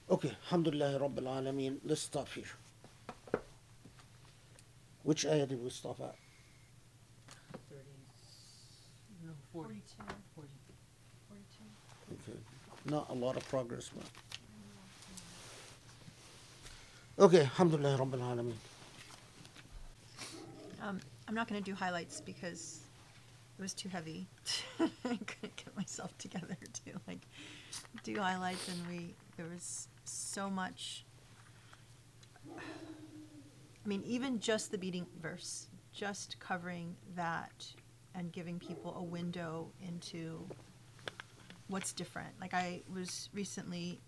[0.09, 1.77] Okay, Alhamdulillah Rabbil Alameen.
[1.85, 2.45] Let's stop here.
[5.03, 6.15] Which ayah did we stop at?
[7.69, 7.81] 30,
[9.25, 9.81] no, 40.
[10.35, 10.47] 40.
[12.11, 12.37] Okay.
[12.85, 14.05] Not a lot of progress, but.
[17.23, 18.53] Okay, Alhamdulillah Rabbil Alameen.
[20.81, 22.79] Um, I'm not going to do highlights because
[23.57, 24.27] it was too heavy.
[24.79, 27.21] I couldn't get myself together to like
[28.03, 31.05] do highlights, and we there was so much.
[33.83, 37.65] I mean, even just the beating verse, just covering that
[38.13, 40.45] and giving people a window into
[41.67, 42.29] what's different.
[42.39, 43.99] Like I was recently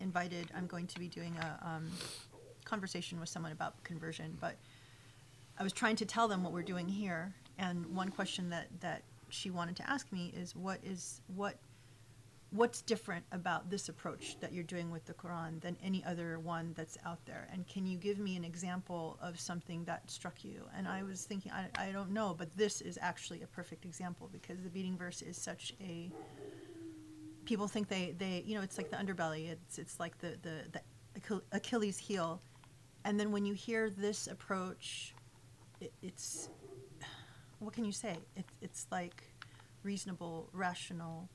[0.00, 0.50] invited.
[0.56, 1.90] I'm going to be doing a um,
[2.64, 4.56] conversation with someone about conversion, but
[5.58, 9.02] I was trying to tell them what we're doing here, and one question that that
[9.28, 11.56] she wanted to ask me is what is what
[12.50, 16.72] what's different about this approach that you're doing with the Quran than any other one
[16.76, 17.46] that's out there?
[17.52, 20.64] And can you give me an example of something that struck you?
[20.76, 24.30] And I was thinking, I, I don't know, but this is actually a perfect example
[24.32, 26.10] because the beating verse is such a
[27.44, 30.64] people think they, they you know it's like the underbelly it's it's like the the,
[30.70, 32.42] the Achilles heel
[33.06, 35.14] and then when you hear this approach
[35.80, 36.50] it, it's
[37.58, 39.22] what can you say it, it's like
[39.82, 41.30] reasonable rational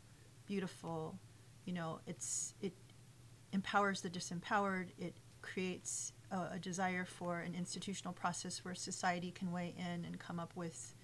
[0.46, 1.18] beautiful
[1.66, 2.74] you know it's it
[3.52, 9.52] empowers the disempowered it creates a, a desire for an institutional process where society can
[9.52, 10.96] weigh in and come up with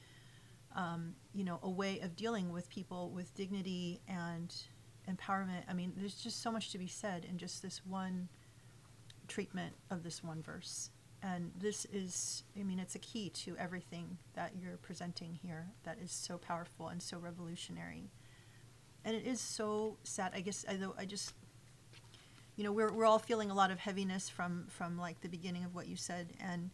[0.75, 4.55] um, you know a way of dealing with people with dignity and
[5.09, 5.63] empowerment.
[5.69, 8.29] I mean there's just so much to be said in just this one
[9.27, 10.89] treatment of this one verse.
[11.21, 15.97] And this is i mean it's a key to everything that you're presenting here that
[16.01, 18.09] is so powerful and so revolutionary
[19.05, 21.33] and it is so sad i guess i, I just
[22.55, 25.63] you know we're, we're all feeling a lot of heaviness from from like the beginning
[25.63, 26.69] of what you said and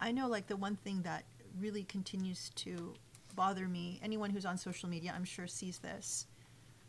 [0.00, 1.24] i know like the one thing that
[1.58, 2.94] really continues to
[3.34, 6.26] bother me anyone who's on social media i'm sure sees this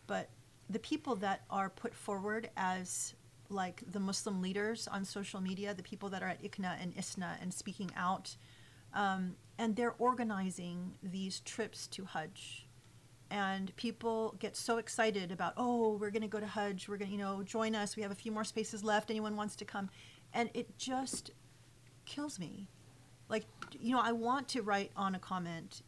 [0.07, 0.29] but
[0.69, 3.13] the people that are put forward as
[3.49, 7.37] like the Muslim leaders on social media, the people that are at ICNA and ISNA
[7.41, 8.35] and speaking out,
[8.93, 12.67] um, and they're organizing these trips to Hajj.
[13.33, 16.87] And people get so excited about, oh, we're going to go to Hajj.
[16.87, 17.95] We're going to, you know, join us.
[17.95, 19.09] We have a few more spaces left.
[19.09, 19.89] Anyone wants to come?
[20.35, 21.31] And it just
[22.05, 22.67] kills me.
[23.29, 23.45] Like,
[23.79, 25.81] you know, I want to write on a comment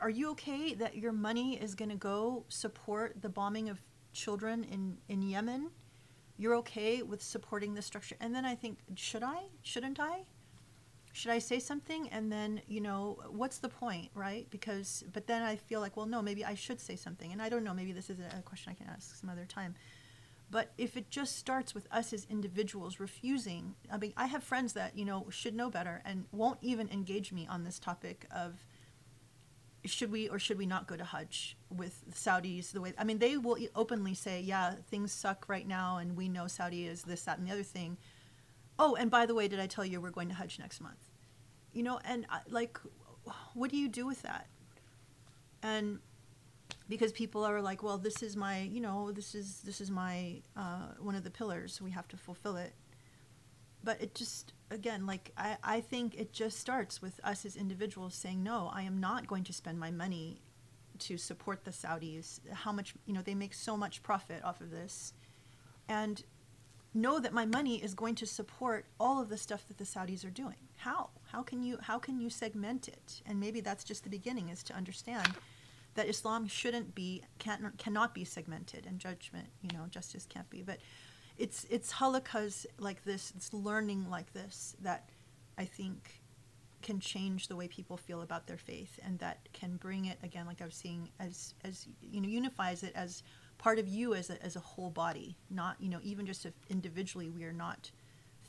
[0.00, 3.80] are you okay that your money is going to go support the bombing of
[4.12, 5.70] children in, in Yemen?
[6.38, 8.16] You're okay with supporting this structure?
[8.20, 9.42] And then I think, should I?
[9.62, 10.26] Shouldn't I?
[11.12, 12.08] Should I say something?
[12.08, 14.46] And then, you know, what's the point, right?
[14.50, 17.32] Because, but then I feel like, well, no, maybe I should say something.
[17.32, 19.74] And I don't know, maybe this is a question I can ask some other time.
[20.50, 24.72] But if it just starts with us as individuals refusing, I mean, I have friends
[24.74, 28.66] that, you know, should know better and won't even engage me on this topic of
[29.84, 33.18] should we or should we not go to Hajj with Saudis the way I mean
[33.18, 37.22] they will openly say yeah things suck right now and we know Saudi is this
[37.22, 37.96] that and the other thing
[38.82, 41.10] oh and by the way did I tell you we're going to Hajj next month?
[41.72, 42.78] You know and I, like
[43.54, 44.48] what do you do with that?
[45.62, 46.00] And
[46.88, 50.42] because people are like well this is my you know this is this is my
[50.56, 52.74] uh, one of the pillars we have to fulfill it.
[53.84, 58.14] But it just again like I, I think it just starts with us as individuals
[58.14, 60.40] saying no i am not going to spend my money
[60.98, 62.40] to support the saudis.
[62.52, 65.12] How much you know they make so much profit off of this.
[65.88, 66.22] And
[66.94, 70.24] know that my money is going to support all of the stuff that the saudis
[70.24, 70.56] are doing.
[70.76, 71.10] How?
[71.30, 73.22] How can you how can you segment it?
[73.26, 75.34] And maybe that's just the beginning is to understand
[75.94, 80.62] that islam shouldn't be can, cannot be segmented and judgment you know justice can't be.
[80.62, 80.78] But
[81.38, 85.08] it's it's halaqas like this, it's learning like this that
[85.58, 86.22] I think
[86.82, 90.46] can change the way people feel about their faith, and that can bring it again,
[90.46, 93.22] like I was saying, as as you know, unifies it as
[93.62, 96.52] part of you as a as a whole body, not you know even just if
[96.68, 97.90] individually we are not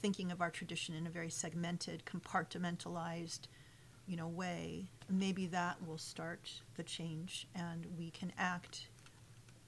[0.02, 3.48] thinking of our tradition in a very segmented, compartmentalized,
[4.06, 4.86] you know, way.
[5.10, 8.88] Maybe that will start the change, and we can act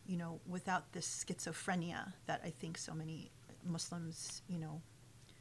[0.07, 3.31] you know, without this schizophrenia that I think so many
[3.65, 4.81] Muslims, you know,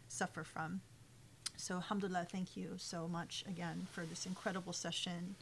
[0.09, 0.81] suffer from.
[1.57, 5.37] so, alhamdulillah, thank you so much again for this incredible session.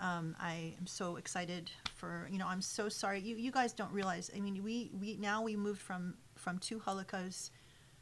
[0.00, 2.46] Um, I am so excited for you know.
[2.46, 3.20] I'm so sorry.
[3.20, 4.30] You you guys don't realize.
[4.34, 7.50] I mean, we we now we moved from from two halaqas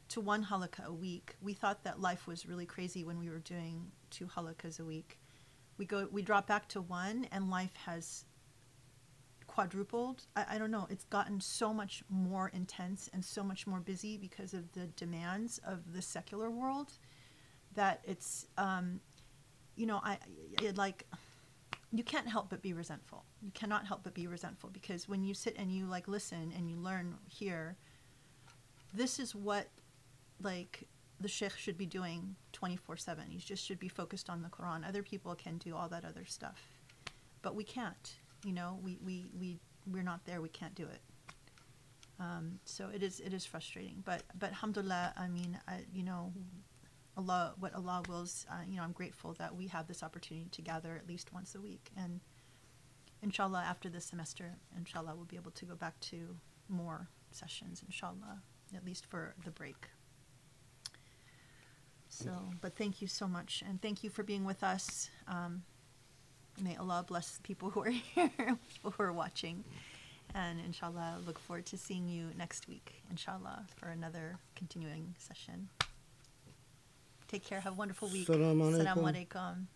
[0.09, 1.35] to one halaqah a week.
[1.41, 5.19] We thought that life was really crazy when we were doing two halaqas a week.
[5.77, 8.25] We go we drop back to one, and life has
[9.47, 10.25] quadrupled.
[10.35, 10.87] I, I don't know.
[10.89, 15.59] It's gotten so much more intense and so much more busy because of the demands
[15.65, 16.93] of the secular world
[17.75, 19.01] that it's um,
[19.75, 20.17] you know I,
[20.61, 21.05] I like
[21.91, 23.25] you can't help but be resentful.
[23.41, 26.69] You cannot help but be resentful because when you sit and you like listen and
[26.69, 27.77] you learn here,
[28.93, 29.67] this is what
[30.41, 30.87] like
[31.19, 33.29] the sheikh should be doing 24/7.
[33.29, 34.87] He just should be focused on the Quran.
[34.87, 36.61] Other people can do all that other stuff.
[37.41, 38.15] But we can't.
[38.45, 39.59] You know, we we we
[39.91, 40.41] we're not there.
[40.41, 41.01] We can't do it.
[42.19, 44.03] Um, so it is it is frustrating.
[44.05, 46.31] But but alhamdulillah, I mean, I, you know,
[47.17, 50.61] Allah, what Allah wills, uh, you know, I'm grateful that we have this opportunity to
[50.61, 51.89] gather at least once a week.
[51.97, 52.21] And
[53.21, 56.37] inshallah, after this semester, inshallah, we'll be able to go back to
[56.69, 58.41] more sessions, inshallah,
[58.75, 59.87] at least for the break.
[62.09, 62.31] So,
[62.61, 63.63] but thank you so much.
[63.67, 65.09] And thank you for being with us.
[65.27, 65.63] Um,
[66.61, 68.31] may Allah bless the people who are here,
[68.73, 69.63] people who are watching.
[70.35, 75.69] And inshallah, look forward to seeing you next week, inshallah, for another continuing session.
[77.29, 77.61] Take care.
[77.61, 78.27] Have a wonderful week.
[78.27, 79.05] Assalamu alaikum.
[79.05, 79.67] alaikum.